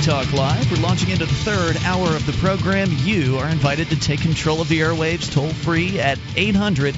[0.00, 0.70] Free Talk Live.
[0.70, 2.88] We're launching into the third hour of the program.
[3.00, 6.94] You are invited to take control of the airwaves toll free at 800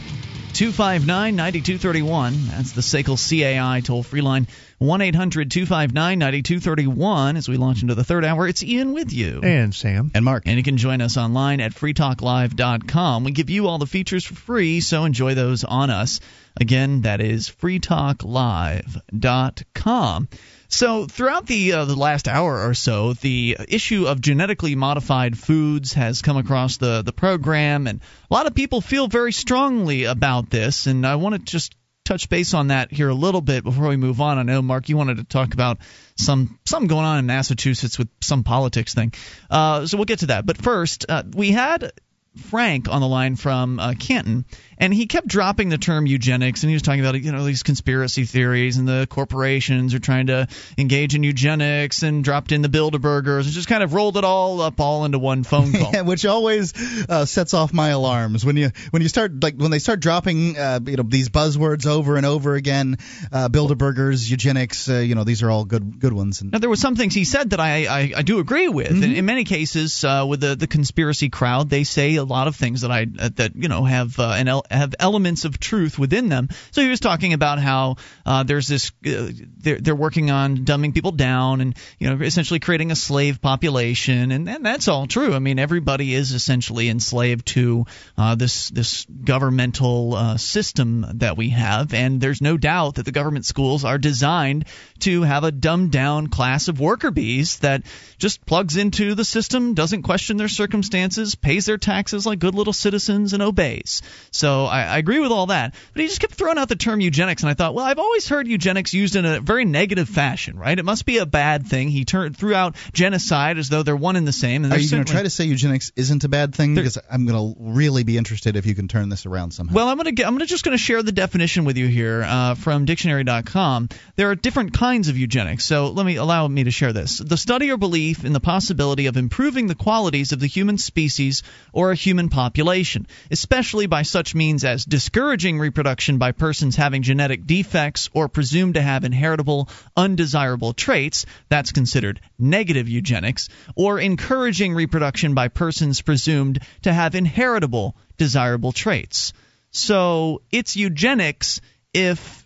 [0.53, 2.47] 259 9231.
[2.47, 4.47] That's the SACL CAI toll free line.
[4.79, 8.47] 1 800 259 9231 as we launch into the third hour.
[8.47, 9.41] It's Ian with you.
[9.43, 10.13] And Sam.
[10.15, 10.45] And Mark.
[10.47, 13.25] And you can join us online at freetalklive.com.
[13.25, 16.21] We give you all the features for free, so enjoy those on us.
[16.57, 20.29] Again, that is freetalklive.com.
[20.73, 25.93] So, throughout the uh, the last hour or so, the issue of genetically modified foods
[25.93, 28.01] has come across the the program, and
[28.31, 30.87] a lot of people feel very strongly about this.
[30.87, 31.75] And I want to just
[32.07, 34.39] touch base on that here a little bit before we move on.
[34.39, 35.79] I know, Mark, you wanted to talk about
[36.17, 39.13] some something going on in Massachusetts with some politics thing.
[39.51, 40.47] Uh, so we'll get to that.
[40.47, 41.93] But first, uh, we had
[42.37, 44.47] Frank on the line from uh, Canton,
[44.79, 47.63] and he kept dropping the term eugenics, and he was talking about you know these
[47.63, 50.49] conspiracy theories and the corporations are trying to
[50.79, 54.63] engage in eugenics, and dropped in the Bilderbergers, and just kind of rolled it all
[54.63, 55.91] up all into one phone call.
[55.93, 56.73] yeah, which always
[57.07, 60.57] uh, sets off my alarms when you when you start like when they start dropping
[60.57, 62.97] uh, you know these buzzwords over and over again.
[63.31, 66.41] Uh, Bilderbergers, eugenics, uh, you know these are all good good ones.
[66.41, 68.89] And Now there were some things he said that I I, I do agree with.
[68.89, 69.03] Mm-hmm.
[69.03, 72.57] In, in many cases, uh, with the the conspiracy crowd, they say a lot of
[72.57, 75.99] things that I uh, that you know have uh, an el- have elements of truth
[75.99, 76.49] within them.
[76.71, 80.95] So he was talking about how uh, there's this uh, they're they're working on dumbing
[80.95, 85.35] people down and you know essentially creating a slave population, and, and that's all true.
[85.35, 87.87] I mean everybody is essentially enslaved to
[88.17, 93.13] uh, this this governmental uh, system that we have, and there's no doubt that the
[93.13, 94.67] government schools are designed
[95.01, 97.83] to have a dumbed down class of worker bees that
[98.19, 102.73] just plugs into the system, doesn't question their circumstances, pays their taxes like good little
[102.73, 104.03] citizens, and obeys.
[104.31, 105.75] So I, I agree with all that.
[105.93, 108.29] But he just kept throwing out the term eugenics, and I thought, well, I've always
[108.29, 110.79] heard eugenics used in a very negative fashion, right?
[110.79, 111.89] It must be a bad thing.
[111.89, 114.65] He turned threw out genocide as though they're one and the same.
[114.65, 116.75] And are you going to try to say eugenics isn't a bad thing?
[116.75, 119.75] Because I'm going to really be interested if you can turn this around somehow.
[119.75, 122.85] Well, I'm gonna I'm gonna just gonna share the definition with you here uh, from
[122.85, 123.89] dictionary.com.
[124.17, 127.19] There are different kinds of eugenics, so let me allow me to share this.
[127.19, 131.43] The study or belief in the possibility of improving the qualities of the human species
[131.73, 137.47] or a human population, especially by such means as discouraging reproduction by persons having genetic
[137.47, 141.27] defects or presumed to have inheritable undesirable traits.
[141.49, 149.33] That's considered negative eugenics, or encouraging reproduction by persons presumed to have inheritable desirable traits.
[149.71, 151.61] So it's eugenics
[151.95, 152.42] if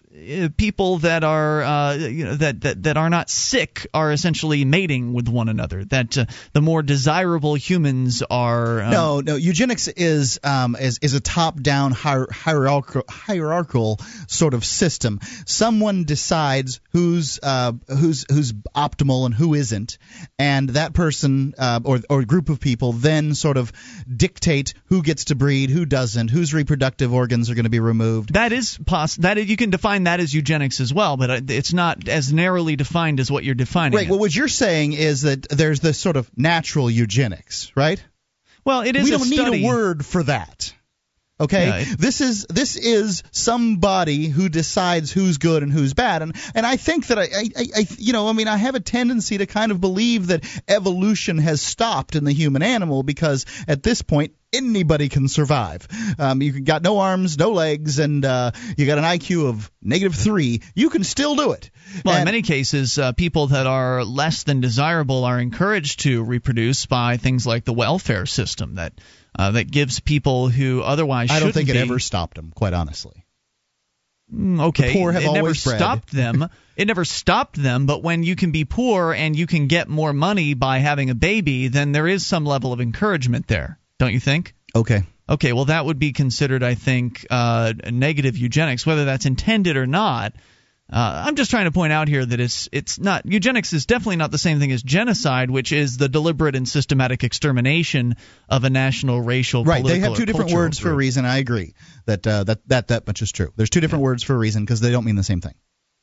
[0.56, 5.12] people that are uh, you know that, that that are not sick are essentially mating
[5.12, 5.84] with one another.
[5.84, 8.82] That uh, the more desirable humans are.
[8.82, 9.36] Um, no, no.
[9.36, 15.20] Eugenics is um, is is a top-down hier- hierarchical hierarchical sort of system.
[15.46, 19.98] Someone decides who's uh, who's who's optimal and who isn't,
[20.38, 23.72] and that person uh, or or group of people then sort of
[24.14, 28.32] dictate who gets to breed, who doesn't, whose reproductive organs are going to be removed.
[28.32, 31.40] That is poss- that is, you can define that as eugenics as well, but uh,
[31.48, 33.96] it's not as narrowly defined as what you're defining.
[33.96, 34.08] Right.
[34.10, 38.02] Well, what you're saying is that there's this sort of natural eugenics, right?
[38.64, 40.72] Well, it is We a don't study- need a word for that.
[41.38, 46.22] Okay, Yeah, it- this is this is somebody who decides who's good and who's bad,
[46.22, 48.80] and and I think that I, I I- you know I mean I have a
[48.80, 53.82] tendency to kind of believe that evolution has stopped in the human animal because at
[53.82, 55.86] this point anybody can survive.
[56.18, 60.14] Um, you got no arms, no legs, and uh, you got an IQ of negative
[60.14, 60.62] three.
[60.74, 61.70] You can still do it.
[62.04, 66.86] Well, in many cases, uh, people that are less than desirable are encouraged to reproduce
[66.86, 68.92] by things like the welfare system that
[69.38, 72.72] uh, that gives people who otherwise I don't think it be- ever stopped them, quite
[72.72, 73.24] honestly.
[74.32, 76.48] Mm, Okay, The poor have it never always stopped them.
[76.76, 77.86] it never stopped them.
[77.86, 81.14] But when you can be poor and you can get more money by having a
[81.14, 84.54] baby, then there is some level of encouragement there, don't you think?
[84.74, 85.02] Okay.
[85.28, 89.86] Okay, well that would be considered, I think, uh, negative eugenics, whether that's intended or
[89.86, 90.34] not.
[90.88, 94.16] Uh, I'm just trying to point out here that it's it's not eugenics is definitely
[94.16, 98.14] not the same thing as genocide, which is the deliberate and systematic extermination
[98.48, 101.24] of a national, racial, Right, they have two different words for a reason.
[101.24, 101.74] I agree
[102.04, 103.52] that uh, that that that much is true.
[103.56, 105.54] There's two different words for a reason because they don't mean the same thing.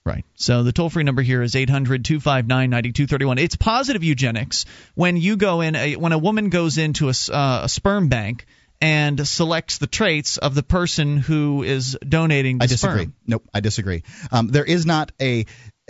[0.05, 0.25] Right.
[0.35, 3.37] So the toll free number here is 800 259 9231.
[3.37, 4.65] It's positive eugenics
[4.95, 8.45] when you go in, a, when a woman goes into a, uh, a sperm bank
[8.81, 13.03] and selects the traits of the person who is donating the I disagree.
[13.03, 13.13] sperm.
[13.25, 14.03] Nope, I disagree.
[14.29, 15.45] Um, there is not a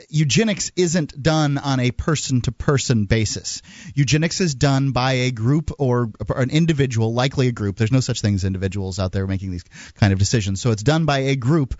[0.10, 3.62] eugenics isn't done on a person to person basis.
[3.94, 7.78] Eugenics is done by a group or an individual, likely a group.
[7.78, 9.64] There's no such thing as individuals out there making these
[9.96, 10.62] kind of decisions.
[10.62, 11.80] So it's done by a group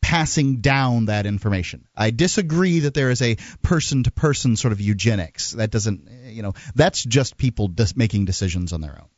[0.00, 1.84] passing down that information.
[1.94, 5.52] I disagree that there is a person to person sort of eugenics.
[5.52, 9.08] That doesn't, you know, that's just people making decisions on their own.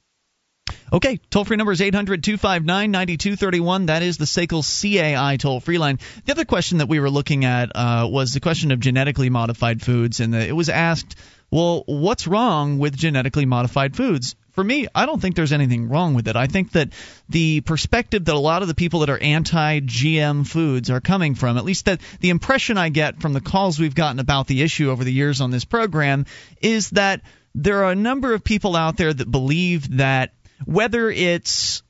[0.93, 3.87] Okay, toll free number is 800 259 9231.
[3.87, 5.99] That is the SACL CAI toll free line.
[6.27, 9.81] The other question that we were looking at uh, was the question of genetically modified
[9.81, 11.17] foods, and the, it was asked,
[11.51, 14.37] well, what's wrong with genetically modified foods?
[14.51, 16.37] For me, I don't think there's anything wrong with it.
[16.37, 16.91] I think that
[17.31, 21.35] the perspective that a lot of the people that are anti GM foods are coming
[21.35, 24.61] from, at least that the impression I get from the calls we've gotten about the
[24.61, 26.27] issue over the years on this program,
[26.61, 27.23] is that
[27.55, 30.33] there are a number of people out there that believe that
[30.65, 31.83] whether it's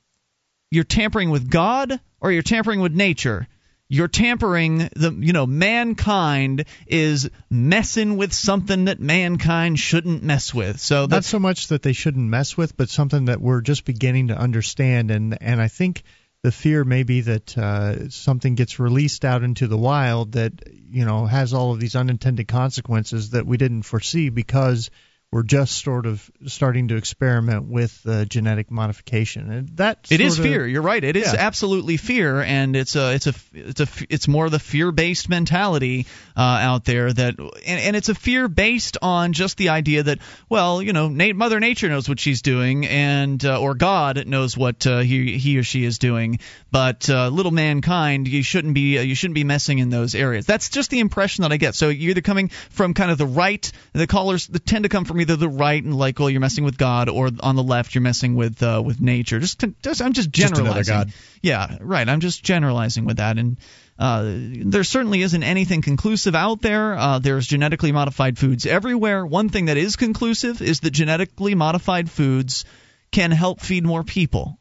[0.70, 3.46] you're tampering with God or you're tampering with nature,
[3.88, 10.80] you're tampering the you know mankind is messing with something that mankind shouldn't mess with
[10.80, 14.28] so Not so much that they shouldn't mess with, but something that we're just beginning
[14.28, 15.10] to understand.
[15.10, 16.04] And and I think
[16.42, 20.52] the fear may be that uh, something gets released out into the wild that
[20.90, 24.90] you know has all of these unintended consequences that we didn't foresee because
[25.32, 29.50] we're just sort of starting to experiment with uh, genetic modification.
[29.50, 30.66] And that It is of- fear.
[30.66, 31.02] You're right.
[31.02, 31.38] It is Yeah.
[31.40, 35.30] absolutely fear, and it's a it's a it's a it's more of the fear based
[35.30, 36.06] mentality
[36.36, 40.18] uh, out there that, and, and it's a fear based on just the idea that
[40.50, 44.54] well, you know, Na- Mother Nature knows what she's doing, and uh, or God knows
[44.54, 46.40] what uh, he he or she is doing,
[46.70, 50.44] but uh, little mankind, you shouldn't be uh, you shouldn't be messing in those areas.
[50.44, 51.74] That's just the impression that I get.
[51.74, 55.06] So you're either coming from kind of the right, the callers that tend to come
[55.06, 57.94] from either the right and like, oh, you're messing with God, or on the left,
[57.94, 59.40] you're messing with uh, with nature.
[59.40, 60.94] Just, to, just I'm just Just generalizing.
[60.94, 61.12] God.
[61.40, 62.08] Yeah, right.
[62.08, 63.56] I'm just generalizing with that, and
[63.98, 66.94] uh, there certainly isn't anything conclusive out there.
[66.94, 69.24] Uh, there's genetically modified foods everywhere.
[69.24, 72.64] One thing that is conclusive is that genetically modified foods
[73.10, 74.58] can help feed more people.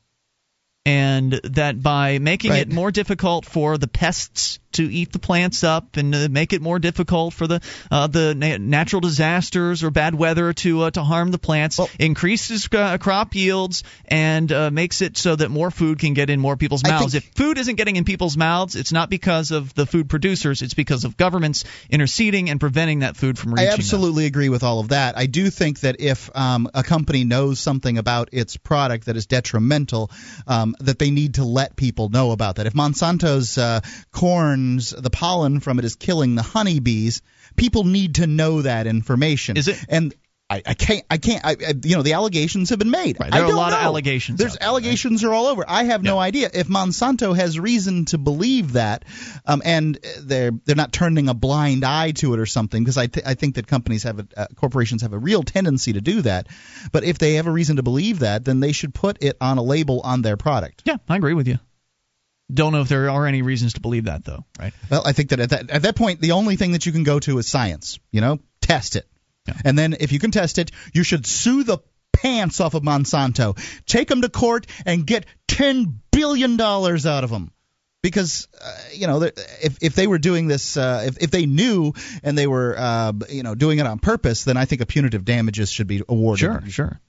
[0.86, 2.62] And that by making Right.
[2.62, 6.62] it more difficult for the pests to eat the plants up, and uh, make it
[6.62, 11.04] more difficult for the uh, the na- natural disasters or bad weather to uh, to
[11.04, 16.00] harm the plants, increases uh, crop yields and uh, makes it so that more food
[16.00, 17.14] can get in more people's mouths.
[17.14, 20.62] think- if food isn't getting in people's mouths, it's not because of the food producers;
[20.62, 23.80] it's because of governments interceding and preventing that food from reaching I them.
[23.80, 25.18] absolutely agree with all of that.
[25.18, 29.26] I do think that if um, a company knows something about its product that is
[29.26, 30.12] detrimental,
[30.48, 32.66] um, that they need to let people know about that.
[32.68, 33.82] If Monsanto's uh,
[34.92, 37.22] the pollen from it is killing the honeybees,
[37.56, 39.58] people need to know that information.
[39.58, 39.84] Is it?
[39.90, 40.14] And
[40.50, 41.06] I, I can't.
[41.10, 41.46] I can't.
[41.46, 43.18] I, I- you know, the allegations have been made.
[43.22, 45.64] Right, there are a lot of allegations There's there, allegations are all over.
[45.66, 49.06] I have no idea if Monsanto has reason to believe that,
[49.46, 52.84] um, and they're they're not turning a blind eye to it or something.
[52.84, 55.94] Because I th- I think that companies have a, uh, corporations have a real tendency
[55.94, 56.48] to do that.
[56.92, 59.58] But if they have a reason to believe that, then they should put it on
[59.58, 60.82] a label on their product.
[60.84, 61.60] Yeah, I agree with you.
[62.54, 64.74] Don't know if there are any reasons to believe that though, right?
[64.90, 67.04] Well, I think that at that at that point, the only thing that you can
[67.04, 68.00] go to is science.
[68.12, 69.08] You know, test it,
[69.48, 69.56] yeah.
[69.64, 71.80] and then if you can test it, you should sue the
[72.14, 77.30] pants off of Monsanto, take them to court, and get ten billion dollars out of
[77.30, 77.52] them.
[78.02, 81.94] Because uh, you know, if if they were doing this, uh, if if they knew
[82.24, 85.24] and they were, uh, you know, doing it on purpose, then I think a punitive
[85.24, 86.40] damages should be awarded.
[86.40, 87.00] Sure, sure.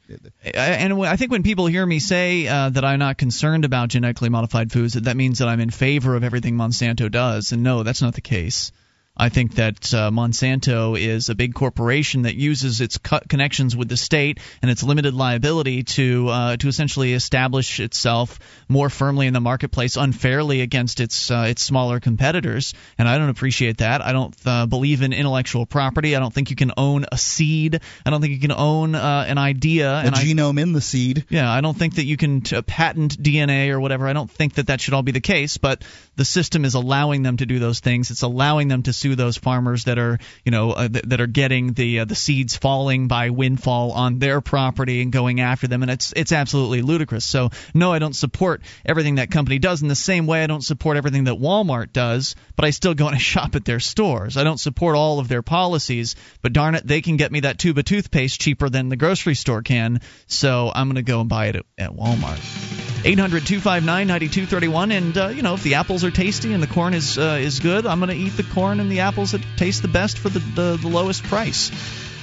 [0.53, 4.29] And I think when people hear me say uh, that I'm not concerned about genetically
[4.29, 7.53] modified foods, that means that I'm in favor of everything Monsanto does.
[7.53, 8.73] And no, that's not the case.
[9.15, 13.91] I think that uh, Monsanto is a big corporation that uses its co- connections with
[13.91, 19.35] the state and its limited liability to uh, to essentially establish itself more firmly in
[19.35, 22.73] the marketplace unfairly against its uh, its smaller competitors.
[22.97, 24.01] And I don't appreciate that.
[24.01, 26.17] I don't uh, believe in intellectual property.
[26.17, 27.81] I don't think you can own a seed.
[28.07, 29.91] I don't think you can own uh, an idea.
[29.91, 31.27] The and I, genome in the seed.
[31.29, 34.09] yeah, I don't think that you can t- patent DNA or whatever.
[34.09, 35.85] I don't think that that should all be the case, but
[36.17, 38.11] the system is allowing them to do those things.
[38.11, 41.27] It's allowing them to sue those farmers that are, you know, uh, th- that are
[41.27, 45.83] getting the uh, the seeds falling by windfall on their property and going after them,
[45.83, 47.25] and it's it's absolutely ludicrous.
[47.25, 49.83] So no, I don't support everything that company does.
[49.83, 53.07] In the same way, I don't support everything that Walmart does, but I still go
[53.07, 54.37] and I shop at their stores.
[54.37, 57.59] I don't support all of their policies, but darn it, they can get me that
[57.59, 60.01] tube of toothpaste cheaper than the grocery store can.
[60.27, 62.92] So I'm going to go and buy it at, at Walmart.
[63.05, 64.93] 800 259 9231.
[64.93, 67.59] And, uh, you know, if the apples are tasty and the corn is uh, is
[67.61, 70.29] good, I'm going to eat the corn and the apples that taste the best for
[70.29, 71.71] the, the, the lowest price.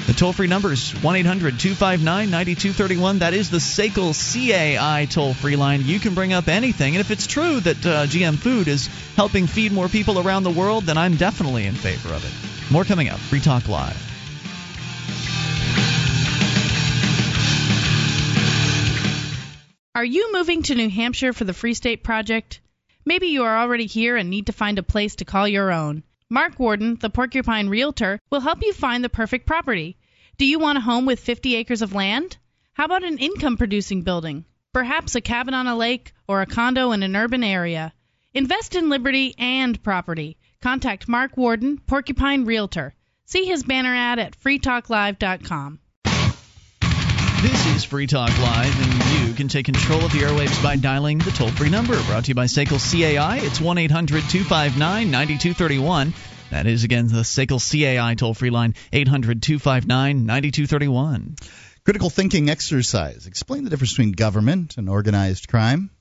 [0.07, 3.19] The toll free number is 1 800 259 9231.
[3.19, 5.81] That is the SACL CAI toll free line.
[5.84, 6.95] You can bring up anything.
[6.95, 10.49] And if it's true that uh, GM Food is helping feed more people around the
[10.49, 12.72] world, then I'm definitely in favor of it.
[12.72, 13.19] More coming up.
[13.19, 14.09] Free Talk Live.
[19.95, 22.61] Are you moving to New Hampshire for the Free State Project?
[23.06, 26.03] Maybe you are already here and need to find a place to call your own.
[26.30, 29.98] Mark Warden, the Porcupine Realtor, will help you find the perfect property.
[30.38, 32.38] Do you want a home with 50 acres of land?
[32.74, 34.45] How about an income producing building?
[34.74, 37.91] Perhaps a cabin on a lake or a condo in an urban area.
[38.32, 40.38] Invest in liberty and property.
[40.61, 42.94] Contact Mark Warden, Porcupine Realtor.
[43.26, 45.80] See his banner ad at freetalklive.com.
[47.41, 51.20] This is Free Talk Live, and you can take control of the airwaves by dialing
[51.20, 51.94] the toll free number.
[52.03, 53.38] Brought to you by SACL CAI.
[53.38, 56.14] It's 1 800 259 9231.
[56.52, 61.38] That is, again, the SACL CAI toll free line, 800 259 9231.
[61.86, 63.26] Critical thinking exercise.
[63.26, 65.91] Explain the difference between government and organized crime.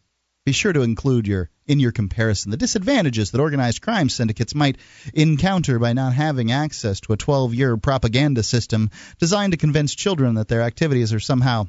[0.48, 4.78] Be sure to include your in your comparison the disadvantages that organized crime syndicates might
[5.12, 8.88] encounter by not having access to a 12-year propaganda system
[9.18, 11.66] designed to convince children that their activities are somehow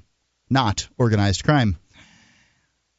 [0.49, 1.75] not organized crime.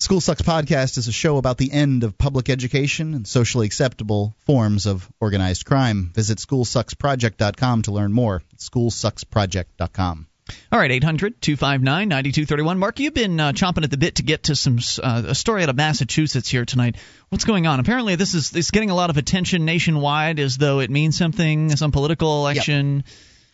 [0.01, 4.35] School Sucks Podcast is a show about the end of public education and socially acceptable
[4.40, 6.11] forms of organized crime.
[6.15, 8.43] Visit schoolsucksproject.com to learn more.
[8.59, 10.27] Schoolsucksproject.com.
[10.72, 12.78] All right, 800 259 9231.
[12.78, 15.62] Mark, you've been uh, chomping at the bit to get to some uh, a story
[15.62, 16.97] out of Massachusetts here tonight.
[17.28, 17.81] What's going on?
[17.81, 21.74] Apparently, this is it's getting a lot of attention nationwide as though it means something,
[21.77, 22.97] some political election.
[22.97, 23.05] Yep.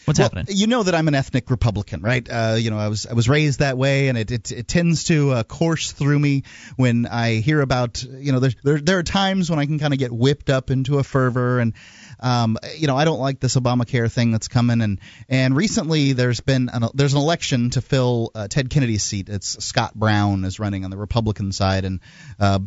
[0.07, 0.47] What's well, happening?
[0.57, 2.27] You know that I'm an ethnic Republican, right?
[2.31, 5.05] Uh, you know, I was I was raised that way, and it it, it tends
[5.05, 6.45] to uh, course through me
[6.77, 9.93] when I hear about you know there there, there are times when I can kind
[9.93, 11.75] of get whipped up into a fervor and.
[12.19, 16.41] Um, you know, I don't like this Obamacare thing that's coming, and and recently there's
[16.41, 19.29] been an, there's an election to fill uh, Ted Kennedy's seat.
[19.29, 22.01] It's Scott Brown is running on the Republican side, and
[22.41, 22.61] uh,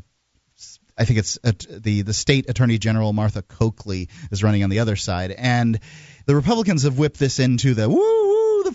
[0.99, 4.79] I think it's uh, the the state attorney general Martha Coakley is running on the
[4.79, 5.79] other side, and
[6.29, 8.28] the Republicans have whipped this into the woo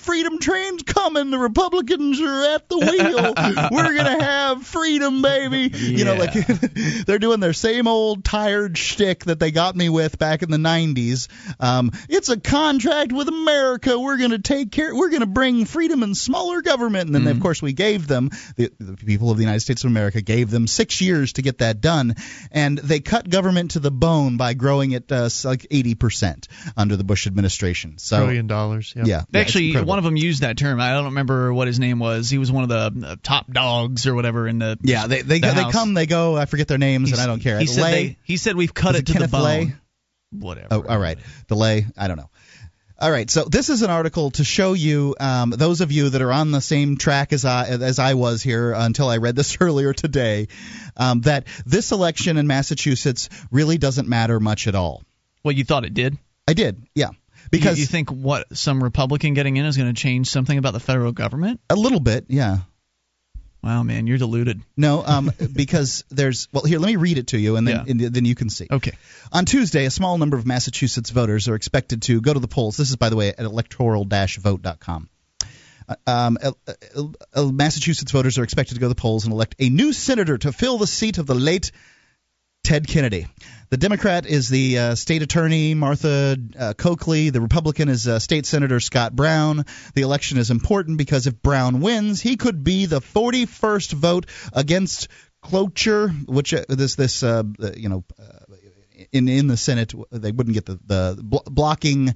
[0.05, 1.31] freedom train's coming.
[1.31, 3.69] The Republicans are at the wheel.
[3.71, 5.71] We're gonna have freedom, baby.
[5.73, 5.99] Yeah.
[5.99, 6.33] You know, like
[7.07, 10.59] they're doing their same old tired shtick that they got me with back in the
[10.59, 11.29] '90s.
[11.61, 13.99] Um, it's a contract with America.
[13.99, 14.95] We're gonna take care.
[14.95, 17.07] We're gonna bring freedom and smaller government.
[17.07, 17.37] And then, mm-hmm.
[17.37, 20.51] of course, we gave them the, the people of the United States of America gave
[20.51, 22.15] them six years to get that done,
[22.51, 26.97] and they cut government to the bone by growing it uh, like 80 percent under
[26.97, 27.99] the Bush administration.
[27.99, 28.93] So trillion dollars.
[28.97, 30.81] Yeah, yeah actually one of them used that term.
[30.81, 32.31] I don't remember what his name was.
[32.31, 35.07] He was one of the uh, top dogs or whatever in the yeah.
[35.07, 36.37] They they, the they come, they go.
[36.37, 37.59] I forget their names, He's, and I don't care.
[37.59, 39.45] He said they, he said we've cut it, it, to Kenneth the bone.
[39.45, 39.75] Lay?
[40.33, 40.69] Whatever.
[40.71, 41.19] Oh, all right.
[41.49, 41.87] DeLay.
[41.97, 42.31] I don't know.
[42.97, 46.23] All right, so this is an article to show you um, those of you that
[46.23, 49.59] are on the same track as I as I was here until I read this
[49.61, 50.47] earlier today,
[50.97, 55.03] um, that this election in Massachusetts really doesn't matter much at all.
[55.43, 56.17] Well, you thought it did.
[56.47, 57.11] I did, yeah.
[57.59, 60.73] Because you, you think what some Republican getting in is going to change something about
[60.73, 61.61] the federal government?
[61.71, 62.59] A little bit, yeah.
[63.63, 64.61] Wow, man, you're deluded.
[64.77, 66.79] No, um, because there's well here.
[66.79, 67.85] Let me read it to you, and then Yeah.
[68.07, 68.67] and then you can see.
[68.71, 68.93] Okay.
[69.33, 72.77] On Tuesday, a small number of Massachusetts voters are expected to go to the polls.
[72.77, 75.09] This is, by the way, at electoral-vote.com.
[75.89, 76.39] Uh, Um,
[77.37, 80.53] Massachusetts voters are expected to go to the polls and elect a new senator to
[80.53, 81.73] fill the seat of the late
[82.65, 83.27] Ted Kennedy.
[83.69, 87.31] The Democrat is the uh, state attorney Martha uh, Coakley.
[87.31, 89.67] The Republican is uh, state senator Scott Brown.
[89.95, 95.09] The election is important because if Brown wins, he could be the 41st vote against
[95.43, 97.43] cloture, which uh, this this uh,
[97.77, 98.55] you know uh,
[99.13, 102.15] in in the Senate they wouldn't get the the blo- blocking.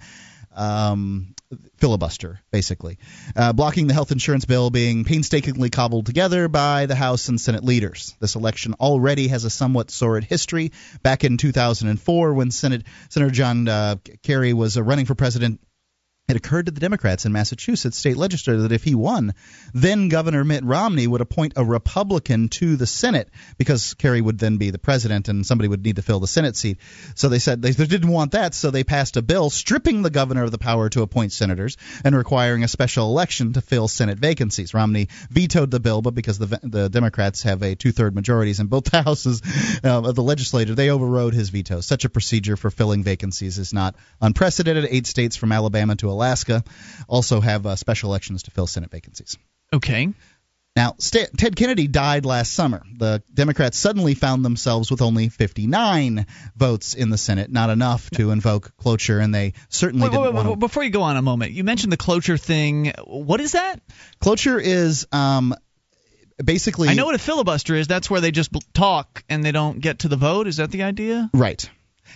[0.55, 1.35] Um,
[1.77, 2.99] filibuster, basically,
[3.35, 7.65] uh, blocking the health insurance bill being painstakingly cobbled together by the House and Senate
[7.65, 8.15] leaders.
[8.21, 10.73] This election already has a somewhat sordid history.
[11.03, 15.61] Back in 2004, when Senate Senator John uh, Kerry was uh, running for president,
[16.29, 19.35] it occurred to the Democrats in Massachusetts state legislature that if he won,
[19.73, 24.59] then Governor Mitt Romney would appoint a Republican to the Senate because Kerry would then
[24.59, 26.79] be the president and somebody would need to fill the Senate seat.
[27.15, 30.45] So they said they, didn't want that, so they passed a bill stripping the governor
[30.45, 34.75] of the power to appoint senators and requiring a special election to fill Senate vacancies.
[34.75, 38.93] Romney vetoed the bill, but because the the Democrats have a two-third majorities in both
[38.93, 39.41] houses
[39.85, 41.81] uh, of the legislature, they overrode his veto.
[41.81, 44.87] Such a procedure for filling vacancies is not unprecedented.
[44.91, 46.65] Eight states from Alabama to Alaska
[47.07, 49.39] also have uh, special elections to fill Senate vacancies.
[49.73, 50.13] Okay.
[50.77, 52.83] Now, St- Ted Kennedy died last summer.
[52.97, 56.25] The Democrats suddenly found themselves with only 59
[56.57, 60.35] votes in the Senate, not enough to invoke cloture, and they certainly Wait, wait, didn't
[60.35, 62.93] wait, want wait, before you go on a moment, you mentioned the cloture thing.
[63.05, 63.81] What is that?
[64.21, 65.53] Cloture is um,
[66.43, 66.89] basically.
[66.89, 67.89] I know what a filibuster is.
[67.89, 70.47] That's where they just talk and they don't get to the vote.
[70.47, 71.29] Is that the idea?
[71.35, 71.69] Right.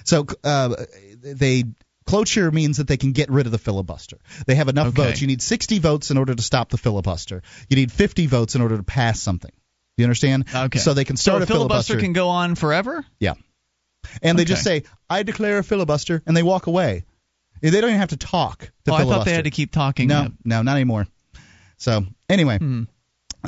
[0.05, 0.77] So uh,
[1.21, 1.65] they
[2.07, 4.19] cloture means that they can get rid of the filibuster.
[4.47, 5.03] They have enough Okay.
[5.09, 5.21] votes.
[5.21, 7.43] You need 60 votes in order to stop the filibuster.
[7.69, 9.53] You need 50 votes in order to pass something.
[9.97, 10.47] You understand?
[10.55, 10.79] Okay.
[10.79, 11.99] So they can start so a filibuster.
[12.01, 13.05] can go on forever.
[13.21, 13.35] Yeah.
[14.23, 14.49] And they Okay.
[14.55, 17.05] just say, "I declare a filibuster," and they walk away.
[17.61, 18.71] They don't even have to talk.
[18.87, 20.09] To oh, I thought they had to keep talking.
[20.09, 21.07] No, no, not anymore.
[21.77, 22.85] So anyway, Hmm.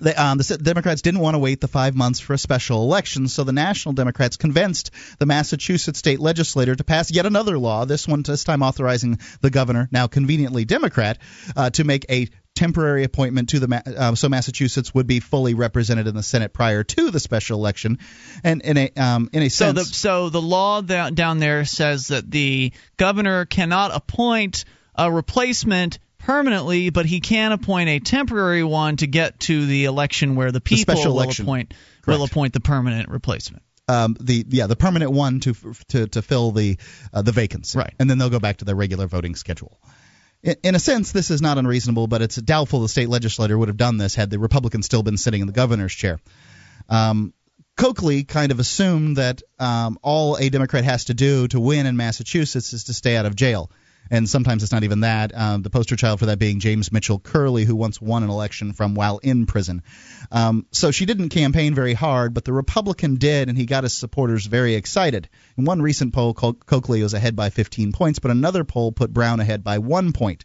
[0.01, 3.29] The, um, the Democrats didn't want to wait the five months for a special election,
[3.29, 7.85] so the National Democrats convinced the Massachusetts state legislature to pass yet another law.
[7.85, 11.19] This one, this time, authorizing the governor, now conveniently Democrat,
[11.57, 16.07] uh, to make a temporary appointment to the uh, so Massachusetts would be fully represented
[16.07, 17.99] in the Senate prior to the special election,
[18.45, 19.89] and in a um, in a So sense.
[19.89, 24.65] the so the law down there says that the governor cannot appoint
[24.95, 30.37] a replacement permanently, but he can appoint a temporary one to get to the election
[30.37, 31.45] where the people special will election.
[31.45, 31.75] appoint
[32.07, 33.63] will appoint the permanent replacement.
[33.89, 35.55] um, the yeah the permanent one to
[35.89, 36.79] to to fill the
[37.13, 37.93] uh, the vacancy, Right.
[37.99, 39.79] And then they'll go back to their regular voting schedule.
[40.43, 43.69] In, in a sense, this is not unreasonable, but it's doubtful the state legislature would
[43.69, 46.19] have done this had the Republicans still been sitting in the governor's chair.
[46.89, 47.35] Um,
[47.77, 51.97] Coakley kind of assumed that um, all a Democrat has to do to win in
[51.97, 53.71] Massachusetts is to stay out of jail.
[54.11, 55.37] And sometimes it's not even that.
[55.37, 58.73] Um, the poster child for that being James Michael Curley, who once won an election
[58.73, 59.83] from while in prison.
[60.31, 63.95] Um, so she didn't campaign very hard, but the Republican did, and he got his
[63.95, 65.29] supporters very excited.
[65.57, 69.13] In one recent poll, Co- Coakley was ahead by 15 points, but another poll put
[69.13, 70.45] Brown ahead by one point.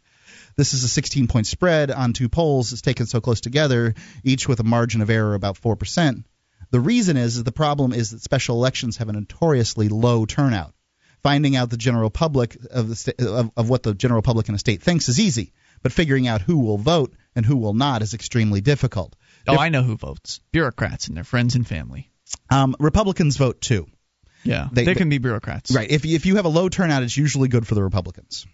[0.55, 2.73] This is a 16 point spread on two polls.
[2.73, 6.23] It's taken so close together, each with a margin of error about 4%.
[6.71, 10.73] The reason is, is the problem is that special elections have a notoriously low turnout.
[11.23, 14.55] Finding out the general public of, the sta- of, of what the general public in
[14.55, 15.51] a state thinks is easy,
[15.83, 19.15] but figuring out who will vote and who will not is extremely difficult.
[19.47, 20.39] Oh, I know who votes.
[20.51, 22.09] Bureaucrats and their friends and family.
[22.49, 23.87] Um, Republicans vote too.
[24.43, 25.71] Yeah, They- they, they- can be bureaucrats.
[25.71, 25.89] Right.
[25.91, 28.45] If if you have a low turnout, it's usually good for the Republicans.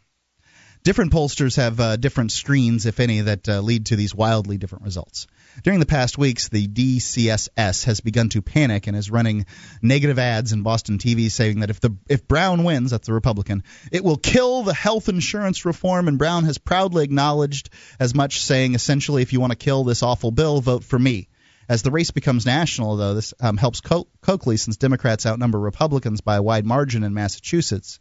[0.85, 4.83] Different pollsters have uh, different screens, if any, that uh, lead to these wildly different
[4.83, 5.25] results.
[5.63, 9.47] During the past weeks, the DCSS has begun to panic and is running
[9.81, 13.63] negative ads in Boston TV saying that if the if Brown wins, that's the Republican,
[13.91, 16.07] it will kill the health insurance reform.
[16.07, 20.03] And Brown has proudly acknowledged as much, saying essentially, if you want to kill this
[20.03, 21.29] awful bill, vote for me.
[21.67, 26.21] As the race becomes national, though, this um, helps Co- Coakley since Democrats outnumber Republicans
[26.21, 27.99] by a wide margin in Massachusetts,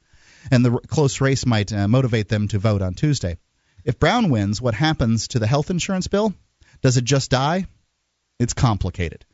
[0.51, 3.37] and the close race might uh, motivate them to vote on Tuesday.
[3.85, 6.35] If Brown wins, what happens to the health insurance bill?
[6.83, 7.67] Does it just die?
[8.39, 9.25] It's complicated.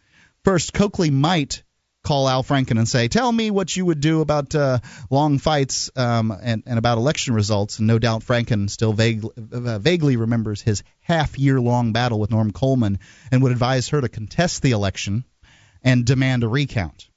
[0.45, 1.63] First, Coakley might
[2.03, 4.79] call Al Franken and say, "Tell me what you would do about uh,
[5.11, 9.79] long fights um, and, and about election results." And no doubt Franken still vague, uh,
[9.79, 12.99] vaguely remembers his half-year-long battle with Norm Coleman
[13.31, 15.25] and would advise her to contest the election
[15.83, 17.09] and demand a recount.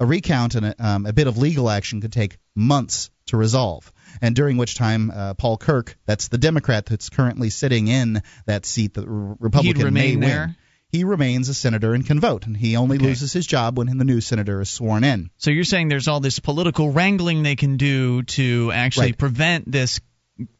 [0.00, 3.92] A recount and a, um, a bit of legal action could take months to resolve,
[4.20, 8.66] and during which time uh, Paul Kirk, that's the Democrat that's currently sitting in that
[8.66, 10.40] seat, the Republican remain may there?
[10.46, 10.56] win.
[10.88, 14.04] He remains a senator and can vote, and he only loses his job when the
[14.04, 15.30] new senator is sworn in.
[15.38, 19.18] So you're saying there's all this political wrangling they can do to actually Right.
[19.18, 20.00] prevent this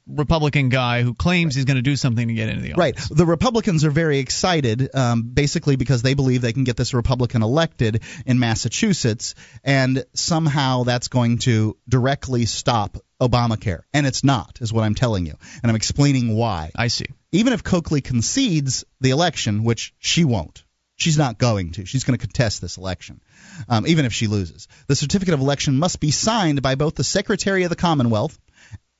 [0.06, 2.78] Republican guy who claims he's going to do something to get into the office.
[2.78, 2.96] Right.
[3.10, 7.42] The Republicans are very excited, um, basically because they believe they can get this Republican
[7.42, 13.82] elected in Massachusetts, and somehow that's going to directly stop Obamacare.
[13.94, 15.34] And it's not, is what I'm telling you.
[15.62, 16.70] And I'm explaining why.
[16.74, 17.06] I see.
[17.30, 20.64] Even if Coakley concedes the election, which she won't.
[20.96, 21.86] She's not going to.
[21.86, 23.20] She's going to contest this election,
[23.68, 24.68] um, even if she loses.
[24.86, 28.38] The certificate of election must be signed by both the Secretary of the Commonwealth,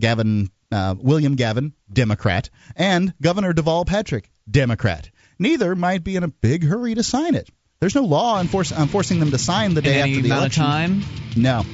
[0.03, 5.09] Galvin uh, William Galvin, Democrat, and Governor Deval Patrick, Democrat.
[5.39, 7.49] Neither might be in a big hurry to sign it.
[7.79, 10.65] There's no law enforce, enforcing them to sign the day after the amount election.
[10.65, 11.03] of time?
[11.37, 11.65] No.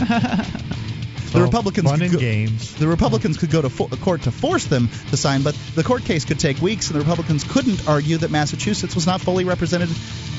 [1.30, 2.74] The Well, Republicans could go, games.
[2.74, 6.04] The Republicans could go to fo- court to force them to sign, but the court
[6.04, 9.88] case could take weeks, and the Republicans couldn't argue that Massachusetts was not fully represented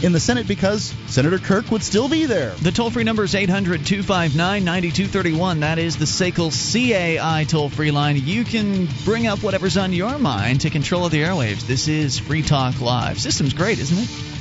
[0.03, 2.49] in the Senate because Senator Kirk would still be there.
[2.55, 5.61] The toll free number is 800 259 9231.
[5.61, 8.17] That is the SACL CAI toll free line.
[8.17, 11.65] You can bring up whatever's on your mind to control of the airwaves.
[11.67, 13.17] This is Free Talk Live.
[13.17, 14.40] System's great, isn't it?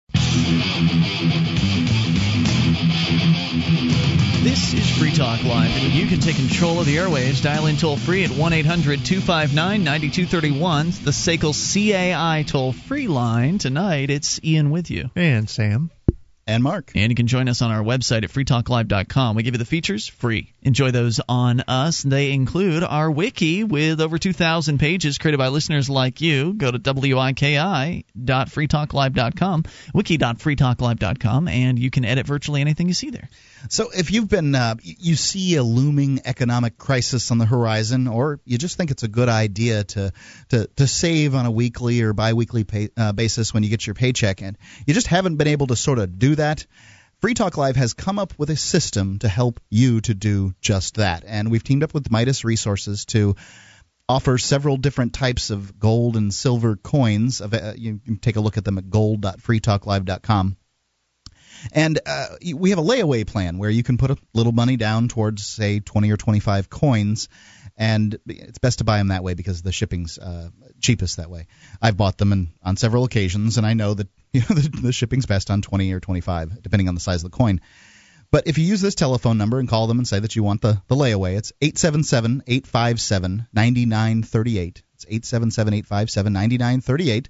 [4.43, 7.43] This is Free Talk Live, and you can take control of the airwaves.
[7.43, 10.87] Dial in toll free at 1 800 259 9231.
[10.87, 13.59] The SACL CAI toll free line.
[13.59, 15.11] Tonight, it's Ian with you.
[15.15, 15.91] And Sam.
[16.47, 16.91] And Mark.
[16.95, 19.35] And you can join us on our website at freetalklive.com.
[19.35, 20.51] We give you the features free.
[20.63, 22.01] Enjoy those on us.
[22.01, 26.53] They include our wiki with over 2,000 pages created by listeners like you.
[26.53, 29.63] Go to wiki.freetalklive.com,
[29.93, 33.29] wiki.freetalklive.com, and you can edit virtually anything you see there.
[33.69, 38.39] So if you've been, uh, you see a looming economic crisis on the horizon, or
[38.45, 40.11] you just think it's a good idea to
[40.49, 43.93] to, to save on a weekly or biweekly pay, uh, basis when you get your
[43.93, 46.65] paycheck, and you just haven't been able to sort of do that.
[47.19, 50.95] Free Talk Live has come up with a system to help you to do just
[50.95, 53.35] that, and we've teamed up with Midas Resources to
[54.09, 57.41] offer several different types of gold and silver coins.
[57.77, 60.57] You can take a look at them at gold.freetalklive.com.
[61.71, 65.07] And uh, we have a layaway plan where you can put a little money down
[65.07, 67.29] towards, say, 20 or 25 coins.
[67.77, 70.49] And it's best to buy them that way because the shipping's uh,
[70.81, 71.47] cheapest that way.
[71.81, 74.91] I've bought them in, on several occasions, and I know that you know the, the
[74.93, 77.61] shipping's best on 20 or 25, depending on the size of the coin.
[78.31, 80.61] But if you use this telephone number and call them and say that you want
[80.61, 84.83] the, the layaway, it's 877 857 9938.
[84.93, 87.29] It's 877 857 9938.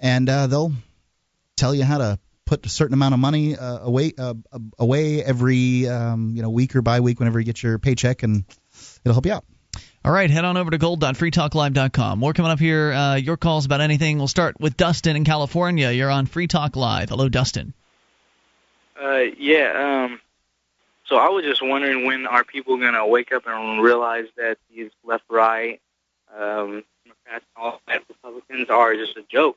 [0.00, 0.72] And uh, they'll
[1.56, 2.18] tell you how to
[2.52, 4.34] put a certain amount of money uh, away uh,
[4.78, 8.44] away every um, you know week or bi week whenever you get your paycheck, and
[9.04, 9.46] it'll help you out.
[10.04, 12.18] All right, head on over to gold.freetalklive.com.
[12.18, 12.92] More coming up here.
[12.92, 14.18] Uh, your calls about anything.
[14.18, 15.90] We'll start with Dustin in California.
[15.92, 17.08] You're on Free Talk Live.
[17.08, 17.72] Hello, Dustin.
[19.02, 20.04] Uh, yeah.
[20.10, 20.20] Um,
[21.06, 24.58] so I was just wondering when are people going to wake up and realize that
[24.68, 25.80] these left-right
[26.36, 29.56] um, Democrats and all that Republicans are just a joke.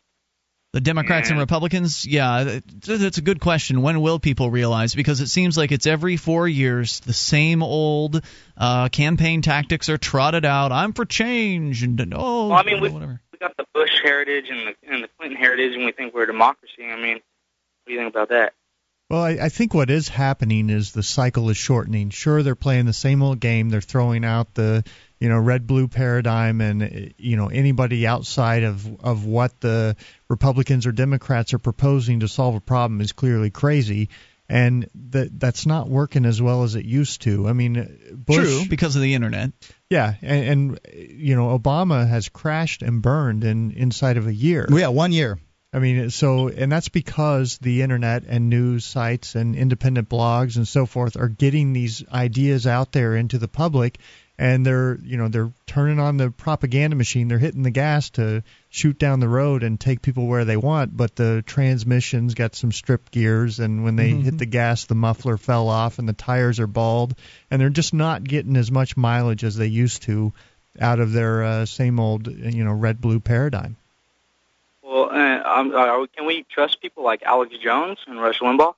[0.76, 3.81] The Democrats and Republicans, yeah, that's a good question.
[3.81, 4.93] When will people realize?
[4.93, 8.22] Because it seems like it's every four years the same old
[8.57, 10.73] uh, campaign tactics are trotted out.
[10.73, 13.22] I'm for change, and oh, well, I mean, we, whatever.
[13.31, 16.23] we got the Bush heritage and the, and the Clinton heritage, and we think we're
[16.23, 16.84] a democracy.
[16.84, 17.22] I mean, what
[17.88, 18.52] do you think about that?
[19.10, 22.10] Well, I, I think what is happening is the cycle is shortening.
[22.10, 23.69] Sure, they're playing the same old game.
[23.69, 24.84] They're throwing out the
[25.26, 29.95] you know red blue paradigm and you know anybody outside of of what the
[30.30, 34.10] Republicans or Democrats are proposing to solve a problem is clearly crazy
[34.47, 37.47] and that that's not working as well as it used to.
[37.47, 39.49] I mean, Bush, True, because of the internet.
[39.89, 44.68] Yeah, and, and you know Obama has crashed and burned in inside of a year.
[44.69, 45.39] Yeah, one year.
[45.73, 50.68] I mean, so and that's because the internet and news sites and independent blogs and
[50.68, 53.97] so forth are getting these ideas out there into the public
[54.38, 58.44] and they're you know they're turning on the propaganda machine they're hitting the gas to
[58.70, 62.72] shoot down the road and take people where they want but the transmission's got some
[62.72, 64.24] stripped gears and when they Mm-hmm.
[64.24, 67.16] hit the gas the muffler fell off and the tires are bald
[67.49, 70.34] and they're just not getting as much mileage as they used to
[70.82, 73.78] out of their uh, same old you know red blue paradigm
[74.84, 78.76] Well, uh, um, uh, can we trust people like Alex Jones and Rush Limbaugh?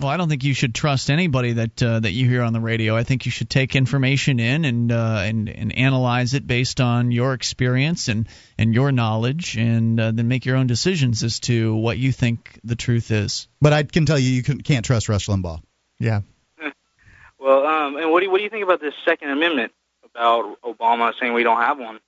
[0.00, 2.60] Well, I don't think you should trust anybody that uh, that you hear on the
[2.60, 2.96] radio.
[2.96, 7.10] I think you should take information in and uh, and and analyze it based on
[7.10, 11.74] your experience and and your knowledge, and uh, then make your own decisions as to
[11.76, 13.46] what you think the truth is.
[13.60, 15.60] But I can tell you, you can, can't trust Rush Limbaugh.
[15.98, 16.22] Yeah.
[17.42, 19.72] Well, um, and what do you, what do you think about this Second Amendment
[20.04, 21.98] about Obama saying we don't have one?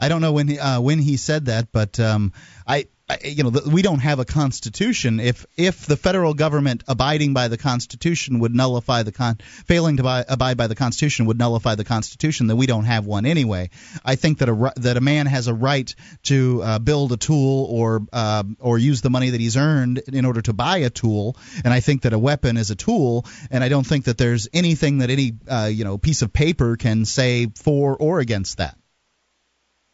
[0.00, 2.32] I don't know when he, uh, when he said that, but um,
[2.66, 2.86] I, I
[3.22, 5.20] you know we don't have a constitution.
[5.20, 9.36] If if the federal government abiding by the Constitution would nullify the con,
[9.66, 13.04] failing to buy, abide by the Constitution would nullify the Constitution, then we don't have
[13.04, 13.68] one anyway.
[14.04, 15.94] I think that a that a man has a right
[16.24, 20.24] to uh, build a tool or uh, or use the money that he's earned in
[20.24, 23.62] order to buy a tool, and I think that a weapon is a tool, and
[23.62, 27.04] I don't think that there's anything that any uh, you know piece of paper can
[27.04, 28.78] say for or against that.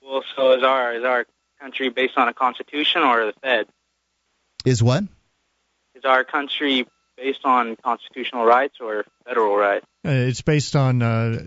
[0.01, 1.27] Well, so is our is our
[1.61, 3.67] country based on a constitution or the Fed?
[4.65, 5.05] Is what?
[5.95, 9.85] Is our country based on constitutional rights or federal rights?
[10.05, 11.39] Uh, it's based on uh,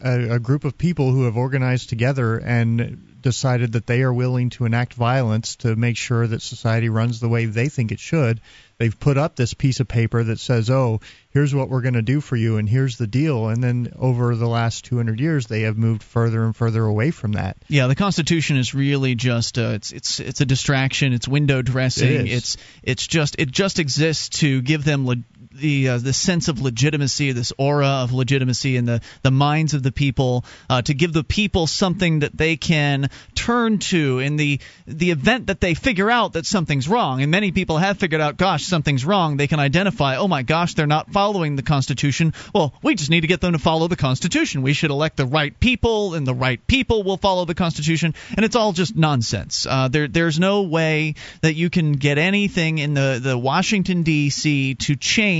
[0.00, 4.50] a, a group of people who have organized together and decided that they are willing
[4.50, 8.40] to enact violence to make sure that society runs the way they think it should.
[8.80, 12.02] They've put up this piece of paper that says, "Oh, here's what we're going to
[12.02, 15.62] do for you, and here's the deal." And then over the last 200 years, they
[15.62, 17.58] have moved further and further away from that.
[17.68, 21.12] Yeah, the Constitution is really just uh, it's it's it's a distraction.
[21.12, 22.26] It's window dressing.
[22.26, 22.32] It.
[22.32, 26.60] It's it's just it just exists to give them le- the uh, the sense of
[26.60, 31.12] legitimacy, this aura of legitimacy in the the minds of the people, uh, to give
[31.12, 36.08] the people something that they can turn to in the the event that they figure
[36.08, 37.20] out that something's wrong.
[37.20, 39.36] And many people have figured out, gosh, something's wrong.
[39.36, 42.32] They can identify, oh my gosh, they're not following the Constitution.
[42.54, 44.62] Well, we just need to get them to follow the Constitution.
[44.62, 48.14] We should elect the right people, and the right people will follow the Constitution.
[48.36, 49.66] And it's all just nonsense.
[49.66, 54.76] Uh, there, there's no way that you can get anything in the, the Washington D.C.
[54.76, 55.39] to change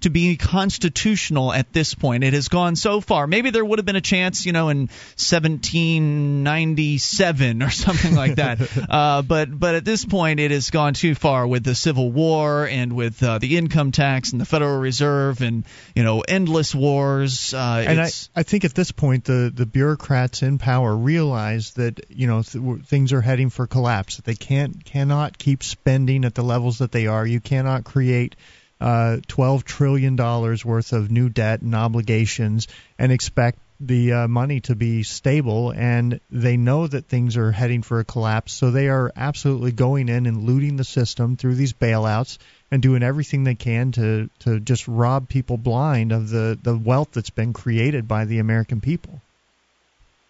[0.00, 2.24] to be constitutional at this point.
[2.24, 3.26] It has gone so far.
[3.26, 8.60] Maybe there would have been a chance, you know, in 1797 or something like that.
[8.90, 12.66] uh, but but at this point, it has gone too far with the Civil War
[12.66, 17.54] and with uh, the income tax and the Federal Reserve and you know endless wars.
[17.54, 22.00] Uh, and I, I think at this point the the bureaucrats in power realize that
[22.10, 24.16] you know th- things are heading for collapse.
[24.16, 27.26] That they can't cannot keep spending at the levels that they are.
[27.26, 28.36] You cannot create
[28.80, 32.68] uh, 12 trillion dollars worth of new debt and obligations
[32.98, 37.82] and expect the uh, money to be stable, and they know that things are heading
[37.82, 38.52] for a collapse.
[38.52, 42.38] So they are absolutely going in and looting the system through these bailouts
[42.70, 47.12] and doing everything they can to to just rob people blind of the the wealth
[47.12, 49.20] that's been created by the American people.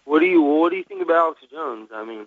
[0.04, 1.88] What do you What do you think about Alex Jones?
[1.92, 2.26] I mean,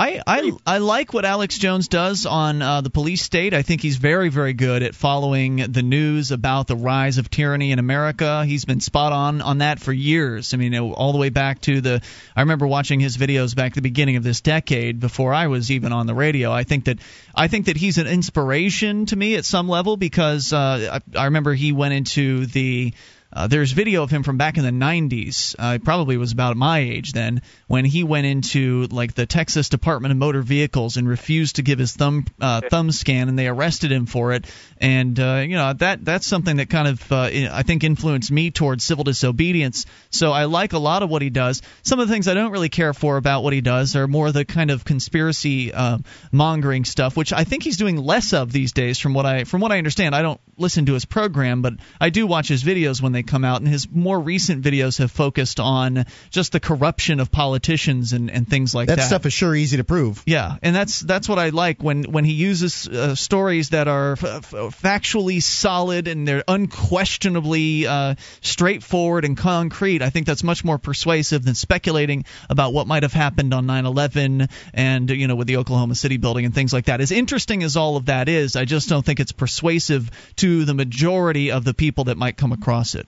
[0.00, 3.52] I, I I like what Alex Jones does on uh, the police state.
[3.52, 7.70] I think he's very very good at following the news about the rise of tyranny
[7.70, 8.46] in America.
[8.46, 10.54] He's been spot on on that for years.
[10.54, 12.00] I mean, all the way back to the.
[12.34, 15.70] I remember watching his videos back at the beginning of this decade before I was
[15.70, 16.50] even on the radio.
[16.50, 16.98] I think that
[17.34, 21.24] I think that he's an inspiration to me at some level because uh, I, I
[21.26, 22.94] remember he went into the
[23.32, 25.54] uh, there's video of him from back in the 90s.
[25.58, 30.10] Uh, probably was about my age then, when he went into like the Texas Department
[30.12, 33.92] of Motor Vehicles and refused to give his thumb uh, thumb scan, and they arrested
[33.92, 34.46] him for it.
[34.78, 38.50] And uh, you know that that's something that kind of uh, I think influenced me
[38.50, 39.86] towards civil disobedience.
[40.10, 41.62] So I like a lot of what he does.
[41.82, 44.32] Some of the things I don't really care for about what he does are more
[44.32, 45.98] the kind of conspiracy uh,
[46.32, 48.98] mongering stuff, which I think he's doing less of these days.
[48.98, 52.10] From what I from what I understand, I don't listen to his program, but I
[52.10, 55.60] do watch his videos when they come out, and his more recent videos have focused
[55.60, 58.96] on just the corruption of politicians and, and things like that.
[58.96, 60.22] That stuff is sure easy to prove.
[60.26, 64.12] Yeah, and that's that's what I like when when he uses uh, stories that are
[64.12, 70.02] f- f- factually solid and they're unquestionably uh, straightforward and concrete.
[70.02, 74.50] I think that's much more persuasive than speculating about what might have happened on 9/11
[74.74, 77.00] and you know with the Oklahoma City building and things like that.
[77.00, 80.74] As interesting as all of that is, I just don't think it's persuasive to the
[80.74, 83.06] majority of the people that might come across it.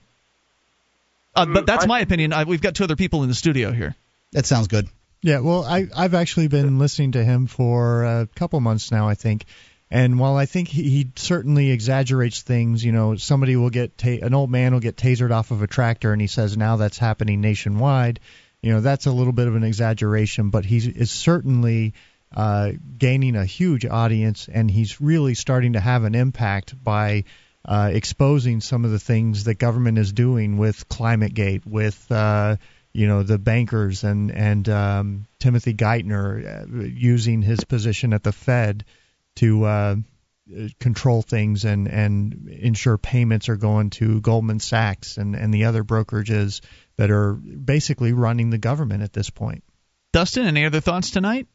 [1.35, 2.33] Uh, but that's my opinion.
[2.33, 3.95] I, we've got two other people in the studio here.
[4.31, 4.87] That sounds good.
[5.21, 9.15] Yeah, well, I, I've actually been listening to him for a couple months now, I
[9.15, 9.45] think.
[9.89, 14.19] And while I think he, he certainly exaggerates things, you know, somebody will get ta-
[14.21, 16.97] an old man will get tasered off of a tractor, and he says now that's
[16.97, 18.19] happening nationwide.
[18.61, 21.93] You know, that's a little bit of an exaggeration, but he is certainly
[22.35, 27.25] uh, gaining a huge audience, and he's really starting to have an impact by
[27.65, 32.57] uh, exposing some of the things that government is doing with ClimateGate, with uh,
[32.91, 38.31] you know the bankers and and um, Timothy Geithner uh, using his position at the
[38.31, 38.85] Fed
[39.37, 39.95] to uh,
[40.79, 45.83] control things and and ensure payments are going to Goldman Sachs and and the other
[45.83, 46.61] brokerages
[46.97, 49.63] that are basically running the government at this point.
[50.11, 51.47] Dustin, any other thoughts tonight?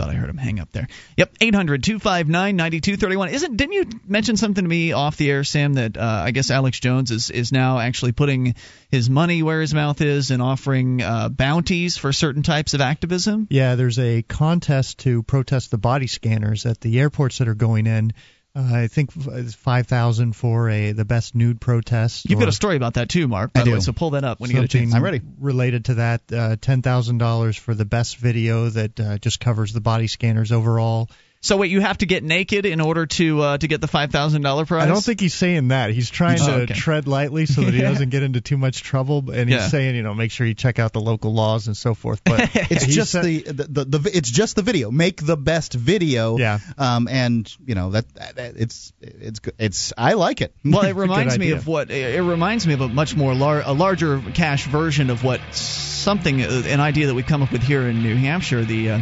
[0.00, 0.88] Thought I heard him hang up there.
[1.18, 3.28] Yep, 800 259 9231.
[3.28, 5.74] Isn't didn't you mention something to me off the air, Sam?
[5.74, 8.54] That uh, I guess Alex Jones is is now actually putting
[8.90, 13.46] his money where his mouth is and offering uh, bounties for certain types of activism.
[13.50, 17.86] Yeah, there's a contest to protest the body scanners at the airports that are going
[17.86, 18.14] in.
[18.60, 22.28] Uh, I think it's five thousand for a the best nude protest.
[22.28, 23.52] You've got a story about that too, Mark.
[23.52, 23.74] By I the do.
[23.74, 24.94] way, so pull that up when you get a chance.
[24.94, 25.20] I'm ready.
[25.38, 29.72] Related to that, uh, ten thousand dollars for the best video that uh, just covers
[29.72, 31.08] the body scanners overall.
[31.42, 34.10] So wait, you have to get naked in order to uh, to get the five
[34.10, 34.82] thousand dollar prize.
[34.82, 35.88] I don't think he's saying that.
[35.90, 36.74] He's trying Oh, to okay.
[36.74, 37.88] tread lightly so that he Yeah.
[37.92, 39.30] doesn't get into too much trouble.
[39.30, 39.68] And he's Yeah.
[39.68, 42.20] saying, you know, make sure you check out the local laws and so forth.
[42.24, 44.90] But It's just said- the, the, the the it's just the video.
[44.90, 46.36] Make the best video.
[46.36, 46.58] Yeah.
[46.76, 48.04] Um, and you know that,
[48.36, 49.54] that it's it's good.
[49.58, 50.54] it's I like it.
[50.62, 51.56] Well, it reminds me idea.
[51.56, 55.24] of what it reminds me of a much more lar- a larger cash version of
[55.24, 58.90] what something uh, an idea that we come up with here in New Hampshire the
[58.90, 59.00] uh,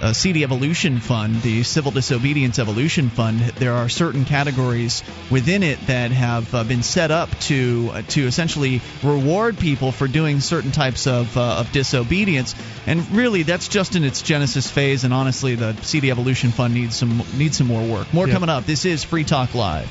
[0.00, 3.40] uh, CD Evolution Fund, the Civil Disobedience Evolution Fund.
[3.40, 8.26] There are certain categories within it that have uh, been set up to uh, to
[8.26, 12.54] essentially reward people for doing certain types of uh, of disobedience.
[12.86, 15.04] And really, that's just in its genesis phase.
[15.04, 18.12] And honestly, the CD Evolution Fund needs some needs some more work.
[18.12, 18.34] More Yeah.
[18.34, 18.66] coming up.
[18.66, 19.88] This is Free Talk Live.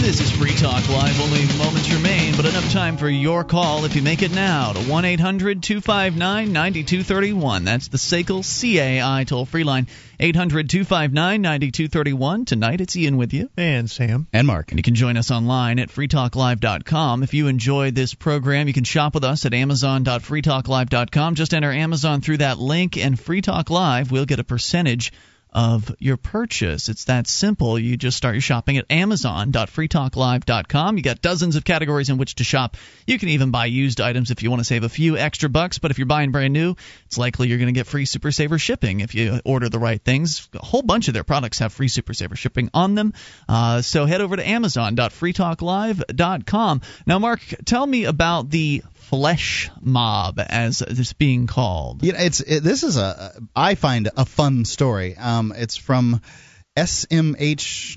[0.00, 1.20] This is Free Talk Live.
[1.20, 4.80] Only moments remain, but enough time for your call if you make it now to
[4.80, 7.64] 1 800 259 9231.
[7.64, 9.86] That's the SACL CAI toll free line.
[10.18, 12.44] 800 259 9231.
[12.46, 13.50] Tonight it's Ian with you.
[13.56, 14.26] and Sam.
[14.32, 14.72] And Mark.
[14.72, 17.22] And you can join us online at freetalklive.com.
[17.22, 21.34] If you enjoy this program, you can shop with us at amazon.freetalklive.com.
[21.34, 25.12] Just enter Amazon through that link, and Free Talk Live will get a percentage
[25.52, 26.88] of your purchase.
[26.88, 27.78] It's that simple.
[27.78, 30.96] You just start your shopping at amazon.freetalklive.com.
[30.96, 32.76] You got dozens of categories in which to shop.
[33.06, 35.78] You can even buy used items if you want to save a few extra bucks,
[35.78, 38.58] but if you're buying brand new, it's likely you're going to get free Super Saver
[38.58, 40.48] shipping if you order the right things.
[40.54, 43.12] A whole bunch of their products have free Super Saver shipping on them.
[43.48, 46.82] Uh, so head over to amazon.freetalklive.com.
[47.06, 52.04] Now, Mark, tell me about the flesh mob, as it's being called.
[52.04, 55.16] You know, it's it, this is a I find a fun story.
[55.16, 56.20] Um, it's from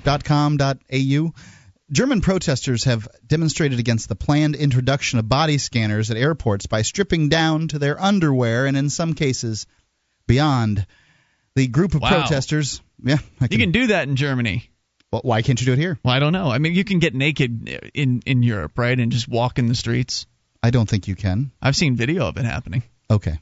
[0.03, 1.33] smh.com.au.
[1.91, 7.29] German protesters have demonstrated against the planned introduction of body scanners at airports by stripping
[7.29, 9.67] down to their underwear and, in some cases,
[10.27, 10.85] beyond.
[11.55, 12.09] The group of Wow.
[12.09, 14.71] protesters, yeah, I You can do that in Germany.
[15.11, 15.99] Well, why can't you do it here?
[16.03, 16.49] Well, I don't know.
[16.49, 19.75] I mean, you can get naked in in Europe, right, and just walk in the
[19.75, 20.25] streets.
[20.63, 21.51] I don't think you can.
[21.61, 22.83] I've seen video of it happening.
[23.11, 23.37] Okay.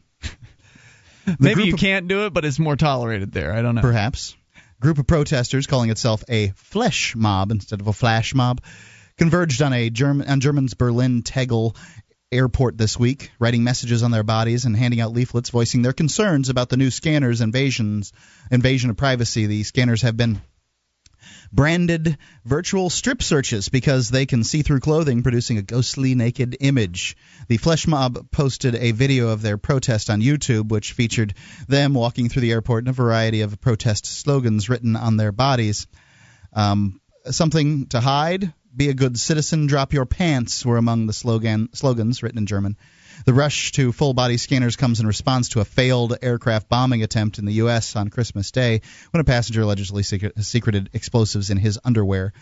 [1.39, 3.53] Maybe you of- can't do it, but it's more tolerated there.
[3.53, 3.81] I don't know.
[3.81, 4.35] Perhaps.
[4.81, 8.61] Group of protesters calling itself a flesh mob instead of a flash mob
[9.17, 11.75] converged on a German on German's Berlin Tegel
[12.31, 16.49] airport this week, writing messages on their bodies and handing out leaflets voicing their concerns
[16.49, 18.13] about the new scanners invasions
[18.49, 19.45] invasion of privacy.
[19.45, 20.41] The scanners have been
[21.51, 27.17] branded virtual strip searches because they can see through clothing, producing a ghostly naked image.
[27.47, 31.33] The Flesh Mob posted a video of their protest on YouTube, which featured
[31.67, 35.87] them walking through the airport and a variety of protest slogans written on their bodies.
[36.53, 41.69] Um, something to hide, be a good citizen, drop your pants were among the slogan
[41.73, 42.77] slogans written in German.
[43.25, 47.39] The rush to full body scanners comes in response to a failed aircraft bombing attempt
[47.39, 47.95] in the U.S.
[47.95, 48.81] on Christmas Day
[49.11, 52.33] when a passenger allegedly secret, secreted explosives in his underwear.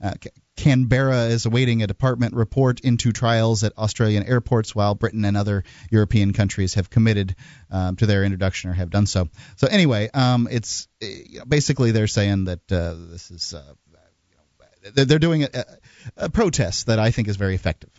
[0.00, 0.12] Uh,
[0.56, 5.64] Canberra is awaiting a department report into trials at Australian airports, while Britain and other
[5.90, 7.34] European countries have committed
[7.70, 9.28] um, to their introduction or have done so.
[9.56, 13.62] So anyway, um, it's uh, you know, basically they're saying that uh, this is uh,
[13.90, 15.64] you know, they're- doing a,
[16.16, 17.90] a protest that I think is very effective.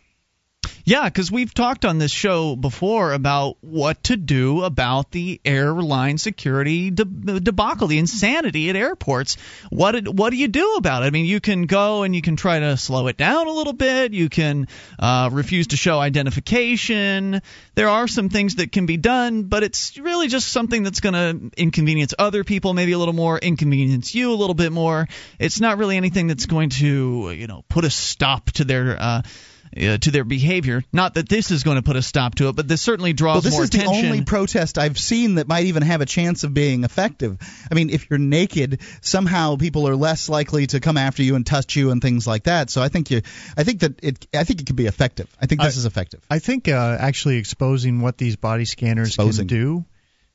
[0.89, 6.17] Yeah, because we've talked on this show before about what to do about the airline
[6.17, 9.37] security de- debacle, the insanity at airports.
[9.69, 11.05] What did, what do you do about it?
[11.05, 13.73] I mean, you can go and you can try to slow it down a little
[13.73, 14.13] bit.
[14.13, 14.67] You can
[14.97, 17.43] uh, refuse to show identification.
[17.75, 21.13] There are some things that can be done, but it's really just something that's going
[21.13, 25.07] to inconvenience other people, maybe a little more, inconvenience you a little bit more.
[25.37, 28.97] It's not really anything that's going to, you know, put a stop to their.
[28.99, 29.21] Uh,
[29.75, 30.83] uh, to their behavior.
[30.91, 33.35] Not that this is going to put a stop to it, but this certainly draws
[33.35, 33.87] well, this more attention.
[33.87, 36.83] This is the only protest I've seen that might even have a chance of being
[36.83, 37.37] effective.
[37.71, 41.45] I mean, if you're naked, somehow people are less likely to come after you and
[41.45, 42.69] touch you and things like that.
[42.69, 43.21] So I think you,
[43.57, 45.27] I think that it, I think it could be effective.
[45.41, 46.21] I think this I- is effective.
[46.29, 49.47] I think uh, actually exposing what these body scanners Exposing.
[49.47, 49.85] can do.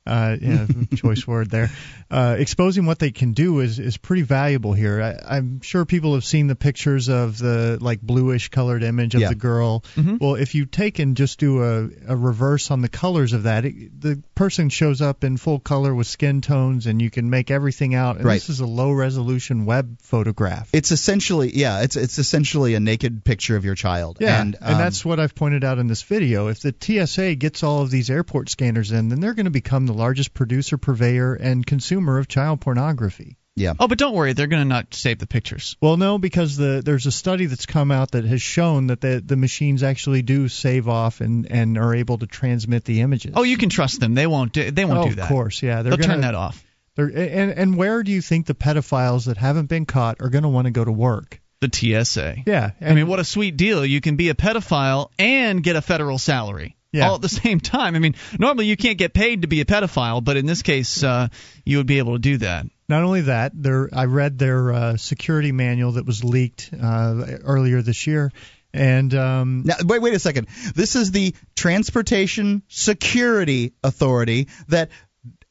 [0.06, 0.66] Uh, yeah,
[0.96, 1.70] choice word there.
[2.10, 5.00] Uh, exposing what they can do is, is pretty valuable here.
[5.02, 9.22] I, I'm sure people have seen the pictures of the like bluish colored image of
[9.22, 9.28] Yeah.
[9.30, 9.82] the girl.
[9.96, 10.18] Mm-hmm.
[10.20, 13.64] Well, if you take and just do a, a reverse on the colors of that,
[13.64, 17.50] it, the person shows up in full color with skin tones, and you can make
[17.50, 18.16] everything out.
[18.16, 18.34] And Right.
[18.34, 20.68] this is a low resolution web photograph.
[20.74, 24.18] It's essentially, yeah, it's it's essentially a naked picture of your child.
[24.20, 26.48] Yeah, and, and, um, that's what I've pointed out in this video.
[26.48, 29.86] If the TSA gets all of these airport scanners in, then they're going to become
[29.86, 33.36] the largest producer, purveyor, and consumer of child pornography.
[33.56, 33.74] yeah.
[33.78, 35.76] oh, but don't worry, they're going to not save the pictures.
[35.80, 39.22] Well, no, because the there's a study that's come out that has shown that the
[39.24, 43.32] the machines actually do save off and and are able to transmit the images.
[43.36, 44.14] Oh, you can trust them.
[44.14, 44.52] They won't.
[44.52, 45.22] Do, they won't Oh, do that.
[45.22, 45.82] Of course, yeah.
[45.82, 46.64] They're They'll gonna, turn that off.
[46.96, 50.42] They're, and and where do you think the pedophiles that haven't been caught are going
[50.42, 51.40] to want to go to work?
[51.60, 51.70] The
[52.04, 52.38] TSA.
[52.46, 53.86] Yeah, I mean, what a sweet deal.
[53.86, 56.76] You can be a pedophile and get a federal salary.
[56.94, 57.08] Yeah.
[57.08, 57.96] All at the same time.
[57.96, 61.02] I mean, normally you can't get paid to be a pedophile, but in this case,
[61.02, 61.26] uh,
[61.64, 62.66] you would be able to do that.
[62.88, 67.82] Not only that, there I read their uh, security manual that was leaked uh, earlier
[67.82, 68.30] this year,
[68.72, 70.46] and um, Now, wait, wait a second.
[70.74, 74.90] This is the Transportation Security Authority that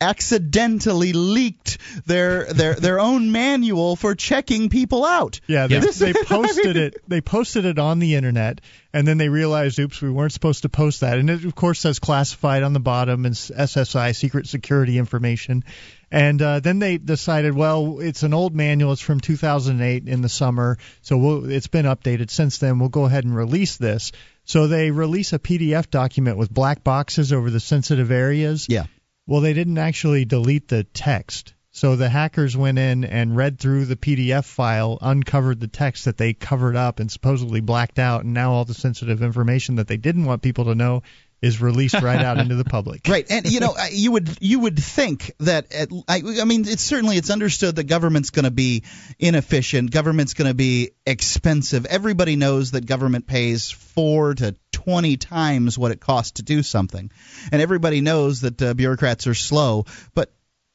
[0.03, 5.39] accidentally leaked their their their own manual for checking people out.
[5.47, 7.01] Yeah, they, they posted it.
[7.07, 8.61] They posted it on the internet,
[8.93, 11.17] and then they realized, oops, we weren't supposed to post that.
[11.17, 15.63] And it, of course, says classified on the bottom and SSI, secret security information.
[16.11, 18.91] And uh, then they decided, well, it's an old manual.
[18.91, 22.77] It's from 2008 in the summer, so we'll, it's been updated since then.
[22.77, 24.11] We'll go ahead and release this.
[24.45, 28.67] So they release a PDF document with black boxes over the sensitive areas.
[28.69, 28.85] Yeah.
[29.25, 31.53] Well, they didn't actually delete the text.
[31.71, 36.17] So the hackers went in and read through the PDF file, uncovered the text that
[36.17, 39.97] they covered up and supposedly blacked out, and now all the sensitive information that they
[39.97, 41.01] didn't want people to know
[41.41, 43.01] is released right out into the public.
[43.09, 46.81] Right, and you know, you would you would think that at, I, I mean, it's
[46.81, 48.83] certainly it's understood that government's going to be
[49.19, 51.85] inefficient, government's going to be expensive.
[51.85, 57.11] Everybody knows that government pays four to twenty times what it costs to do something,
[57.51, 59.85] and everybody knows that uh, bureaucrats are slow.
[60.13, 60.31] But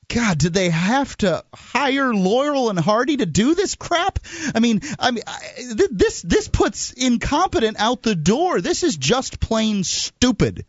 [0.08, 4.18] God, did they have to hire Laurel and Hardy to do this crap?
[4.54, 8.60] I mean, I mean, I, th- this this puts incompetent out the door.
[8.60, 10.64] This is just plain stupid.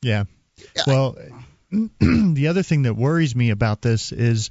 [0.00, 0.24] Yeah.
[0.86, 1.18] Well,
[1.70, 4.48] the other thing that worries me about this is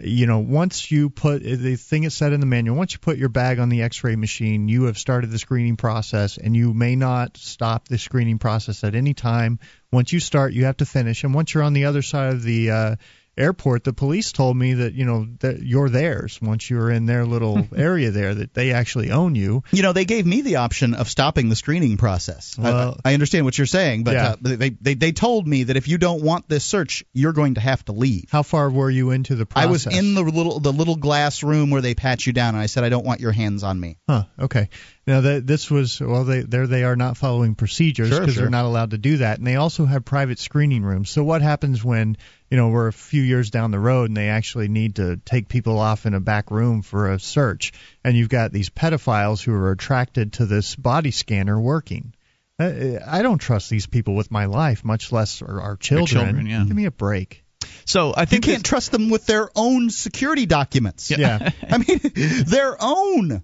[0.00, 3.18] you know, once you put the thing is said in the manual, once you put
[3.18, 6.94] your bag on the X-ray machine, you have started the screening process, and you may
[6.94, 9.58] not stop the screening process at any time.
[9.90, 12.42] Once you start, you have to finish, and once you're on the other side of
[12.42, 12.96] the uh,
[13.38, 17.24] airport, the police told me that you know that you're theirs once you're in their
[17.24, 19.62] little area there, that they actually own you.
[19.72, 22.56] You know, they gave me the option of stopping the screening process.
[22.58, 24.28] Well- I, I understand what you're saying, but Yeah.
[24.30, 27.54] uh, they, they they told me that if you don't want this search, you're going
[27.54, 28.26] to have to leave.
[28.30, 29.68] How far were you into the process?
[29.68, 32.62] I was in the little the little glass room where they pat you down, and
[32.62, 33.98] I said, I don't want your hands on me.
[34.08, 34.24] Huh.
[34.38, 34.68] Okay.
[35.06, 38.42] Now that this was well, they there they are not following procedures Sure, because sure.
[38.42, 41.08] they're not allowed to do that, and they also have private screening rooms.
[41.10, 42.16] So what happens when
[42.50, 45.48] you know we're a few years down the road and they actually need to take
[45.48, 47.72] people off in a back room for a search,
[48.04, 52.14] and you've got these pedophiles who are attracted to this body scanner working.
[52.58, 56.24] Uh, I don't trust these people with my life, much less our, our children.
[56.24, 56.64] children, yeah.
[56.64, 57.44] Give me a break.
[57.84, 61.10] So I think You can't trust them with their own security documents.
[61.10, 61.50] Yeah.
[61.70, 62.00] I mean,
[62.46, 63.42] their own.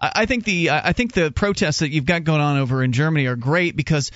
[0.00, 2.92] I I think the I think the protests that you've got going on over in
[2.92, 4.10] Germany are great because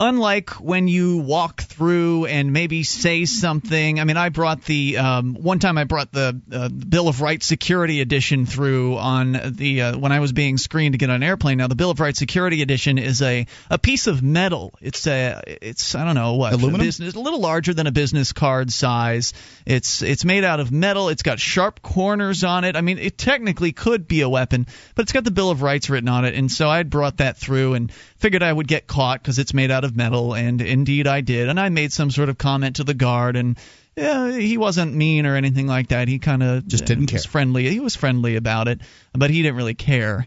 [0.00, 5.34] unlike when you walk through and maybe say something i mean i brought the um,
[5.34, 9.98] one time i brought the uh, bill of rights security edition through on the uh,
[9.98, 11.58] when i was being screened to get on an airplane.
[11.58, 14.74] Now the bill of rights security edition is a a piece of metal.
[14.80, 16.80] It's a it's i don't know what Aluminum?
[16.80, 19.32] a business a little larger than a business card size.
[19.64, 21.08] It's it's made out of metal.
[21.08, 22.76] It's got sharp corners on it.
[22.76, 25.88] I mean it technically could be a weapon but it's got the bill of rights
[25.88, 26.34] written on it.
[26.34, 29.70] And so i brought that through and figured i would get caught because it's made
[29.70, 32.84] out of metal and indeed i did and i made some sort of comment to
[32.84, 33.58] the guard and
[33.96, 36.08] yeah, he wasn't mean or anything like that.
[36.08, 37.30] He kind of Just didn't was care.
[37.30, 37.68] friendly.
[37.70, 38.80] He was friendly about it,
[39.12, 40.26] but he didn't really care.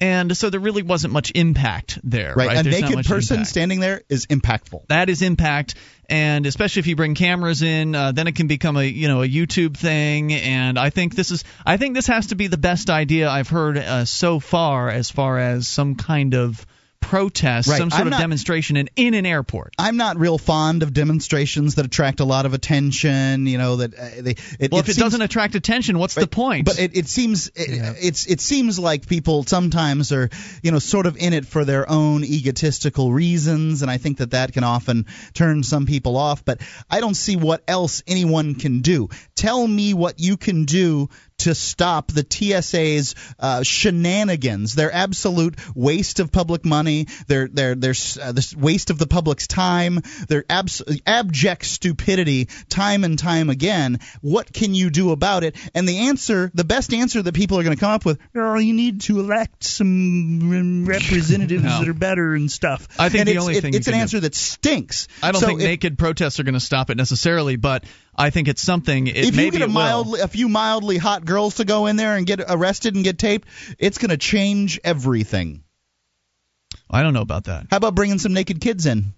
[0.00, 2.34] And so there really wasn't much impact there.
[2.34, 2.48] Right.
[2.48, 2.58] Right.
[2.58, 3.50] A There's not naked much person impact.
[3.50, 4.88] standing there is impactful.
[4.88, 5.74] That is impact,
[6.08, 9.22] and especially if you bring cameras in, uh, then it can become a you know
[9.22, 10.32] a YouTube thing.
[10.32, 13.48] And I think this is I think this has to be the best idea I've
[13.48, 16.66] heard uh, so far, as far as some kind of
[17.02, 17.76] protest, Right.
[17.78, 19.74] some sort I'm of not- demonstration in in an airport.
[19.78, 23.46] I'm not real fond of demonstrations that attract a lot of attention.
[23.46, 24.36] You know that uh, they.
[24.58, 26.64] It, Well, if it seems- doesn't attract attention, what's the point?
[26.64, 30.30] But it, it seems it, it's it seems like people sometimes are
[30.62, 34.30] you know sort of in it for their own egotistical reasons, and I think that
[34.30, 36.44] that can often turn some people off.
[36.44, 36.60] But
[36.90, 39.08] I don't see what else anyone can do.
[39.34, 41.08] Tell me what you can do
[41.42, 44.74] to stop the TSA's uh, shenanigans.
[44.74, 47.06] Their absolute waste of public money.
[47.28, 50.00] Their their their uh, this waste of the public's time.
[50.28, 54.00] Their abs- abject stupidity time and time again.
[54.20, 55.56] What can you do about it?
[55.74, 58.58] And the answer, the best answer that people are going to come up with, oh,
[58.58, 61.80] you need to elect some representatives No.
[61.80, 62.88] that are better and stuff.
[62.98, 65.08] I think and the it's, only it- thing it's an can do- answer that stinks.
[65.22, 68.30] I don't So think if- naked protests are going to stop it necessarily, but I
[68.30, 69.06] think it's something.
[69.06, 71.96] It, if maybe you get a mildly, a few mildly hot girls to go in
[71.96, 73.48] there and get arrested and get taped,
[73.78, 75.64] it's going to change everything.
[76.90, 77.66] I don't know about that.
[77.70, 79.14] How about bringing some naked kids in?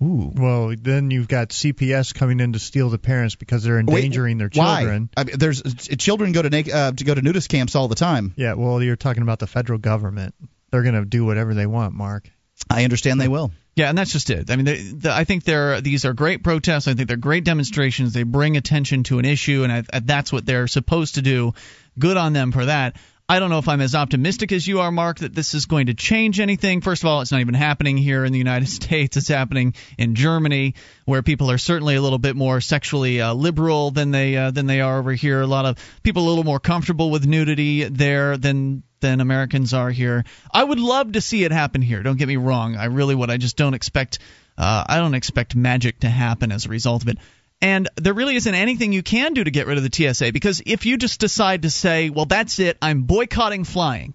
[0.00, 0.30] Ooh.
[0.32, 4.50] Well, then you've got CPS coming in to steal the parents because they're endangering their
[4.52, 4.82] Why?
[4.82, 5.10] children.
[5.16, 5.60] I mean, there's
[5.98, 8.32] children go to naked, uh, to go to nudist camps all the time.
[8.36, 10.36] Yeah, well, you're talking about the federal government.
[10.70, 12.30] They're going to do whatever they want, Mark.
[12.70, 13.50] I understand they will.
[13.78, 14.50] Yeah, and that's just it.
[14.50, 16.88] I mean, they, the, I think they're these are great protests.
[16.88, 18.12] I think they're great demonstrations.
[18.12, 21.54] They bring attention to an issue, and I, I, that's what they're supposed to do.
[21.96, 22.96] Good on them for that.
[23.28, 25.86] I don't know if I'm as optimistic as you are, Mark, that this is going
[25.86, 26.80] to change anything.
[26.80, 29.16] First of all, it's not even happening here in the United States.
[29.16, 30.74] It's happening in Germany,
[31.04, 34.66] where people are certainly a little bit more sexually uh, liberal than they uh, than
[34.66, 35.40] they are over here.
[35.40, 39.90] A lot of people a little more comfortable with nudity there than than Americans are
[39.90, 40.24] here.
[40.52, 42.02] I would love to see it happen here.
[42.02, 42.76] Don't get me wrong.
[42.76, 43.30] I really would.
[43.30, 44.18] I just don't expect.
[44.56, 47.18] Uh, I don't expect magic to happen as a result of it.
[47.60, 50.62] And there really isn't anything you can do to get rid of the TSA because
[50.64, 54.14] if you just decide to say, well, that's it, I'm boycotting flying.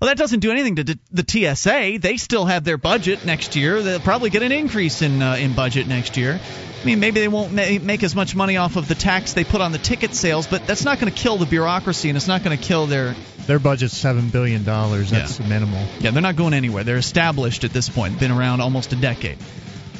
[0.00, 1.98] Well, that doesn't do anything to d- the TSA.
[2.00, 3.82] They still have their budget next year.
[3.82, 6.38] They'll probably get an increase in uh, in budget next year.
[6.86, 9.42] I mean, maybe they won't ma- make as much money off of the tax they
[9.44, 12.28] put on the ticket sales, but that's not going to kill the bureaucracy and it's
[12.28, 13.14] not going to kill their
[13.46, 15.10] Their budget's seven billion dollars.
[15.10, 15.84] That's minimal.
[15.98, 16.84] yeah, they're not going anywhere.
[16.84, 18.20] They're established at this point.
[18.20, 19.38] Been around almost a decade.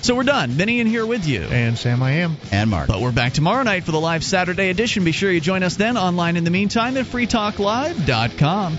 [0.03, 0.57] So we're done.
[0.57, 1.41] Benny in here with you.
[1.43, 2.37] And Sam, I am.
[2.53, 2.87] And Mark.
[2.87, 5.03] But we're back tomorrow night for the live Saturday edition.
[5.05, 8.79] Be sure you join us then online in the meantime at freetalklive.com.